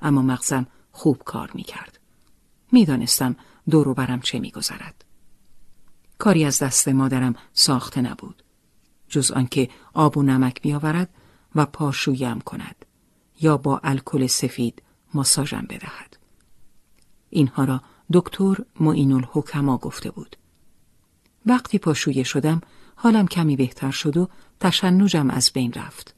اما 0.00 0.22
مغزم 0.22 0.66
خوب 0.92 1.22
کار 1.24 1.50
می 1.54 1.62
کرد. 1.62 2.00
می‌دانستم 2.72 3.36
دورو 3.70 3.94
برم 3.94 4.20
چه 4.20 4.38
میگذرد. 4.38 5.04
کاری 6.18 6.44
از 6.44 6.58
دست 6.58 6.88
مادرم 6.88 7.34
ساخته 7.52 8.00
نبود 8.00 8.42
جز 9.08 9.30
آنکه 9.30 9.68
آب 9.94 10.18
و 10.18 10.22
نمک 10.22 10.62
بیاورد 10.62 11.14
و 11.54 11.66
پاشویم 11.66 12.40
کند 12.40 12.84
یا 13.40 13.56
با 13.56 13.80
الکل 13.84 14.26
سفید 14.26 14.82
ماساژم 15.14 15.66
بدهد. 15.68 16.16
اینها 17.30 17.64
را 17.64 17.82
دکتر 18.12 18.56
معین 18.80 19.12
الحکما 19.12 19.78
گفته 19.78 20.10
بود. 20.10 20.36
وقتی 21.46 21.78
پاشویه 21.78 22.22
شدم 22.22 22.60
حالم 22.96 23.26
کمی 23.26 23.56
بهتر 23.56 23.90
شد 23.90 24.16
و 24.16 24.28
تشنجم 24.60 25.30
از 25.30 25.50
بین 25.54 25.72
رفت. 25.72 26.14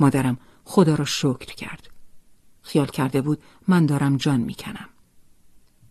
مادرم 0.00 0.38
خدا 0.64 0.94
را 0.94 1.04
شکر 1.04 1.54
کرد. 1.54 1.90
خیال 2.62 2.86
کرده 2.86 3.22
بود 3.22 3.42
من 3.68 3.86
دارم 3.86 4.16
جان 4.16 4.40
می‌کنم. 4.40 4.88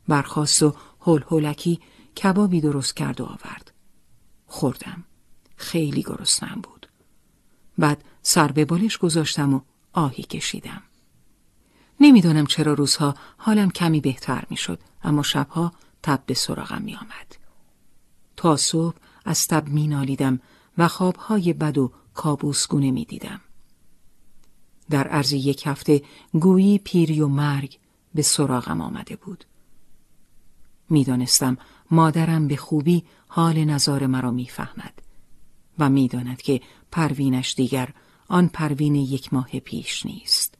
برخواست 0.07 0.63
و 0.63 0.75
هول 1.01 1.23
هولکی 1.27 1.79
کبابی 2.15 2.61
درست 2.61 2.95
کرد 2.95 3.21
و 3.21 3.25
آورد. 3.25 3.71
خوردم. 4.47 5.03
خیلی 5.55 6.03
گرسنم 6.03 6.61
بود. 6.63 6.87
بعد 7.77 8.03
سر 8.21 8.51
به 8.51 8.65
بالش 8.65 8.97
گذاشتم 8.97 9.53
و 9.53 9.61
آهی 9.93 10.23
کشیدم. 10.23 10.81
نمی‌دانم 11.99 12.45
چرا 12.45 12.73
روزها 12.73 13.15
حالم 13.37 13.71
کمی 13.71 14.01
بهتر 14.01 14.43
می‌شد 14.49 14.79
اما 15.03 15.23
شبها 15.23 15.73
تب 16.03 16.23
به 16.25 16.33
سراغم 16.33 16.81
می 16.81 16.95
آمد. 16.95 17.35
تا 18.35 18.57
صبح 18.57 18.95
از 19.25 19.47
تب 19.47 19.67
می 19.67 19.87
نالیدم 19.87 20.39
و 20.77 20.87
خوابهای 20.87 21.53
بد 21.53 21.77
و 21.77 21.91
کابوسگونه 22.13 22.91
می 22.91 23.05
دیدم. 23.05 23.41
در 24.89 25.07
عرض 25.07 25.33
یک 25.33 25.67
هفته 25.67 26.01
گویی 26.33 26.77
پیری 26.77 27.21
و 27.21 27.27
مرگ 27.27 27.79
به 28.15 28.21
سراغم 28.21 28.81
آمده 28.81 29.15
بود. 29.15 29.45
می‌دانستم 30.89 31.57
مادرم 31.91 32.47
به 32.47 32.55
خوبی 32.55 33.03
حال 33.27 33.63
نظار 33.63 34.07
مرا 34.07 34.31
می‌فهمد 34.31 35.01
و 35.79 35.89
می‌داند 35.89 36.41
که 36.41 36.61
پروینش 36.91 37.55
دیگر 37.55 37.89
آن 38.27 38.47
پروین 38.47 38.95
یک 38.95 39.33
ماه 39.33 39.59
پیش 39.59 40.05
نیست. 40.05 40.55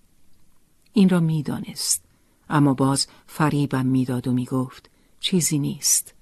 این 0.94 1.10
را 1.10 1.20
می‌دانست 1.20 2.04
اما 2.50 2.74
باز 2.74 3.08
فریبم 3.28 3.86
می‌داد 3.86 4.28
و 4.28 4.32
می‌گفت 4.32 4.90
چیزی 5.20 5.60
نیست. 5.60 6.14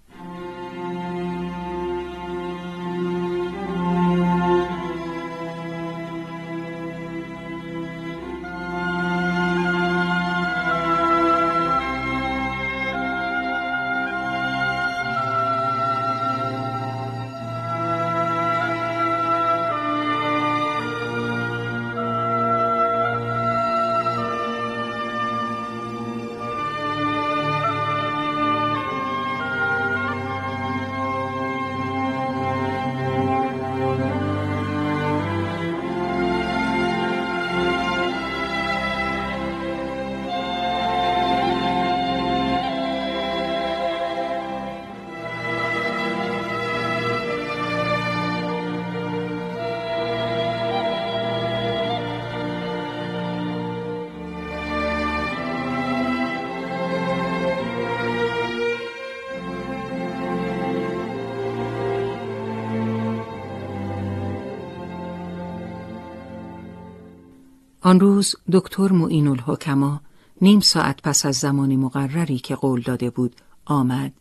آن 67.88 68.00
روز 68.00 68.36
دکتر 68.52 68.92
معین 68.92 69.28
الحکما 69.28 70.02
نیم 70.42 70.60
ساعت 70.60 71.02
پس 71.02 71.26
از 71.26 71.36
زمان 71.36 71.76
مقرری 71.76 72.40
که 72.40 72.56
قول 72.56 72.82
داده 72.82 73.10
بود 73.10 73.36
آمد 73.66 74.14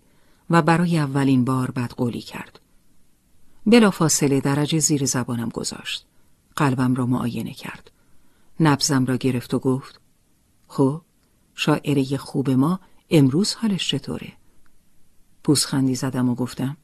و 0.50 0.62
برای 0.62 0.98
اولین 0.98 1.44
بار 1.44 1.70
بدقولی 1.70 2.20
کرد. 2.20 2.60
بلا 3.66 3.90
فاصله 3.90 4.40
درجه 4.40 4.78
زیر 4.78 5.04
زبانم 5.04 5.48
گذاشت. 5.48 6.06
قلبم 6.56 6.94
را 6.94 7.06
معاینه 7.06 7.52
کرد. 7.52 7.90
نبزم 8.60 9.04
را 9.04 9.16
گرفت 9.16 9.54
و 9.54 9.58
گفت 9.58 10.00
خب 10.68 11.00
شاعره 11.54 12.16
خوب 12.16 12.50
ما 12.50 12.80
امروز 13.10 13.54
حالش 13.54 13.88
چطوره؟ 13.88 14.32
پوزخندی 15.44 15.94
زدم 15.94 16.28
و 16.28 16.34
گفتم 16.34 16.76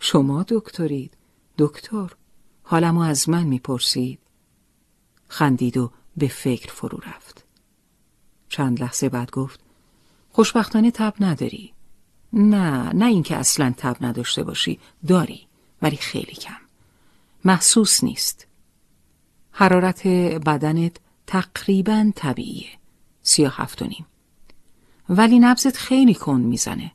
شما 0.00 0.44
دکترید 0.48 1.16
دکتر 1.58 2.12
حالمو 2.62 3.00
از 3.00 3.28
من 3.28 3.44
می‌پرسید 3.44 4.18
خندید 5.28 5.76
و 5.76 5.90
به 6.16 6.28
فکر 6.28 6.72
فرو 6.72 6.98
رفت. 7.06 7.44
چند 8.48 8.82
لحظه 8.82 9.08
بعد 9.08 9.30
گفت 9.30 9.60
خوشبختانه 10.32 10.90
تب 10.90 11.14
نداری. 11.20 11.72
نه 12.32 12.92
نه 12.92 13.06
اینکه 13.06 13.36
اصلا 13.36 13.74
تب 13.76 13.96
نداشته 14.00 14.42
باشی 14.42 14.80
داری 15.06 15.46
ولی 15.82 15.96
خیلی 15.96 16.32
کم. 16.32 16.60
محسوس 17.44 18.04
نیست. 18.04 18.46
حرارت 19.52 20.06
بدنت 20.46 20.96
تقریبا 21.26 22.12
طبیعیه. 22.14 22.68
سیاه 23.22 23.54
هفت 23.56 23.82
و 23.82 23.84
نیم. 23.84 24.06
ولی 25.08 25.38
نبزت 25.38 25.76
خیلی 25.76 26.14
کن 26.14 26.40
می‌زنه. 26.40 26.92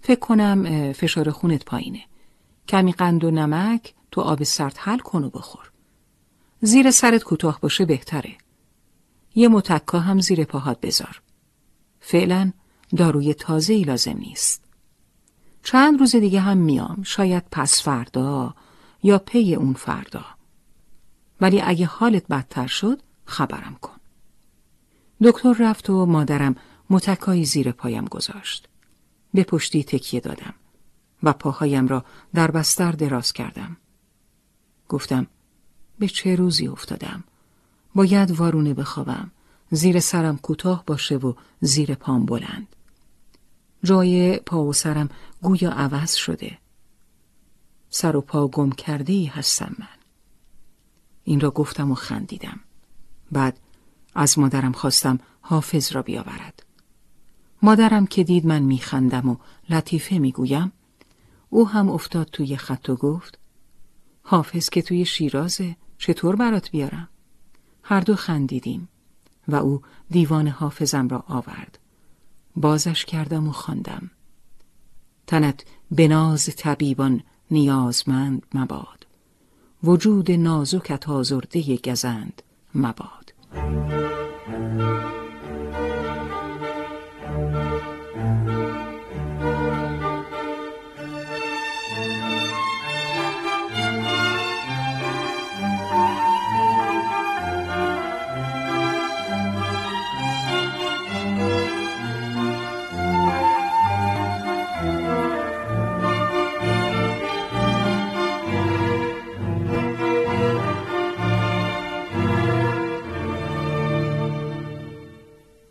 فکر 0.00 0.20
کنم 0.20 0.92
فشار 0.92 1.30
خونت 1.30 1.64
پایینه. 1.64 2.04
کمی 2.68 2.92
قند 2.92 3.24
و 3.24 3.30
نمک 3.30 3.94
تو 4.10 4.20
آب 4.20 4.42
سرد 4.42 4.76
حل 4.78 4.98
کن 4.98 5.24
و 5.24 5.30
بخور. 5.30 5.70
زیر 6.60 6.90
سرت 6.90 7.22
کوتاه 7.22 7.60
باشه 7.60 7.84
بهتره. 7.84 8.36
یه 9.38 9.48
متکا 9.48 9.98
هم 9.98 10.20
زیر 10.20 10.44
پاهات 10.44 10.80
بذار. 10.80 11.22
فعلا 12.00 12.52
داروی 12.96 13.34
تازه 13.34 13.72
ای 13.72 13.82
لازم 13.82 14.16
نیست. 14.18 14.64
چند 15.62 16.00
روز 16.00 16.16
دیگه 16.16 16.40
هم 16.40 16.56
میام 16.58 17.02
شاید 17.02 17.44
پس 17.50 17.82
فردا 17.82 18.54
یا 19.02 19.18
پی 19.18 19.54
اون 19.54 19.74
فردا. 19.74 20.24
ولی 21.40 21.60
اگه 21.60 21.86
حالت 21.86 22.28
بدتر 22.28 22.66
شد 22.66 23.02
خبرم 23.24 23.76
کن. 23.82 23.96
دکتر 25.22 25.56
رفت 25.58 25.90
و 25.90 26.06
مادرم 26.06 26.56
متکایی 26.90 27.44
زیر 27.44 27.72
پایم 27.72 28.04
گذاشت. 28.04 28.68
به 29.34 29.44
پشتی 29.44 29.84
تکیه 29.84 30.20
دادم 30.20 30.54
و 31.22 31.32
پاهایم 31.32 31.86
را 31.86 32.04
در 32.34 32.50
بستر 32.50 32.92
دراز 32.92 33.32
کردم. 33.32 33.76
گفتم 34.88 35.26
به 35.98 36.08
چه 36.08 36.36
روزی 36.36 36.68
افتادم؟ 36.68 37.24
باید 37.98 38.30
وارونه 38.30 38.74
بخوابم. 38.74 39.30
زیر 39.70 40.00
سرم 40.00 40.36
کوتاه 40.36 40.84
باشه 40.86 41.16
و 41.16 41.32
زیر 41.60 41.94
پام 41.94 42.26
بلند. 42.26 42.76
جای 43.82 44.36
پا 44.36 44.64
و 44.64 44.72
سرم 44.72 45.08
گویا 45.42 45.70
عوض 45.70 46.14
شده. 46.14 46.58
سر 47.90 48.16
و 48.16 48.20
پا 48.20 48.48
گم 48.48 48.70
کرده 48.70 49.12
ای 49.12 49.26
هستم 49.26 49.74
من. 49.78 49.98
این 51.24 51.40
را 51.40 51.50
گفتم 51.50 51.90
و 51.90 51.94
خندیدم. 51.94 52.60
بعد 53.32 53.58
از 54.14 54.38
مادرم 54.38 54.72
خواستم 54.72 55.18
حافظ 55.40 55.92
را 55.92 56.02
بیاورد. 56.02 56.62
مادرم 57.62 58.06
که 58.06 58.24
دید 58.24 58.46
من 58.46 58.62
میخندم 58.62 59.28
و 59.28 59.36
لطیفه 59.70 60.18
می‌گویم 60.18 60.72
او 61.50 61.68
هم 61.68 61.88
افتاد 61.88 62.26
توی 62.26 62.56
خط 62.56 62.88
و 62.88 62.96
گفت 62.96 63.38
حافظ 64.22 64.68
که 64.68 64.82
توی 64.82 65.04
شیرازه 65.04 65.76
چطور 65.98 66.36
برات 66.36 66.70
بیارم؟ 66.70 67.08
هر 67.90 68.00
دو 68.00 68.16
خندیدیم 68.16 68.88
و 69.48 69.56
او 69.56 69.82
دیوان 70.10 70.48
حافظم 70.48 71.08
را 71.08 71.24
آورد. 71.28 71.78
بازش 72.56 73.04
کردم 73.04 73.48
و 73.48 73.52
خواندم. 73.52 74.10
تنت 75.26 75.64
به 75.90 76.08
ناز 76.08 76.56
طبیبان 76.56 77.22
نیازمند 77.50 78.42
مباد. 78.54 79.06
وجود 79.84 80.30
نازکت 80.30 81.08
آزرده 81.08 81.76
گزند 81.76 82.42
مباد. 82.74 83.32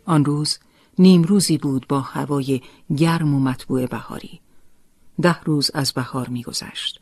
آن 0.08 0.24
روز 0.24 0.58
نیم 0.98 1.22
روزی 1.22 1.58
بود 1.58 1.86
با 1.88 2.00
هوای 2.00 2.62
گرم 2.96 3.34
و 3.34 3.40
مطبوع 3.40 3.86
بهاری. 3.86 4.40
ده 5.22 5.40
روز 5.40 5.70
از 5.74 5.92
بهار 5.92 6.28
میگذشت. 6.28 7.00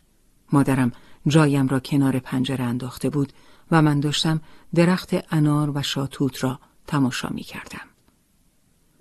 مادرم 0.53 0.93
جایم 1.27 1.69
را 1.69 1.81
کنار 1.81 2.19
پنجره 2.19 2.65
انداخته 2.65 3.11
بود 3.11 3.33
و 3.71 3.83
من 3.83 4.01
داشتم 4.01 4.41
درخت 4.75 5.11
انار 5.31 5.73
و 5.75 5.83
شاتوت 5.83 6.45
را 6.45 6.61
تماشا 6.87 7.29
می 7.29 7.43
کردم. 7.43 7.87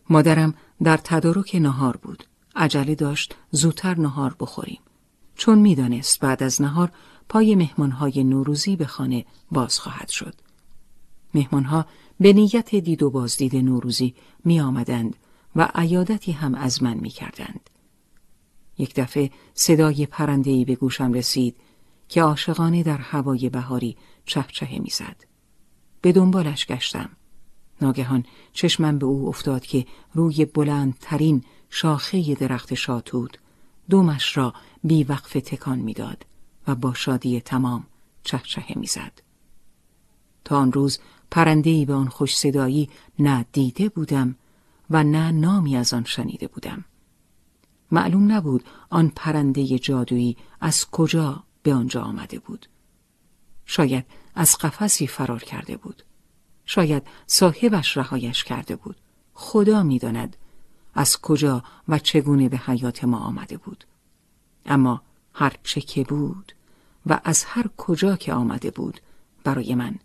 مادرم 0.10 0.54
در 0.84 0.98
تدارک 0.98 1.56
نهار 1.62 1.98
بود. 1.98 2.24
عجله 2.56 2.96
داشت 2.96 3.36
زودتر 3.52 4.00
نهار 4.00 4.36
بخوریم. 4.40 4.80
چون 5.36 5.60
می‌دانست 5.60 6.20
بعد 6.20 6.44
از 6.44 6.62
نهار 6.62 6.92
پای 7.30 7.56
مهمانهای 7.56 8.24
نوروزی 8.24 8.76
به 8.76 8.86
خانه 8.86 9.26
باز 9.52 9.80
خواهد 9.80 10.10
شد. 10.10 10.36
مهمانها 11.34 11.86
به 12.20 12.34
نیت 12.34 12.76
دید 12.76 13.04
و 13.04 13.10
بازدید 13.10 13.56
نوروزی 13.56 14.16
می 14.46 14.60
آمدند 14.60 15.16
و 15.56 15.72
عیادتی 15.76 16.32
هم 16.32 16.56
از 16.56 16.84
من 16.84 16.98
می 16.98 17.10
کردند. 17.10 17.70
یک 18.78 18.96
دفعه 18.96 19.32
صدای 19.54 20.06
پرندهی 20.06 20.66
به 20.66 20.76
گوشم 20.76 21.14
رسید 21.14 21.56
که 22.10 22.22
عاشقانه 22.22 22.84
در 22.84 22.98
هوای 22.98 23.50
بهاری 23.50 23.98
چهچه 24.26 24.80
می‌زد. 24.80 25.26
به 26.02 26.12
دنبالش 26.12 26.66
گشتم. 26.66 27.10
ناگهان 27.82 28.26
چشمم 28.54 28.98
به 28.98 29.06
او 29.06 29.28
افتاد 29.28 29.66
که 29.66 29.86
روی 30.14 30.46
بلندترین 30.46 31.44
شاخه 31.70 32.36
درخت 32.36 32.74
شاتود 32.74 33.38
دومش 33.90 34.38
را 34.38 34.54
بیوقف 34.84 35.34
تکان 35.34 35.80
می‌داد 35.80 36.26
و 36.68 36.76
با 36.76 36.94
شادی 36.94 37.42
تمام 37.42 37.88
چهچه 38.24 38.64
می‌زد. 38.76 39.22
تا 40.44 40.58
آن 40.58 40.72
روز 40.72 41.00
پرندهی 41.32 41.86
به 41.86 41.94
آن 41.94 42.08
خوش 42.08 42.38
صدایی 42.38 42.90
نه 43.20 43.46
دیده 43.52 43.90
بودم 43.90 44.36
و 44.90 45.04
نه 45.04 45.32
نامی 45.32 45.78
از 45.78 45.94
آن 45.94 46.04
شنیده 46.04 46.48
بودم. 46.48 46.86
معلوم 47.92 48.32
نبود 48.32 48.64
آن 48.90 49.12
پرنده 49.16 49.80
جادویی 49.80 50.38
از 50.62 50.86
کجا 50.86 51.44
به 51.64 51.74
آنجا 51.74 52.02
آمده 52.02 52.40
بود. 52.40 52.66
شاید 53.66 54.06
از 54.36 54.58
قفسی 54.58 55.08
فرار 55.08 55.44
کرده 55.44 55.78
بود. 55.78 56.04
شاید 56.66 57.04
صاحبش 57.28 57.98
رهایش 57.98 58.44
کرده 58.44 58.76
بود. 58.76 58.96
خدا 59.34 59.84
می‌داند 59.84 60.38
از 60.94 61.22
کجا 61.22 61.64
و 61.88 62.00
چگونه 62.00 62.50
به 62.50 62.58
حیات 62.58 63.04
ما 63.04 63.18
آمده 63.18 63.58
بود. 63.58 63.84
اما 64.66 65.02
هر 65.34 65.54
چه 65.64 65.82
که 65.82 66.04
بود 66.04 66.52
و 67.06 67.20
از 67.24 67.44
هر 67.44 67.66
کجا 67.78 68.16
که 68.16 68.34
آمده 68.34 68.72
بود 68.72 69.00
برای 69.44 69.76
من 69.76 69.96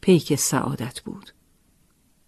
پیک 0.00 0.34
سعادت 0.34 1.00
بود. 1.00 1.30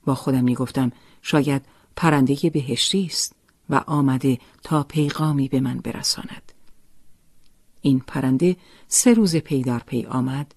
با 0.04 0.14
خودم 0.14 0.44
می 0.44 0.54
گفتم 0.54 0.92
شاید 1.22 1.62
پرنده 1.96 2.50
بهشتی 2.50 3.04
است 3.06 3.34
و 3.70 3.74
آمده 3.86 4.38
تا 4.62 4.82
پیغامی 4.82 5.48
به 5.48 5.60
من 5.60 5.78
برساند. 5.78 6.52
این 7.80 8.00
پرنده 8.00 8.56
سه 8.88 9.14
روز 9.14 9.36
پی 9.36 9.62
در 9.62 9.78
پی 9.78 10.04
آمد 10.04 10.54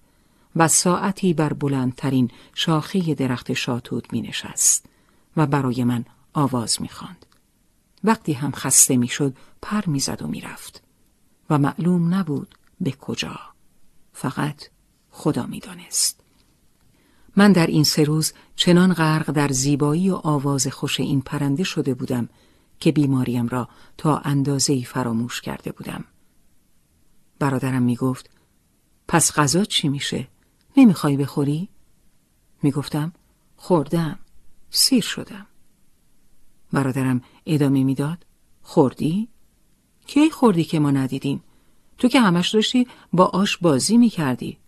و 0.56 0.68
ساعتی 0.68 1.34
بر 1.34 1.52
بلندترین 1.52 2.30
شاخه 2.54 3.14
درخت 3.14 3.52
شاتود 3.52 4.08
می 4.12 4.20
نشست 4.20 4.86
و 5.36 5.46
برای 5.46 5.84
من 5.84 6.04
آواز 6.32 6.82
می 6.82 6.88
خاند. 6.88 7.26
وقتی 8.04 8.32
هم 8.32 8.50
خسته 8.50 8.96
می 8.96 9.08
شد 9.08 9.36
پر 9.62 9.86
می 9.86 10.00
زد 10.00 10.22
و 10.22 10.26
می 10.26 10.40
رفت 10.40 10.82
و 11.50 11.58
معلوم 11.58 12.14
نبود 12.14 12.54
به 12.80 12.90
کجا. 12.90 13.38
فقط 14.12 14.62
خدا 15.10 15.46
می 15.46 15.60
دانست. 15.60 16.25
من 17.36 17.52
در 17.52 17.66
این 17.66 17.84
سه 17.84 18.04
روز 18.04 18.32
چنان 18.56 18.92
غرق 18.92 19.30
در 19.30 19.48
زیبایی 19.48 20.10
و 20.10 20.14
آواز 20.14 20.66
خوش 20.66 21.00
این 21.00 21.20
پرنده 21.20 21.64
شده 21.64 21.94
بودم 21.94 22.28
که 22.80 22.92
بیماریم 22.92 23.48
را 23.48 23.68
تا 23.98 24.18
اندازه 24.18 24.82
فراموش 24.82 25.40
کرده 25.40 25.72
بودم. 25.72 26.04
برادرم 27.38 27.82
می 27.82 27.96
گفت 27.96 28.30
پس 29.08 29.32
غذا 29.32 29.64
چی 29.64 29.88
میشه؟ 29.88 30.28
نمی‌خوای 30.76 31.16
بخوری؟ 31.16 31.68
می‌گفتم 32.62 33.12
خوردم 33.56 34.18
سیر 34.70 35.02
شدم 35.02 35.46
برادرم 36.72 37.20
ادامه 37.46 37.84
می‌داد 37.84 38.26
خوردی؟ 38.62 39.28
کی 40.06 40.30
خوردی 40.30 40.64
که 40.64 40.78
ما 40.78 40.90
ندیدیم؟ 40.90 41.42
تو 41.98 42.08
که 42.08 42.20
همش 42.20 42.48
داشتی 42.48 42.86
با 43.12 43.24
آش 43.24 43.56
بازی 43.56 43.96
می‌کردی 43.96 44.58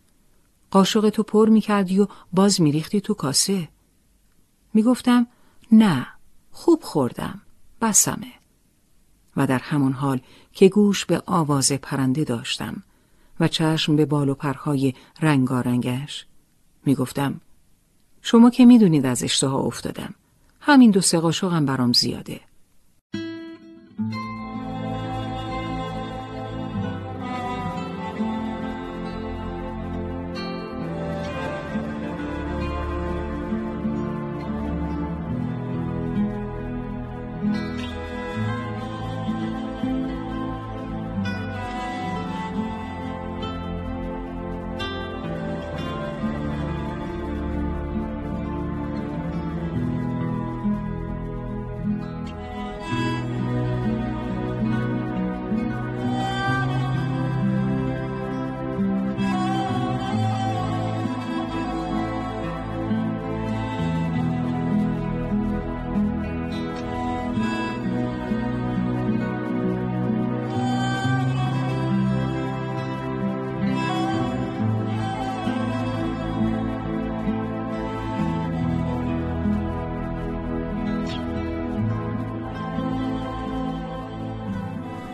قاشق 0.70 1.10
تو 1.10 1.22
پر 1.22 1.48
می‌کردی 1.48 1.98
و 1.98 2.06
باز 2.32 2.60
میریختی 2.60 3.00
تو 3.00 3.14
کاسه. 3.14 3.68
می‌گفتم 4.74 5.26
نه 5.72 6.06
خوب 6.52 6.82
خوردم 6.82 7.40
بسمه. 7.80 8.32
و 9.36 9.46
در 9.46 9.58
همون 9.58 9.92
حال 9.92 10.20
که 10.52 10.68
گوش 10.68 11.04
به 11.04 11.22
آواز 11.26 11.72
پرنده 11.72 12.24
داشتم 12.24 12.82
و 13.40 13.48
چشم 13.48 13.96
به 13.96 14.04
بال 14.06 14.28
و 14.28 14.34
پرهای 14.34 14.94
رنگارنگش 15.20 16.26
می‌گفتم 16.84 17.40
شما 18.22 18.50
که 18.50 18.64
می‌دونید 18.64 19.06
از 19.06 19.22
اشتها 19.22 19.58
افتادم 19.58 20.14
همین 20.60 20.90
دو 20.90 21.00
سه 21.00 21.18
قاشقم 21.18 21.66
برام 21.66 21.92
زیاده. 21.92 22.40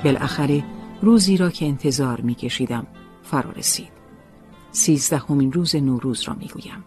بالاخره 0.05 0.65
روزی 1.03 1.37
را 1.37 1.51
که 1.51 1.67
انتظار 1.67 2.21
می 2.21 2.35
کشیدم 2.35 2.87
فرا 3.23 3.51
رسید. 3.51 3.89
سیزدهمین 4.73 5.53
روز 5.53 5.77
نوروز 5.77 6.23
را 6.23 6.35
می 6.35 6.49
گویم. 6.49 6.85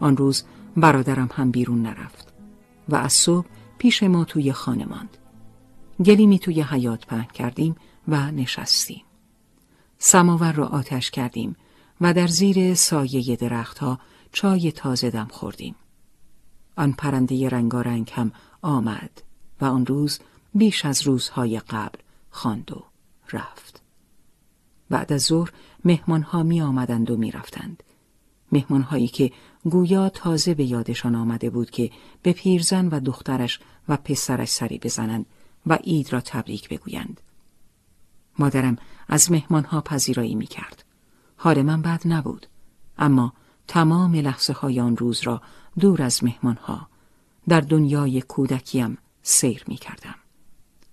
آن 0.00 0.16
روز 0.16 0.44
برادرم 0.76 1.28
هم 1.32 1.50
بیرون 1.50 1.82
نرفت 1.82 2.32
و 2.88 2.96
از 2.96 3.12
صبح 3.12 3.46
پیش 3.78 4.02
ما 4.02 4.24
توی 4.24 4.52
خانه 4.52 4.84
ماند. 4.84 5.16
گلیمی 6.04 6.38
توی 6.38 6.62
حیات 6.62 7.06
پهن 7.06 7.24
کردیم 7.34 7.76
و 8.08 8.30
نشستیم. 8.30 9.02
سماور 9.98 10.52
را 10.52 10.66
آتش 10.66 11.10
کردیم 11.10 11.56
و 12.00 12.14
در 12.14 12.26
زیر 12.26 12.74
سایه 12.74 13.36
درختها 13.36 13.98
چای 14.32 14.72
تازه 14.72 15.10
دم 15.10 15.28
خوردیم. 15.30 15.74
آن 16.76 16.92
پرنده 16.92 17.48
رنگارنگ 17.48 18.10
هم 18.14 18.32
آمد 18.62 19.22
و 19.60 19.64
آن 19.64 19.86
روز 19.86 20.18
بیش 20.54 20.84
از 20.84 21.02
روزهای 21.02 21.60
قبل 21.60 21.98
خواند 22.32 22.72
و 22.72 22.84
رفت. 23.32 23.82
بعد 24.90 25.12
از 25.12 25.22
ظهر 25.22 25.52
مهمانها 25.84 26.42
می 26.42 26.62
آمدند 26.62 27.10
و 27.10 27.16
می 27.16 27.30
رفتند 27.30 27.82
مهمانهایی 28.52 29.08
که 29.08 29.32
گویا 29.64 30.08
تازه 30.08 30.54
به 30.54 30.64
یادشان 30.64 31.14
آمده 31.14 31.50
بود 31.50 31.70
که 31.70 31.90
به 32.22 32.32
پیرزن 32.32 32.88
و 32.88 33.00
دخترش 33.00 33.60
و 33.88 33.96
پسرش 33.96 34.48
سری 34.48 34.78
بزنند 34.78 35.26
و 35.66 35.74
عید 35.74 36.12
را 36.12 36.20
تبریک 36.20 36.68
بگویند. 36.68 37.20
مادرم 38.38 38.76
از 39.08 39.32
مهمانها 39.32 39.80
پذیرایی 39.80 40.34
می 40.34 40.46
کرد 40.46 40.84
حال 41.36 41.62
من 41.62 41.82
بد 41.82 42.02
نبود 42.04 42.46
اما 42.98 43.32
تمام 43.68 44.14
لحظه 44.14 44.52
های 44.52 44.80
آن 44.80 44.96
روز 44.96 45.20
را 45.22 45.42
دور 45.78 46.02
از 46.02 46.24
مهمانها 46.24 46.88
در 47.48 47.60
دنیای 47.60 48.22
کودکیم 48.22 48.98
سیر 49.22 49.64
می 49.68 49.76
کردم. 49.76 50.14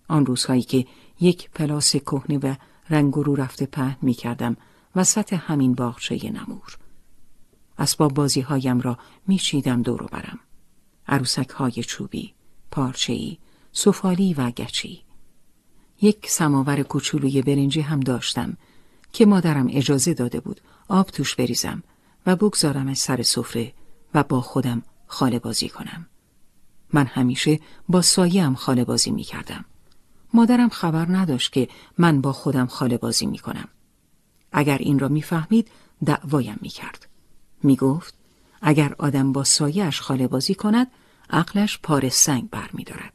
آن 0.07 0.25
روزهایی 0.25 0.61
که 0.61 0.85
یک 1.21 1.49
پلاس 1.49 1.95
کهنه 1.95 2.37
و 2.37 2.55
رنگ 2.89 3.13
رو 3.13 3.35
رفته 3.35 3.65
پهن 3.65 3.97
می 4.01 4.13
کردم 4.13 4.57
وسط 4.95 5.33
همین 5.33 5.73
باغچه 5.73 6.31
نمور. 6.31 6.77
اسباب 7.77 8.13
بازی 8.13 8.41
هایم 8.41 8.79
را 8.79 8.97
می 9.27 9.37
چیدم 9.37 9.81
دورو 9.81 10.07
برم. 10.07 10.39
عروسک 11.07 11.49
های 11.49 11.71
چوبی، 11.71 12.33
پارچه‌ای، 12.71 13.37
سفالی 13.71 14.33
و 14.33 14.51
گچی. 14.51 15.03
یک 16.01 16.29
سماور 16.29 16.83
کوچولوی 16.83 17.41
برنجی 17.41 17.81
هم 17.81 17.99
داشتم 17.99 18.57
که 19.13 19.25
مادرم 19.25 19.67
اجازه 19.69 20.13
داده 20.13 20.39
بود 20.39 20.61
آب 20.87 21.07
توش 21.07 21.35
بریزم 21.35 21.83
و 22.25 22.35
بگذارم 22.35 22.87
از 22.87 22.97
سر 22.97 23.21
سفره 23.23 23.73
و 24.13 24.23
با 24.23 24.41
خودم 24.41 24.83
خاله 25.07 25.39
بازی 25.39 25.69
کنم. 25.69 26.07
من 26.93 27.05
همیشه 27.05 27.59
با 27.89 28.01
سایم 28.01 28.55
خاله 28.55 28.83
بازی 28.83 29.11
می 29.11 29.23
کردم. 29.23 29.65
مادرم 30.33 30.69
خبر 30.69 31.05
نداشت 31.09 31.53
که 31.53 31.69
من 31.97 32.21
با 32.21 32.31
خودم 32.33 32.65
خاله 32.65 32.97
بازی 32.97 33.25
می 33.25 33.39
کنم. 33.39 33.67
اگر 34.51 34.77
این 34.77 34.99
را 34.99 35.07
می‌فهمید 35.07 35.71
دعوایم 36.05 36.57
می 36.61 36.69
کرد. 36.69 37.07
می 37.63 37.75
گفت 37.75 38.13
اگر 38.61 38.95
آدم 38.97 39.31
با 39.33 39.43
سایش 39.43 40.01
خاله 40.01 40.27
بازی 40.27 40.55
کند 40.55 40.87
عقلش 41.29 41.79
پار 41.83 42.09
سنگ 42.09 42.49
بر 42.49 42.69
می 42.73 42.83
دارد. 42.83 43.13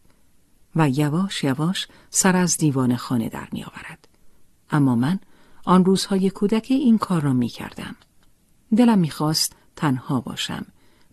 و 0.76 0.88
یواش 0.88 1.44
یواش 1.44 1.88
سر 2.10 2.36
از 2.36 2.56
دیوان 2.56 2.96
خانه 2.96 3.28
در 3.28 3.48
می 3.52 3.64
آورد. 3.64 4.08
اما 4.70 4.94
من 4.94 5.18
آن 5.64 5.84
روزهای 5.84 6.30
کودک 6.30 6.66
این 6.70 6.98
کار 6.98 7.22
را 7.22 7.32
می 7.32 7.48
کردم. 7.48 7.96
دلم 8.76 8.98
می 8.98 9.10
خواست 9.10 9.56
تنها 9.76 10.20
باشم. 10.20 10.66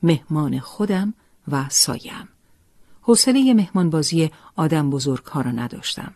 مهمان 0.04 0.60
خودم 0.60 1.14
و 1.48 1.70
سایم. 1.70 2.28
حوصله 3.02 3.54
مهمانبازی 3.54 4.32
آدم 4.56 4.90
بزرگ 4.90 5.26
ها 5.26 5.42
را 5.42 5.52
نداشتم. 5.52 6.14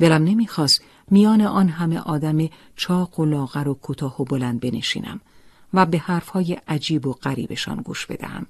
دلم 0.00 0.24
نمی‌خواست 0.24 0.82
میان 1.10 1.40
آن 1.40 1.68
همه 1.68 1.98
آدم 1.98 2.48
چاق 2.76 3.20
و 3.20 3.24
لاغر 3.24 3.68
و 3.68 3.74
کوتاه 3.74 4.22
و 4.22 4.24
بلند 4.24 4.60
بنشینم 4.60 5.20
و 5.74 5.86
به 5.86 5.98
حرفهای 5.98 6.52
عجیب 6.68 7.06
و 7.06 7.12
غریبشان 7.12 7.76
گوش 7.76 8.06
بدهم 8.06 8.46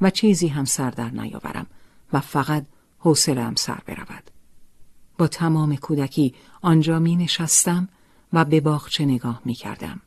و 0.00 0.10
چیزی 0.10 0.48
هم 0.48 0.64
سر 0.64 0.90
در 0.90 1.10
نیاورم 1.10 1.66
و 2.12 2.20
فقط 2.20 2.66
حوصله‌ام 2.98 3.54
سر 3.54 3.78
برود. 3.86 4.30
با 5.18 5.26
تمام 5.26 5.76
کودکی 5.76 6.34
آنجا 6.62 6.98
می 6.98 7.16
نشستم 7.16 7.88
و 8.32 8.44
به 8.44 8.60
باغچه 8.60 9.04
نگاه 9.04 9.42
می 9.44 9.54
کردم. 9.54 10.00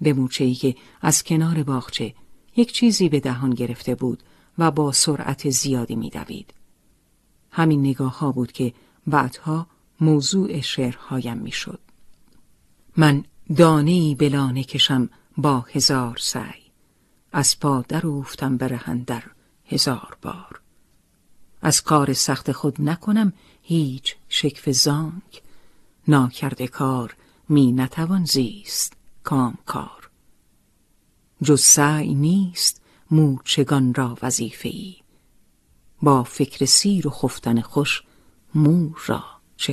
به 0.00 0.12
موچه 0.12 0.54
که 0.54 0.76
از 1.02 1.24
کنار 1.24 1.62
باغچه 1.62 2.14
یک 2.56 2.72
چیزی 2.72 3.08
به 3.08 3.20
دهان 3.20 3.50
گرفته 3.50 3.94
بود 3.94 4.22
و 4.58 4.70
با 4.70 4.92
سرعت 4.92 5.50
زیادی 5.50 5.96
می 5.96 6.10
دوید. 6.10 6.54
همین 7.50 7.80
نگاه 7.80 8.18
ها 8.18 8.32
بود 8.32 8.52
که 8.52 8.74
بعدها 9.06 9.66
موضوع 10.00 10.60
شعرهایم 10.60 11.38
می 11.38 11.52
شد. 11.52 11.80
من 12.96 13.24
دانه 13.56 14.14
بلانه 14.14 14.64
کشم 14.64 15.08
با 15.36 15.60
هزار 15.60 16.16
سعی 16.16 16.62
از 17.32 17.60
پا 17.60 17.84
در 17.88 18.06
افتم 18.06 18.56
برهندر 18.56 19.22
هزار 19.66 20.16
بار 20.22 20.60
از 21.62 21.82
کار 21.82 22.12
سخت 22.12 22.52
خود 22.52 22.82
نکنم 22.82 23.32
هیچ 23.62 24.16
شکف 24.28 24.70
زانک 24.70 25.42
ناکرده 26.08 26.68
کار 26.68 27.16
می 27.48 27.72
نتوان 27.72 28.24
زیست 28.24 28.92
کام 29.24 29.58
کار 29.66 30.10
جز 31.42 31.60
سعی 31.60 32.14
نیست 32.14 32.81
موچگان 33.12 33.94
را 33.94 34.18
وظیفه 34.22 34.68
ای 34.68 34.96
با 36.02 36.22
فکر 36.22 36.64
سیر 36.64 37.08
و 37.08 37.10
خفتن 37.10 37.60
خوش 37.60 38.02
مور 38.54 39.02
را 39.06 39.24
چه 39.56 39.72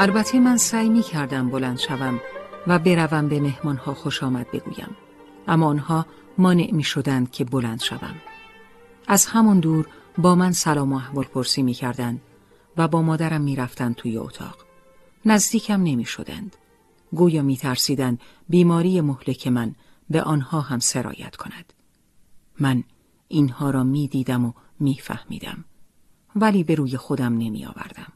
البته 0.00 0.40
من 0.40 0.56
سعی 0.56 0.88
می 0.88 1.02
کردم 1.02 1.50
بلند 1.50 1.78
شوم 1.78 2.20
و 2.66 2.78
بروم 2.78 3.28
به 3.28 3.40
مهمانها 3.40 3.94
خوش 3.94 4.22
آمد 4.22 4.50
بگویم. 4.50 4.96
اما 5.48 5.66
آنها 5.66 6.06
مانع 6.38 6.70
می 6.72 6.82
شدند 6.82 7.30
که 7.30 7.44
بلند 7.44 7.80
شوم. 7.80 8.14
از 9.08 9.26
همان 9.26 9.60
دور 9.60 9.88
با 10.18 10.34
من 10.34 10.52
سلام 10.52 10.92
و 10.92 10.96
احوال 10.96 11.24
پرسی 11.24 11.62
می 11.62 11.74
کردند 11.74 12.20
و 12.76 12.88
با 12.88 13.02
مادرم 13.02 13.40
می 13.40 13.56
رفتند 13.56 13.94
توی 13.94 14.18
اتاق. 14.18 14.56
نزدیکم 15.24 15.82
نمی 15.82 16.04
شدند 16.04 16.56
گویا 17.12 17.42
می 17.42 17.56
ترسیدند 17.56 18.20
بیماری 18.48 19.00
مهلک 19.00 19.46
من 19.46 19.74
به 20.10 20.22
آنها 20.22 20.60
هم 20.60 20.78
سرایت 20.78 21.36
کند. 21.36 21.72
من 22.60 22.84
اینها 23.28 23.70
را 23.70 23.84
می 23.84 24.08
دیدم 24.08 24.44
و 24.44 24.52
می 24.80 24.98
فهمیدم 25.02 25.64
ولی 26.36 26.64
به 26.64 26.74
روی 26.74 26.96
خودم 26.96 27.32
نمی 27.38 27.66
آوردم 27.66 28.12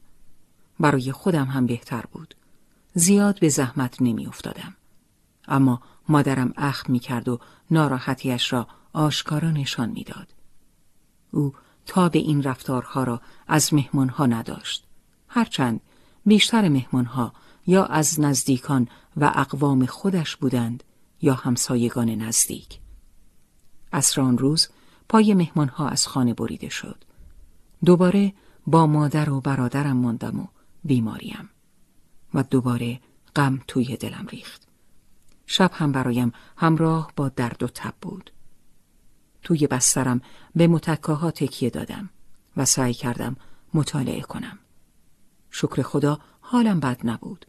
برای 0.80 1.12
خودم 1.12 1.44
هم 1.44 1.66
بهتر 1.66 2.05
بود. 2.12 2.34
زیاد 2.94 3.40
به 3.40 3.48
زحمت 3.48 4.02
نمی 4.02 4.26
افتادم. 4.26 4.74
اما 5.48 5.82
مادرم 6.09 6.52
اخم 6.56 6.92
می 6.92 6.98
کرد 6.98 7.28
و 7.28 7.40
ناراحتیش 7.70 8.52
را 8.52 8.66
آشکارا 8.92 9.51
نشان 9.51 9.90
می‌داد. 9.90 10.34
او 11.30 11.55
تا 11.86 12.09
به 12.09 12.18
این 12.18 12.42
رفتارها 12.42 13.05
را 13.05 13.20
از 13.48 13.74
مهمانها 13.74 14.26
نداشت. 14.26 14.84
هرچند 15.28 15.80
بیشتر 16.26 16.68
مهمانها 16.68 17.32
یا 17.66 17.84
از 17.84 18.20
نزدیکان 18.20 18.88
و 19.16 19.32
اقوام 19.34 19.86
خودش 19.86 20.36
بودند 20.36 20.84
یا 21.22 21.34
همسایگان 21.34 22.09
نزدیک. 22.10 22.78
اسران 23.92 24.38
روز 24.38 24.68
پای 25.09 25.34
مهمانها 25.34 25.88
از 25.88 26.06
خانه 26.06 26.34
بریده 26.34 26.68
شد. 26.68 27.05
دوباره 27.84 28.32
با 28.66 28.86
مادر 28.86 29.30
و 29.30 29.40
برادرم 29.40 29.96
ماندم 29.96 30.40
و 30.40 30.46
بیماریم. 30.85 31.48
و 32.35 32.43
دوباره 32.43 33.01
غم 33.36 33.61
توی 33.69 33.97
دلم 33.97 34.27
ریخت. 34.31 34.69
شب 35.47 35.70
هم 35.74 35.93
برایم 35.93 36.32
همراه 36.56 37.12
با 37.16 37.28
درد 37.28 37.62
و 37.62 37.66
تب 37.66 37.94
بود. 38.01 38.31
توی 39.43 39.66
بسترم 39.66 40.20
به 40.56 40.66
متکاها 40.66 41.31
تکیه 41.31 41.70
دادم 41.70 42.11
و 42.56 42.65
سعی 42.65 42.94
کردم 42.94 43.36
مطالعه 43.74 44.20
کنم. 44.20 44.59
شکر 45.51 45.82
خدا 45.82 46.19
حالم 46.40 46.81
بد 46.81 47.01
نبود. 47.05 47.47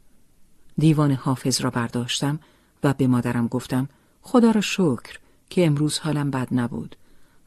دیوان 0.77 1.11
حافظ 1.11 1.61
را 1.61 1.69
برداشتم 1.69 2.39
و 2.83 2.93
به 2.93 3.07
مادرم 3.07 3.47
گفتم 3.47 3.89
خدا 4.21 4.51
را 4.51 4.61
شکر 4.61 5.19
که 5.49 5.65
امروز 5.65 5.99
حالم 5.99 6.31
بد 6.31 6.47
نبود 6.51 6.95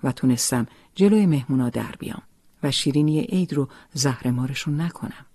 و 0.02 0.12
تونستم 0.12 0.66
جلوی 0.94 1.26
مهمونا 1.26 1.70
در 1.70 1.94
بیام 1.98 2.22
و 2.62 2.70
شیرینی 2.70 3.20
عید 3.20 3.52
رو 3.52 3.68
زهرمارشون 3.92 4.80
نکنم. 4.80 5.26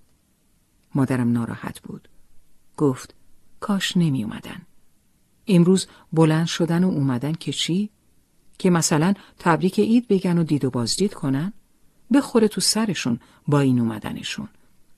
مادرم 0.95 1.32
ناراحت 1.32 1.80
بود. 1.80 2.10
گفت 2.78 3.15
کاش 3.60 3.98
نمی 3.98 4.24
اومدن. 4.24 4.61
امروز 5.48 5.88
بلند 6.14 6.48
شدن 6.48 6.84
و 6.84 6.88
اومدن 6.88 7.34
که 7.34 7.53
چی؟ 7.53 7.90
که 8.57 8.70
مثلا 8.70 9.14
تبریک 9.40 9.80
عید 9.80 10.07
بگن 10.07 10.38
و 10.38 10.44
دید 10.44 10.65
و 10.65 10.70
بازدید 10.70 11.14
کنن 11.14 11.53
بخوره 12.14 12.48
تو 12.48 12.61
سرشون 12.61 13.20
با 13.48 13.60
این 13.60 13.80
اومدنشون 13.80 14.49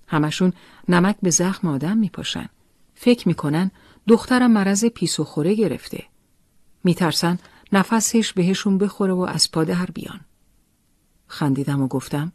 همشون 0.07 0.53
نمک 0.89 1.15
به 1.22 1.30
زخم 1.30 1.67
آدم 1.67 1.97
میپاشن 1.97 2.49
فکر 2.95 3.27
می‌کنن 3.27 3.72
دخترم 4.07 4.51
مرض 4.51 4.85
پیس 4.85 5.19
و 5.19 5.23
خوره 5.23 5.53
گرفته 5.55 6.03
میترسن 6.84 7.39
نفسش 7.72 8.34
بهشون 8.34 8.77
بخوره 8.77 9.13
و 9.13 9.19
از 9.19 9.51
پا 9.51 9.63
در 9.63 9.85
بیان 9.85 10.19
خندیدم 11.27 11.81
و 11.81 11.88
گفتم 11.88 12.31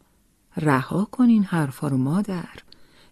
رها 0.57 1.05
کن 1.05 1.29
این 1.29 1.43
حرفا 1.43 1.87
رو 1.87 1.97
مادر 1.97 2.49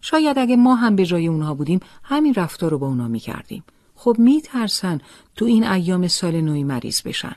شاید 0.00 0.38
اگه 0.38 0.56
ما 0.56 0.74
هم 0.74 0.96
به 0.96 1.06
جای 1.06 1.26
اونها 1.26 1.54
بودیم 1.54 1.80
همین 2.02 2.34
رفتار 2.34 2.70
رو 2.70 2.78
با 2.78 2.86
اونا 2.86 3.08
می‌کردیم. 3.08 3.64
خب 3.94 4.16
میترسن 4.18 5.00
تو 5.36 5.44
این 5.44 5.66
ایام 5.66 6.08
سال 6.08 6.40
نوی 6.40 6.64
مریض 6.64 7.02
بشن. 7.02 7.36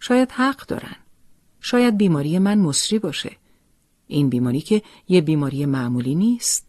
شاید 0.00 0.30
حق 0.30 0.66
دارن. 0.66 0.96
شاید 1.60 1.96
بیماری 1.96 2.38
من 2.38 2.58
مصری 2.58 2.98
باشه. 2.98 3.36
این 4.06 4.28
بیماری 4.28 4.60
که 4.60 4.82
یه 5.08 5.20
بیماری 5.20 5.66
معمولی 5.66 6.14
نیست. 6.14 6.66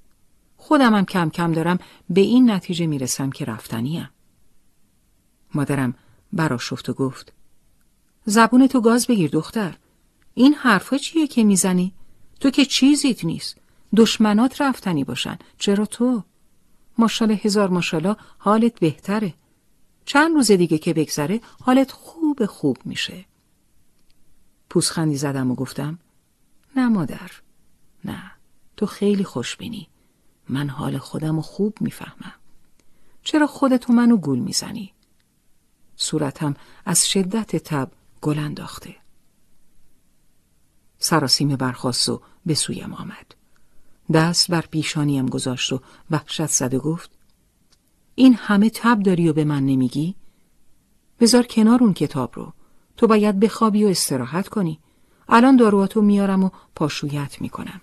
خودم 0.57 0.93
هم 0.93 1.05
کم 1.05 1.29
کم 1.29 1.51
دارم 1.51 1.79
به 2.09 2.21
این 2.21 2.51
نتیجه 2.51 2.87
می‌رسم 2.87 3.29
که 3.29 3.45
رفتنیم. 3.45 4.09
مادرم 5.53 5.95
براشفت 6.33 6.89
و 6.89 6.93
گفت 6.93 7.33
زبون 8.25 8.67
تو 8.67 8.81
گاز 8.81 9.07
بگیر 9.07 9.29
دختر. 9.29 9.77
این 10.33 10.53
حرفا 10.53 10.97
چیه 10.97 11.27
که 11.27 11.43
می‌زنی؟ 11.43 11.93
تو 12.39 12.49
که 12.49 12.65
چیزیت 12.65 13.25
نیست. 13.25 13.57
دشمنات 13.95 14.61
رفتنی 14.61 15.03
باشن. 15.03 15.37
چرا 15.57 15.85
تو؟ 15.85 16.23
ماشاءالله 16.97 17.39
هزار 17.43 17.69
ماشاءالله 17.69 18.15
حالت 18.37 18.79
بهتره. 18.79 19.33
چند 20.05 20.35
روز 20.35 20.51
دیگه 20.51 20.77
که 20.77 20.93
بگذره 20.93 21.41
حالت 21.61 21.91
خوب 21.91 22.45
خوب 22.45 22.77
میشه. 22.85 23.25
پوسخندی 24.69 25.17
زدم 25.17 25.51
و 25.51 25.55
گفتم 25.55 25.99
نه 26.75 26.87
مادر 26.87 27.31
نه. 28.05 28.31
تو 28.77 28.85
خیلی 28.85 29.23
خوشبینی 29.23 29.87
من 30.49 30.69
حال 30.69 30.97
خودم 30.97 31.35
رو 31.35 31.41
خوب 31.41 31.77
می‌فهمم. 31.81 32.33
چرا 33.23 33.47
خودتو 33.47 33.93
منو 33.93 34.17
گول 34.17 34.39
می‌زنی؟ 34.39 34.93
صورتم 35.95 36.55
از 36.85 37.09
شدت 37.09 37.55
تب 37.55 37.91
گل 38.21 38.39
انداخته. 38.39 38.95
سراسیمه 40.99 41.55
برخواست 41.55 42.09
و 42.09 42.21
به 42.45 42.53
سویم 42.53 42.93
آمد. 42.93 43.35
دست 44.13 44.51
بر 44.51 44.61
پیشانیم 44.61 45.25
گذاشت 45.25 45.73
و 45.73 45.79
وحشت 46.11 46.45
زده 46.45 46.79
گفت 46.79 47.11
این 48.15 48.33
همه 48.33 48.69
تب 48.69 49.03
داری 49.03 49.29
و 49.29 49.33
به 49.33 49.43
من 49.43 49.65
نمیگی؟ 49.65 50.15
بذار 51.19 51.43
کنار 51.43 51.83
اون 51.83 51.93
کتاب 51.93 52.31
رو. 52.35 52.53
تو 52.97 53.07
باید 53.07 53.39
بخوابی 53.39 53.83
و 53.83 53.87
استراحت 53.87 54.47
کنی. 54.47 54.79
الان 55.29 55.55
دارواتو 55.55 56.01
میارم 56.01 56.43
و 56.43 56.49
پاشویت 56.75 57.41
می‌کنم. 57.41 57.81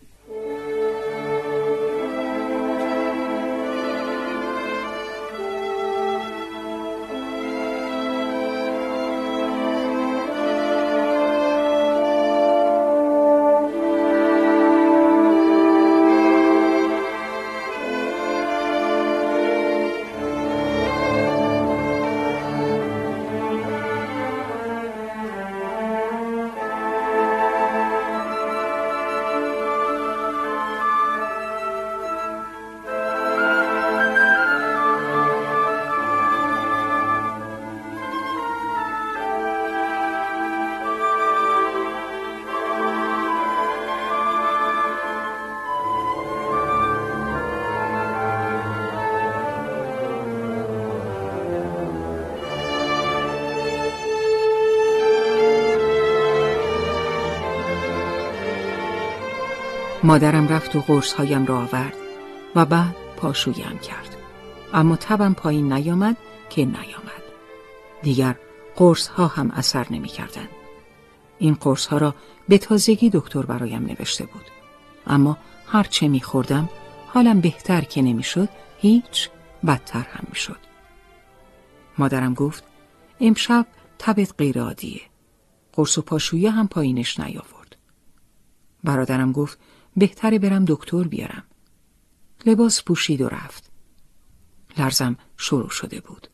مادرم 60.07 60.49
رفت 60.49 60.77
و 60.77 60.81
قرصهایم 60.81 61.47
را 61.47 61.59
آورد 61.59 61.97
و 62.55 62.65
بعد 62.65 62.97
پاشویم 63.17 63.79
کرد. 63.79 64.17
اما 64.73 64.97
تبم 64.97 65.35
پایین 65.35 65.73
نیامد 65.73 66.17
که 66.51 66.65
نیامد. 66.65 67.23
دیگر 68.03 68.37
قرص 68.77 69.09
ها 69.09 69.27
هم 69.27 69.51
اثر 69.51 69.87
نمی 69.91 70.09
کردن. 70.09 70.49
این 71.39 71.55
قرص 71.55 71.87
ها 71.87 71.99
را 71.99 72.15
به 72.49 72.59
تازگی 72.59 73.11
دکتر 73.11 73.43
برایم 73.43 73.87
نوشته 73.87 74.27
بود. 74.27 74.45
اما 75.07 75.39
هرچه 75.67 76.09
می 76.09 76.21
خوردم 76.21 76.69
حالم 77.07 77.41
بهتر 77.41 77.81
که 77.81 78.03
نمی‌شد 78.03 78.49
هیچ 78.79 79.31
بدتر 79.67 80.07
هم 80.11 80.25
می 80.29 80.37
شد. 80.37 80.59
مادرم 81.99 82.35
گفت 82.35 82.65
امشب 83.21 83.67
تبت 83.99 84.35
غیر 84.39 84.61
عادیه. 84.61 85.01
قرص 85.73 85.99
و 85.99 86.03
پاشویه 86.03 86.51
هم 86.51 86.69
پایینش 86.69 87.21
نیاورد. 87.21 87.77
برادرم 88.85 89.33
گفت 89.33 89.59
بهتره 89.97 90.39
برم 90.39 90.65
دکتر 90.65 91.03
بیارم. 91.03 91.45
لباس 92.47 92.83
پوشید 92.83 93.21
و 93.21 93.29
رفت. 93.29 93.71
لرزم 94.79 95.17
شروع 95.37 95.71
شده 95.71 96.01
بود. 96.01 96.29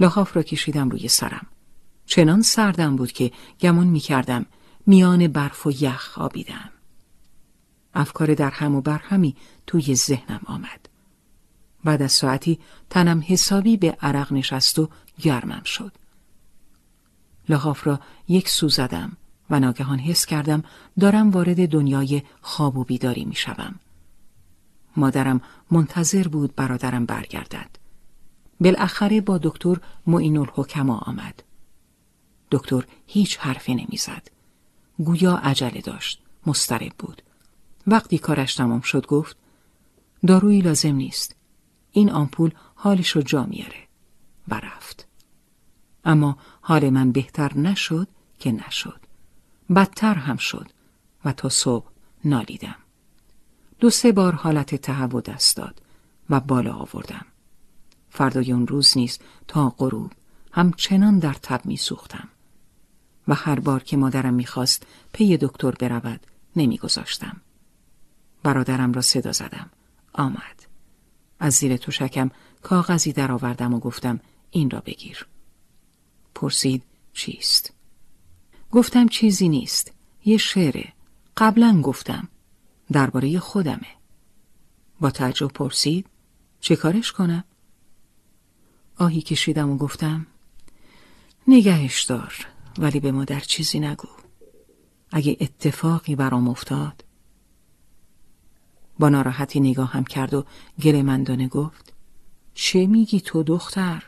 لحاف 0.00 0.36
را 0.36 0.42
کشیدم 0.42 0.88
روی 0.88 1.08
سرم. 1.08 1.46
چنان 2.06 2.42
سردم 2.42 2.96
بود 2.96 3.12
که 3.12 3.32
گمان 3.60 3.86
می 3.86 4.00
کردم 4.00 4.46
میان 4.86 5.28
برف 5.28 5.66
و 5.66 5.70
یخ 5.70 6.18
آبیدم. 6.18 6.70
افکار 7.94 8.34
در 8.34 8.50
هم 8.50 8.74
و 8.74 8.80
برهمی 8.80 9.36
توی 9.66 9.94
ذهنم 9.94 10.40
آمد. 10.44 10.88
بعد 11.84 12.02
از 12.02 12.12
ساعتی 12.12 12.58
تنم 12.90 13.24
حسابی 13.26 13.76
به 13.76 13.96
عرق 14.00 14.32
نشست 14.32 14.78
و 14.78 14.88
گرمم 15.20 15.62
شد. 15.64 15.92
لحاف 17.48 17.86
را 17.86 18.00
یک 18.28 18.48
سو 18.48 18.68
زدم 18.68 19.16
و 19.50 19.60
ناگهان 19.60 19.98
حس 19.98 20.26
کردم 20.26 20.62
دارم 21.00 21.30
وارد 21.30 21.68
دنیای 21.68 22.22
خواب 22.40 22.78
و 22.78 22.84
بیداری 22.84 23.24
می 23.24 23.34
شوم. 23.34 23.74
مادرم 24.96 25.40
منتظر 25.70 26.28
بود 26.28 26.54
برادرم 26.54 27.06
برگردد. 27.06 27.70
بالاخره 28.60 29.20
با 29.20 29.38
دکتر 29.42 29.76
معین 30.06 30.36
الحکما 30.36 30.98
آمد. 30.98 31.42
دکتر 32.50 32.84
هیچ 33.06 33.38
حرفی 33.38 33.74
نمی‌زد. 33.74 34.28
گویا 34.98 35.36
عجله 35.36 35.80
داشت. 35.80 36.22
مسترب 36.46 36.92
بود. 36.98 37.22
وقتی 37.86 38.18
کارش 38.18 38.54
تمام 38.54 38.80
شد 38.80 39.06
گفت 39.06 39.36
دارویی 40.26 40.60
لازم 40.60 40.94
نیست. 40.94 41.36
این 41.92 42.10
آمپول 42.10 42.50
حالش 42.74 43.10
رو 43.10 43.22
جا 43.22 43.44
میاره. 43.46 43.88
و 44.48 44.54
رفت. 44.54 45.08
اما 46.04 46.38
حال 46.60 46.90
من 46.90 47.12
بهتر 47.12 47.58
نشد 47.58 48.08
که 48.38 48.52
نشد. 48.52 49.00
بدتر 49.68 50.14
هم 50.14 50.36
شد 50.36 50.70
و 51.24 51.32
تا 51.32 51.48
صبح 51.48 51.86
نالیدم. 52.24 52.76
دو 53.80 53.90
سه 53.90 54.12
بار 54.12 54.32
حالت 54.32 54.74
تهوع 54.74 55.20
دست 55.20 55.56
داد 55.56 55.82
و 56.30 56.40
بالا 56.40 56.72
آوردم. 56.72 57.26
فردای 58.10 58.52
اون 58.52 58.66
روز 58.66 58.98
نیز 58.98 59.18
تا 59.48 59.74
غروب 59.78 60.12
همچنان 60.52 61.18
در 61.18 61.34
تب 61.34 61.66
می 61.66 61.76
سوختم. 61.76 62.28
و 63.28 63.34
هر 63.34 63.60
بار 63.60 63.82
که 63.82 63.96
مادرم 63.96 64.34
می‌خواست 64.34 64.86
پی 65.12 65.36
دکتر 65.36 65.70
برود 65.70 66.26
نمیگذاشتم. 66.56 67.40
برادرم 68.42 68.92
را 68.92 69.00
صدا 69.00 69.32
زدم. 69.32 69.70
آمد. 70.12 70.66
از 71.40 71.54
زیر 71.54 71.76
توشکم 71.76 72.30
کاغذی 72.62 73.12
درآوردم 73.12 73.74
و 73.74 73.78
گفتم 73.78 74.20
این 74.50 74.70
را 74.70 74.80
بگیر. 74.80 75.26
پرسید 76.34 76.82
چیست؟ 77.12 77.73
گفتم 78.74 79.08
چیزی 79.08 79.48
نیست. 79.48 79.92
یه 80.24 80.36
شعره. 80.36 80.92
قبلا 81.36 81.80
گفتم. 81.82 82.28
درباره 82.92 83.38
خودمه. 83.38 83.86
با 85.00 85.10
تعجب 85.10 85.48
پرسید 85.48 86.06
چه 86.60 86.76
کارش 86.76 87.12
کنم؟ 87.12 87.44
آهی 88.98 89.22
کشیدم 89.22 89.70
و 89.70 89.76
گفتم 89.76 90.26
نگهش 91.48 92.02
دار 92.02 92.46
ولی 92.78 93.00
به 93.00 93.12
مادر 93.12 93.40
چیزی 93.40 93.80
نگو. 93.80 94.08
اگه 95.10 95.36
اتفاقی 95.40 96.16
برام 96.16 96.48
افتاد 96.48 97.04
با 98.98 99.08
ناراحتی 99.08 99.60
نگاه 99.60 99.92
هم 99.92 100.04
کرد 100.04 100.34
و 100.34 100.44
گله 100.82 101.02
مندانه 101.02 101.48
گفت 101.48 101.92
چه 102.54 102.86
میگی 102.86 103.20
تو 103.20 103.42
دختر؟ 103.42 104.02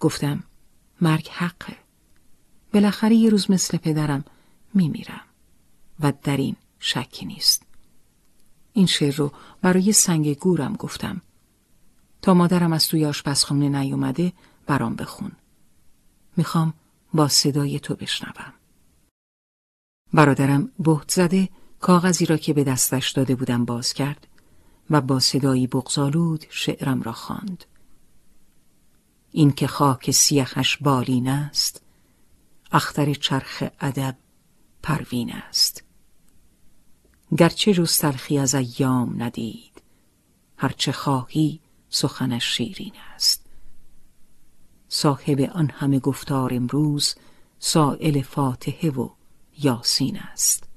گفتم 0.00 0.44
مرگ 1.00 1.28
حقه 1.32 1.85
بالاخره 2.76 3.14
یه 3.14 3.30
روز 3.30 3.50
مثل 3.50 3.78
پدرم 3.78 4.24
میمیرم. 4.74 5.20
و 6.00 6.12
در 6.22 6.36
این 6.36 6.56
شکی 6.78 7.26
نیست. 7.26 7.62
این 8.72 8.86
شعر 8.86 9.14
رو 9.14 9.32
برای 9.62 9.92
سنگ 9.92 10.38
گورم 10.38 10.72
گفتم. 10.72 11.22
تا 12.22 12.34
مادرم 12.34 12.72
از 12.72 12.88
توی 12.88 13.06
آشپزخونه 13.06 13.68
نیومده 13.68 14.32
برام 14.66 14.96
بخون. 14.96 15.32
می‌خوام 16.36 16.74
با 17.14 17.28
صدای 17.28 17.80
تو 17.80 17.94
بشنوم. 17.94 18.52
برادرم 20.12 20.72
بهت 20.78 21.10
زده 21.10 21.48
کاغذی 21.80 22.26
را 22.26 22.36
که 22.36 22.52
به 22.52 22.64
دستش 22.64 23.10
داده 23.10 23.34
بودم 23.34 23.64
باز 23.64 23.92
کرد 23.92 24.26
و 24.90 25.00
با 25.00 25.20
صدایی 25.20 25.66
بغزالود 25.66 26.44
شعرم 26.50 27.02
را 27.02 27.12
خواند. 27.12 27.64
این 29.32 29.52
که 29.52 29.66
خاک 29.66 30.10
سیخش 30.10 30.76
بالین 30.76 31.28
است 31.28 31.85
اختر 32.76 33.14
چرخ 33.14 33.62
ادب 33.80 34.16
پروین 34.82 35.32
است. 35.32 35.84
گرچه 37.38 37.74
جز 37.74 37.98
تلخی 37.98 38.38
از 38.38 38.54
ایام 38.54 39.22
ندید 39.22 39.82
هرچه 40.56 40.92
خواهی 40.92 41.60
سخنش 41.90 42.56
شیرین 42.56 42.92
است. 43.14 43.46
صاحب 44.88 45.40
آن 45.40 45.70
همه 45.70 45.98
گفتار 45.98 46.54
امروز 46.54 47.14
سائل 47.58 48.22
فاتحه 48.22 48.90
و 48.90 49.10
یاسین 49.58 50.18
است. 50.18 50.68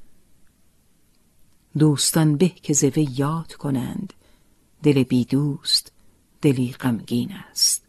دوستان 1.78 2.38
به 2.38 2.50
که 2.50 2.74
زوه 2.74 3.20
یاد 3.20 3.54
کنند 3.54 4.14
دل 4.84 5.04
بی 5.04 5.26
دوست 5.26 5.92
دلی 6.42 6.74
غمگین 6.74 7.32
است. 7.32 7.89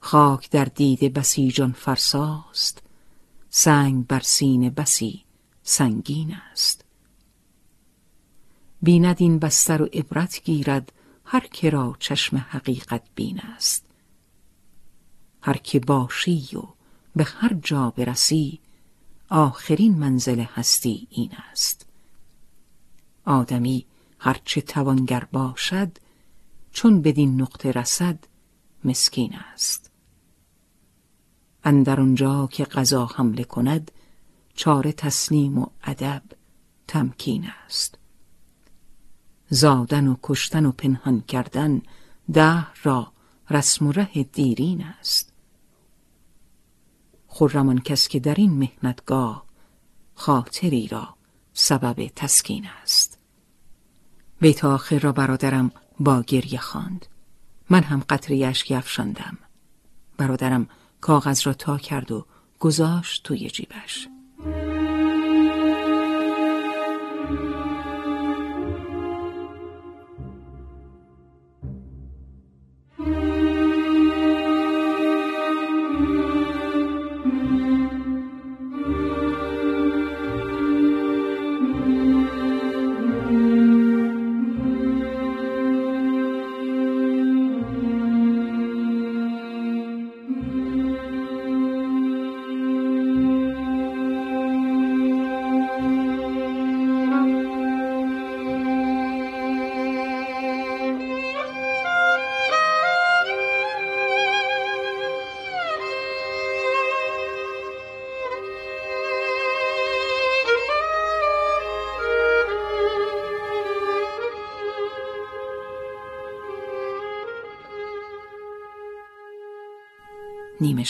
خاک 0.00 0.50
در 0.50 0.64
دیده 0.64 1.08
بسی 1.08 1.50
جان 1.50 1.72
فرساست. 1.72 2.82
سنگ 3.50 4.06
بر 4.06 4.20
سینه 4.20 4.70
بسی 4.70 5.24
سنگین 5.62 6.36
است. 6.52 6.84
بیند 8.82 9.16
این 9.18 9.38
بستر 9.38 9.82
و 9.82 9.88
عبرت 9.92 10.44
گیرد 10.44 10.92
هر 11.24 11.46
که 11.46 11.70
را 11.70 11.96
چشم 11.98 12.36
حقیقت 12.36 13.02
بین 13.14 13.40
است. 13.40 13.84
هر 15.42 15.56
که 15.56 15.80
باشی 15.80 16.48
و 16.56 16.62
به 17.16 17.24
هر 17.24 17.52
جا 17.62 17.90
برسی 17.90 18.60
آخرین 19.28 19.98
منزل 19.98 20.40
هستی 20.40 21.08
این 21.10 21.30
است. 21.50 21.86
آدمی 23.24 23.86
هرچه 24.18 24.60
توانگر 24.60 25.26
باشد 25.32 25.98
چون 26.72 27.02
بدین 27.02 27.40
نقطه 27.40 27.70
رسد 27.72 28.18
مسکین 28.84 29.34
است. 29.34 29.89
اندر 31.64 32.00
آنجا 32.00 32.48
که 32.52 32.64
قضا 32.64 33.06
حمله 33.06 33.44
کند 33.44 33.90
چاره 34.54 34.92
تسلیم 34.92 35.58
و 35.58 35.66
ادب 35.84 36.22
تمکین 36.88 37.46
است. 37.66 37.98
زادن 39.48 40.08
و 40.08 40.16
کشتن 40.22 40.66
و 40.66 40.72
پنهان 40.72 41.20
کردن 41.20 41.82
ده 42.32 42.66
را 42.82 43.12
رسم 43.50 43.86
و 43.86 43.92
ره 43.92 44.22
دیرین 44.22 44.84
است. 44.84 45.32
خرم 47.26 47.78
کس 47.78 48.08
که 48.08 48.20
در 48.20 48.34
این 48.34 48.52
مهنتگاه 48.52 49.44
خاطری 50.14 50.88
را 50.88 51.14
سبب 51.52 52.10
تسکین 52.16 52.66
است. 52.82 53.18
بیت 54.40 54.64
آخر 54.64 54.98
را 54.98 55.12
برادرم 55.12 55.70
با 56.00 56.22
گریه 56.22 56.60
خواند. 56.60 57.06
من 57.70 57.82
هم 57.82 58.00
قطره 58.08 58.46
اشکی 58.46 58.74
افشاندم. 58.74 59.38
برادرم 60.16 60.68
کاغذ 61.00 61.46
را 61.46 61.54
تا 61.54 61.78
کرد 61.78 62.12
و 62.12 62.26
گذاشت 62.58 63.22
توی 63.24 63.50
جیبش. 63.50 64.08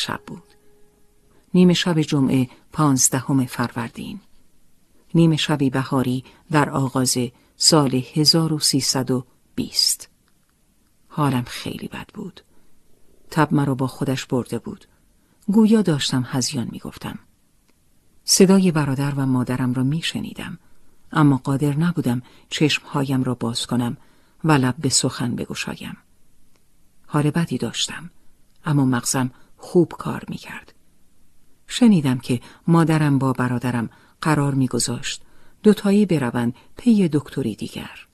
شب 0.00 0.20
بود. 0.26 0.42
نیمه 1.54 1.74
شب 1.74 2.00
جمعه 2.00 2.48
پانزدهم 2.72 3.46
فروردین. 3.46 4.20
نیمه 5.14 5.36
شبی 5.36 5.70
بهاری 5.70 6.24
در 6.50 6.70
آغاز 6.70 7.16
سال 7.56 8.02
1320. 8.14 10.08
حالم 11.08 11.44
خیلی 11.46 11.88
بد 11.88 12.08
بود. 12.14 12.40
تب 13.30 13.54
مرا 13.54 13.74
با 13.74 13.86
خودش 13.86 14.26
برده 14.26 14.58
بود. 14.58 14.84
گویا 15.46 15.82
داشتم 15.82 16.26
هزیان 16.26 16.68
می‌گفتم. 16.72 17.18
صدای 18.24 18.72
برادر 18.72 19.14
و 19.14 19.26
مادرم 19.26 19.74
را 19.74 19.82
میشنیدم. 19.82 20.58
اما 21.12 21.36
قادر 21.36 21.76
نبودم 21.76 22.22
چشمهایم 22.50 23.22
را 23.22 23.34
باز 23.34 23.66
کنم 23.66 23.96
و 24.44 24.52
لب 24.52 24.74
به 24.78 24.88
سخن 24.88 25.36
بگشایم. 25.36 25.96
حال 27.06 27.30
بدی 27.30 27.58
داشتم. 27.58 28.10
اما 28.64 28.84
مغزم 28.84 29.30
خوب 29.60 29.92
کار 29.98 30.24
می 30.28 30.36
کرد. 30.36 30.74
شنیدم 31.66 32.18
که 32.18 32.40
مادرم 32.66 33.18
با 33.18 33.32
برادرم 33.32 33.90
قرار 34.20 34.54
میگذاشت 34.54 35.22
دوتایی 35.62 36.06
بروند 36.06 36.54
پی 36.76 37.08
دکتری 37.08 37.54
دیگر. 37.54 38.06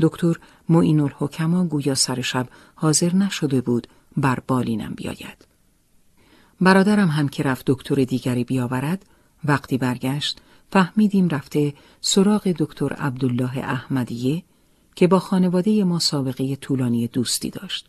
دکتر 0.00 0.34
معین 0.68 1.00
الحکما 1.00 1.64
گویا 1.64 1.94
سر 1.94 2.20
شب 2.20 2.48
حاضر 2.74 3.14
نشده 3.14 3.60
بود 3.60 3.86
بر 4.16 4.38
بالینم 4.46 4.94
بیاید. 4.96 5.46
برادرم 6.60 7.08
هم 7.08 7.28
که 7.28 7.42
رفت 7.42 7.66
دکتر 7.66 7.94
دیگری 7.94 8.44
بیاورد 8.44 9.04
وقتی 9.44 9.78
برگشت 9.78 10.40
فهمیدیم 10.72 11.28
رفته 11.28 11.74
سراغ 12.00 12.48
دکتر 12.58 12.92
عبدالله 12.92 13.58
احمدیه 13.58 14.42
که 14.96 15.06
با 15.06 15.18
خانواده 15.18 15.84
ما 15.84 15.98
سابقه 15.98 16.56
طولانی 16.56 17.06
دوستی 17.06 17.50
داشت 17.50 17.88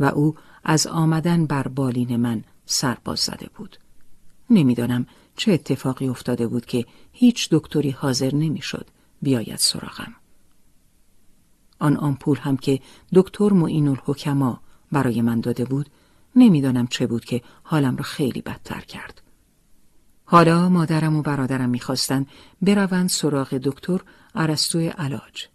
و 0.00 0.04
او 0.04 0.34
از 0.64 0.86
آمدن 0.86 1.46
بر 1.46 1.68
بالین 1.68 2.16
من 2.16 2.44
سرباز 2.66 3.18
زده 3.20 3.50
بود. 3.54 3.78
نمی‌دانم 4.50 5.06
چه 5.36 5.52
اتفاقی 5.52 6.08
افتاده 6.08 6.46
بود 6.46 6.66
که 6.66 6.86
هیچ 7.12 7.48
دکتری 7.50 7.90
حاضر 7.90 8.34
نمی‌شد 8.34 8.86
بیاید 9.22 9.56
سراغم. 9.56 10.14
آن 11.78 11.96
آمپول 11.96 12.38
هم 12.38 12.56
که 12.56 12.80
دکتر 13.14 13.52
معین 13.52 13.88
الحکما 13.88 14.60
برای 14.92 15.22
من 15.22 15.40
داده 15.40 15.64
بود 15.64 15.90
نمی‌دانم 16.36 16.86
چه 16.86 17.06
بود 17.06 17.24
که 17.24 17.42
حالم 17.62 17.96
را 17.96 18.02
خیلی 18.02 18.42
بدتر 18.42 18.80
کرد. 18.80 19.22
حالا 20.24 20.68
مادرم 20.68 21.16
و 21.16 21.22
برادرم 21.22 21.70
می‌خواستند 21.70 22.26
بروند 22.62 23.08
سراغ 23.08 23.54
دکتر 23.54 24.00
عرستوی 24.34 24.88
علاج. 24.88 25.46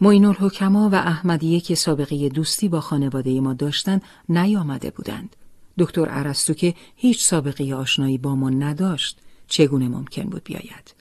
معین 0.00 0.24
الحکما 0.24 0.88
و 0.88 0.94
احمدیه 0.94 1.60
که 1.60 1.74
سابقه 1.74 2.28
دوستی 2.28 2.68
با 2.68 2.80
خانواده 2.80 3.40
ما 3.40 3.54
داشتند 3.54 4.02
نیامده 4.28 4.90
بودند. 4.90 5.36
دکتر 5.78 6.08
عرستو 6.08 6.54
که 6.54 6.74
هیچ 6.96 7.24
سابقه 7.24 7.74
آشنایی 7.74 8.18
با 8.18 8.34
ما 8.34 8.50
نداشت 8.50 9.20
چگونه 9.48 9.88
ممکن 9.88 10.22
بود 10.22 10.44
بیاید؟ 10.44 10.94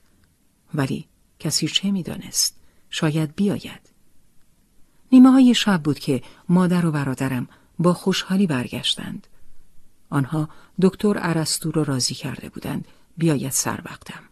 ولی 0.74 1.08
کسی 1.40 1.68
چه 1.68 1.92
می‌دانست؟ 1.92 2.56
شاید 2.90 3.36
بیاید. 3.36 3.90
نیمه 5.12 5.32
های 5.32 5.54
شب 5.54 5.84
بود 5.84 6.00
که 6.00 6.22
مادر 6.50 6.86
و 6.86 6.92
برادرم 6.92 7.48
با 7.80 7.94
خوشحالی 7.94 8.48
برگشتند. 8.48 9.28
آنها 10.10 10.50
دکتر 10.82 11.18
عرستو 11.18 11.72
را 11.72 11.84
راضی 11.84 12.14
کرده 12.14 12.50
بودند 12.50 12.88
بیاید 13.18 13.52
سر 13.52 13.82
وقتم. 13.86 14.24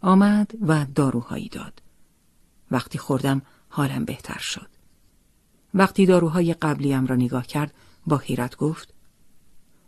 آمد 0.00 0.52
و 0.66 0.86
داروهایی 0.94 1.48
داد. 1.48 1.82
وقتی 2.70 2.98
خوردم 2.98 3.42
حالم 3.70 4.04
بهتر 4.04 4.38
شد 4.38 4.68
وقتی 5.74 6.06
داروهای 6.06 6.54
قبلیم 6.54 7.06
را 7.06 7.16
نگاه 7.16 7.46
کرد 7.46 7.74
با 8.06 8.16
حیرت 8.16 8.56
گفت 8.56 8.94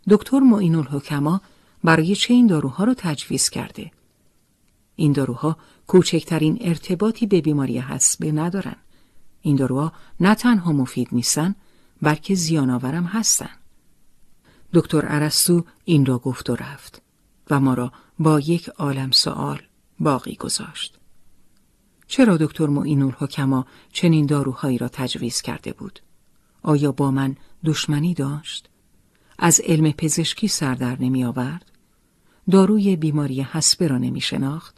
دکتر 0.09 0.39
معین 0.39 0.75
الحکما 0.75 1.41
برای 1.83 2.15
چه 2.15 2.33
این 2.33 2.47
داروها 2.47 2.83
رو 2.83 2.93
تجویز 2.97 3.49
کرده؟ 3.49 3.91
این 4.95 5.11
داروها 5.11 5.57
کوچکترین 5.87 6.57
ارتباطی 6.61 7.25
به 7.25 7.41
بیماری 7.41 7.79
حسبه 7.79 8.31
ندارن. 8.31 8.75
این 9.41 9.55
داروها 9.55 9.93
نه 10.19 10.35
تنها 10.35 10.71
مفید 10.71 11.07
نیستن 11.11 11.55
بلکه 12.01 12.35
زیانآورم 12.35 13.03
هستن. 13.03 13.49
دکتر 14.73 15.05
ارسطو 15.07 15.63
این 15.85 16.05
را 16.05 16.17
گفت 16.17 16.49
و 16.49 16.55
رفت 16.55 17.01
و 17.49 17.59
ما 17.59 17.73
را 17.73 17.91
با 18.19 18.39
یک 18.39 18.69
عالم 18.69 19.11
سوال 19.11 19.61
باقی 19.99 20.35
گذاشت. 20.35 20.99
چرا 22.13 22.37
دکتر 22.37 22.67
معین 22.67 23.01
الحکما 23.01 23.65
چنین 23.91 24.25
داروهایی 24.25 24.77
را 24.77 24.87
تجویز 24.87 25.41
کرده 25.41 25.73
بود؟ 25.73 25.99
آیا 26.63 26.91
با 26.91 27.11
من 27.11 27.35
دشمنی 27.65 28.13
داشت؟ 28.13 28.69
از 29.39 29.61
علم 29.65 29.91
پزشکی 29.91 30.47
سردر 30.47 31.01
نمی 31.01 31.23
آورد؟ 31.23 31.71
داروی 32.51 32.95
بیماری 32.95 33.41
حسبه 33.41 33.87
را 33.87 33.97
نمی 33.97 34.21
شناخت؟ 34.21 34.77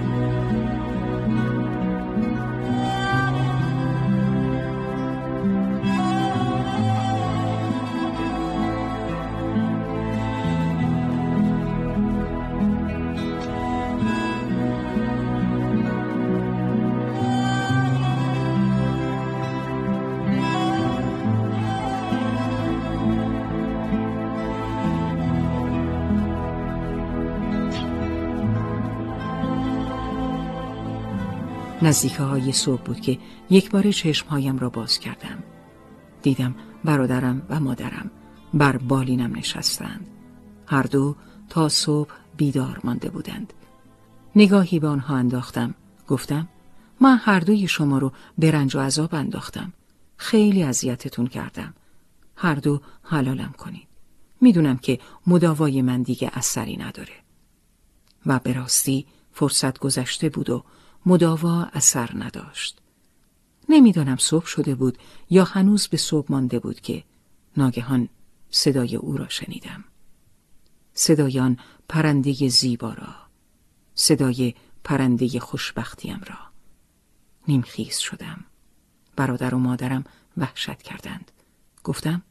نزدیکه 31.81 32.23
های 32.23 32.51
صبح 32.51 32.81
بود 32.81 32.99
که 32.99 33.19
یک 33.49 33.71
بار 33.71 33.91
چشمهایم 33.91 34.59
را 34.59 34.69
باز 34.69 34.99
کردم. 34.99 35.43
دیدم 36.21 36.55
برادرم 36.83 37.41
و 37.49 37.59
مادرم 37.59 38.11
بر 38.53 38.77
بالینم 38.77 39.35
نشستند. 39.35 40.07
هر 40.67 40.83
دو 40.83 41.15
تا 41.49 41.69
صبح 41.69 42.11
بیدار 42.37 42.79
مانده 42.83 43.09
بودند. 43.09 43.53
نگاهی 44.35 44.79
به 44.79 44.87
آنها 44.87 45.15
انداختم. 45.15 45.75
گفتم 46.07 46.47
من 46.99 47.17
هر 47.17 47.39
دوی 47.39 47.67
شما 47.67 47.97
رو 47.97 48.11
به 48.37 48.51
رنج 48.51 48.75
و 48.75 48.79
عذاب 48.79 49.15
انداختم. 49.15 49.73
خیلی 50.17 50.63
اذیتتون 50.63 51.27
کردم. 51.27 51.73
هر 52.35 52.55
دو 52.55 52.81
حلالم 53.03 53.53
کنید. 53.57 53.87
می‌دونم 54.41 54.77
که 54.77 54.99
مداوای 55.27 55.81
من 55.81 56.01
دیگه 56.01 56.31
اثری 56.33 56.77
نداره. 56.77 57.13
و 58.25 58.39
به 58.39 58.53
راستی 58.53 59.05
فرصت 59.31 59.79
گذشته 59.79 60.29
بود 60.29 60.49
و 60.49 60.63
مداوا 61.05 61.63
اثر 61.63 62.09
نداشت. 62.15 62.81
نمی‌دانم 63.69 64.17
صبح 64.17 64.45
شده 64.45 64.75
بود 64.75 64.97
یا 65.29 65.43
هنوز 65.43 65.87
به 65.87 65.97
صبح 65.97 66.31
مانده 66.31 66.59
بود 66.59 66.81
که 66.81 67.03
ناگهان 67.57 68.09
صدای 68.49 68.95
او 68.95 69.17
را 69.17 69.29
شنیدم. 69.29 69.83
صدایان 70.93 71.57
پرنده 71.89 72.49
زیبا 72.49 72.93
را. 72.93 73.15
صدای 73.95 74.53
پرنده 74.83 75.39
خوشبختیم 75.39 76.21
را. 76.25 76.37
نیمخیز 77.47 77.97
شدم. 77.97 78.45
برادر 79.15 79.55
و 79.55 79.57
مادرم 79.59 80.03
وحشت 80.37 80.81
کردند. 80.81 81.31
گفتم 81.83 82.21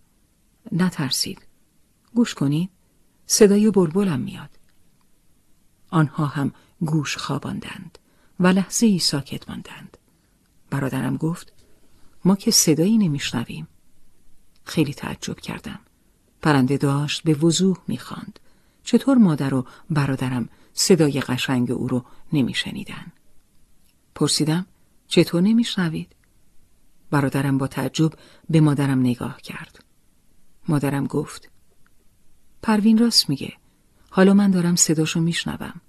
نترسید. 0.73 1.47
گوش 2.15 2.35
کنید. 2.35 2.71
صدای 3.27 3.71
بلبلم 3.71 4.21
میاد. 4.21 4.51
آنها 5.91 6.27
هم 6.27 6.53
گوش 6.81 7.17
خواباندند. 7.17 7.99
و 8.41 8.47
لحظه 8.47 8.87
ای 8.87 8.99
ساکت 8.99 9.49
ماندند. 9.51 9.97
برادرم 10.71 11.17
گفت 11.17 11.53
ما 12.25 12.37
که 12.37 12.51
صدایی 12.51 12.99
نمیشنویم. 12.99 13.69
خیلی 14.65 14.95
تعجب 14.95 15.41
کردم. 15.41 15.79
پرنده 16.43 16.77
داشت 16.77 17.23
به 17.23 17.35
وضوح 17.35 17.79
می‌خواند. 17.89 18.39
چطور 18.85 19.17
مادر 19.17 19.55
و 19.55 19.67
برادرم 19.91 20.49
صدای 20.73 21.21
قشنگ 21.21 21.71
او 21.71 21.89
رو 21.89 22.05
نمیشنیدن؟ 22.33 23.13
پرسیدم 24.15 24.67
چطور 25.09 25.43
نمیشنوید؟ 25.43 26.17
برادرم 27.11 27.59
با 27.59 27.67
تعجب 27.67 28.13
به 28.51 28.61
مادرم 28.61 29.01
نگاه 29.01 29.41
کرد. 29.41 29.85
مادرم 30.69 31.07
گفت 31.07 31.51
پروین 32.63 32.99
راست 32.99 33.29
میگه. 33.29 33.53
حالا 34.11 34.35
من 34.35 34.51
دارم 34.51 34.77
صداشو 34.77 35.21
میشنوم. 35.21 35.81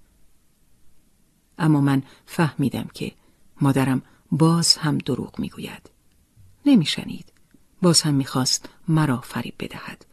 اما 1.62 1.82
من 1.82 2.04
فهمیدم 2.26 2.90
که 2.94 3.12
مادرم 3.62 4.02
باز 4.32 4.78
هم 4.78 4.98
دروغ 4.98 5.40
می‌گوید. 5.40 5.90
نمیشنید. 6.66 7.34
باز 7.82 8.02
هم 8.02 8.14
می‌خواست 8.14 8.70
مرا 8.88 9.22
فریب 9.22 9.54
بدهد. 9.60 10.06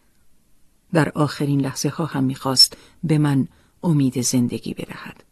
در 0.92 1.08
آخرین 1.08 1.60
لحظه 1.60 1.88
ها 1.88 2.06
هم 2.06 2.24
می‌خواست 2.24 2.76
به 3.04 3.18
من 3.18 3.48
امید 3.82 4.20
زندگی 4.20 4.74
بدهد. 4.74 5.24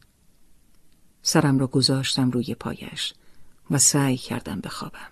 سرم 1.22 1.58
را 1.58 1.66
گذاشتم 1.66 2.30
روی 2.30 2.54
پایش 2.54 3.14
و 3.70 3.78
سعی 3.78 4.16
کردم 4.16 4.60
بخوابم. 4.60 5.10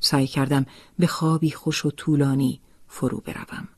سعی 0.00 0.26
کردم 0.26 0.66
به 0.98 1.06
خوابی 1.06 1.50
خوش 1.50 1.86
و 1.86 1.90
طولانی 1.90 2.60
فرو 2.88 3.20
بروم 3.20 3.68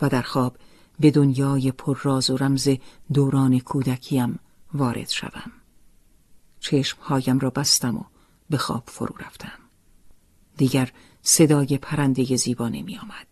و 0.00 0.08
در 0.08 0.22
خواب 0.22 0.56
به 1.00 1.10
دنیای 1.10 1.72
پر 1.72 1.98
راز 2.02 2.30
و 2.30 2.36
رمز 2.36 2.68
دوران 3.12 3.58
کودکیم 3.58 4.38
وارد 4.74 5.08
شوم 5.08 5.52
چشمهایم 6.60 7.38
را 7.38 7.50
بستم 7.50 7.96
و 7.96 8.04
به 8.50 8.58
خواب 8.58 8.84
فرو 8.86 9.16
رفتم 9.18 9.58
دیگر 10.56 10.92
صدای 11.22 11.78
پرنده 11.78 12.36
زیبا 12.36 12.68
نمی 12.68 12.98
آمد. 12.98 13.26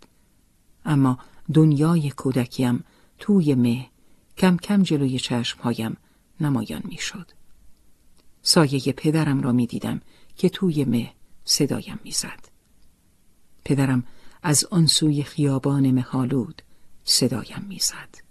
اما 0.85 1.19
دنیای 1.55 2.11
کودکیم 2.11 2.85
توی 3.19 3.55
مه 3.55 3.87
کم 4.39 4.57
کم 4.57 4.83
جلوی 4.83 5.19
چشمهایم 5.19 5.97
نمایان 6.41 6.83
می 6.85 6.99
شد. 6.99 7.31
سایه 8.43 8.81
پدرم 8.81 9.41
را 9.41 9.53
می 9.53 9.67
دیدم 9.67 10.01
که 10.37 10.49
توی 10.49 10.85
مه 10.85 11.13
صدایم 11.45 12.01
می 12.05 12.11
زد. 12.11 12.49
پدرم 13.65 14.05
از 14.43 14.65
آن 14.65 14.87
سوی 14.87 15.23
خیابان 15.23 15.91
مهالود 15.91 16.63
صدایم 17.05 17.67
می 17.69 17.79
زد. 17.79 18.25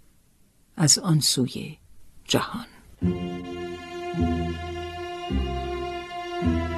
از 0.76 0.98
آن 0.98 1.20
سوی 1.20 1.78
جهان 2.24 2.66
Thank 3.02 3.16
you. 6.44 6.71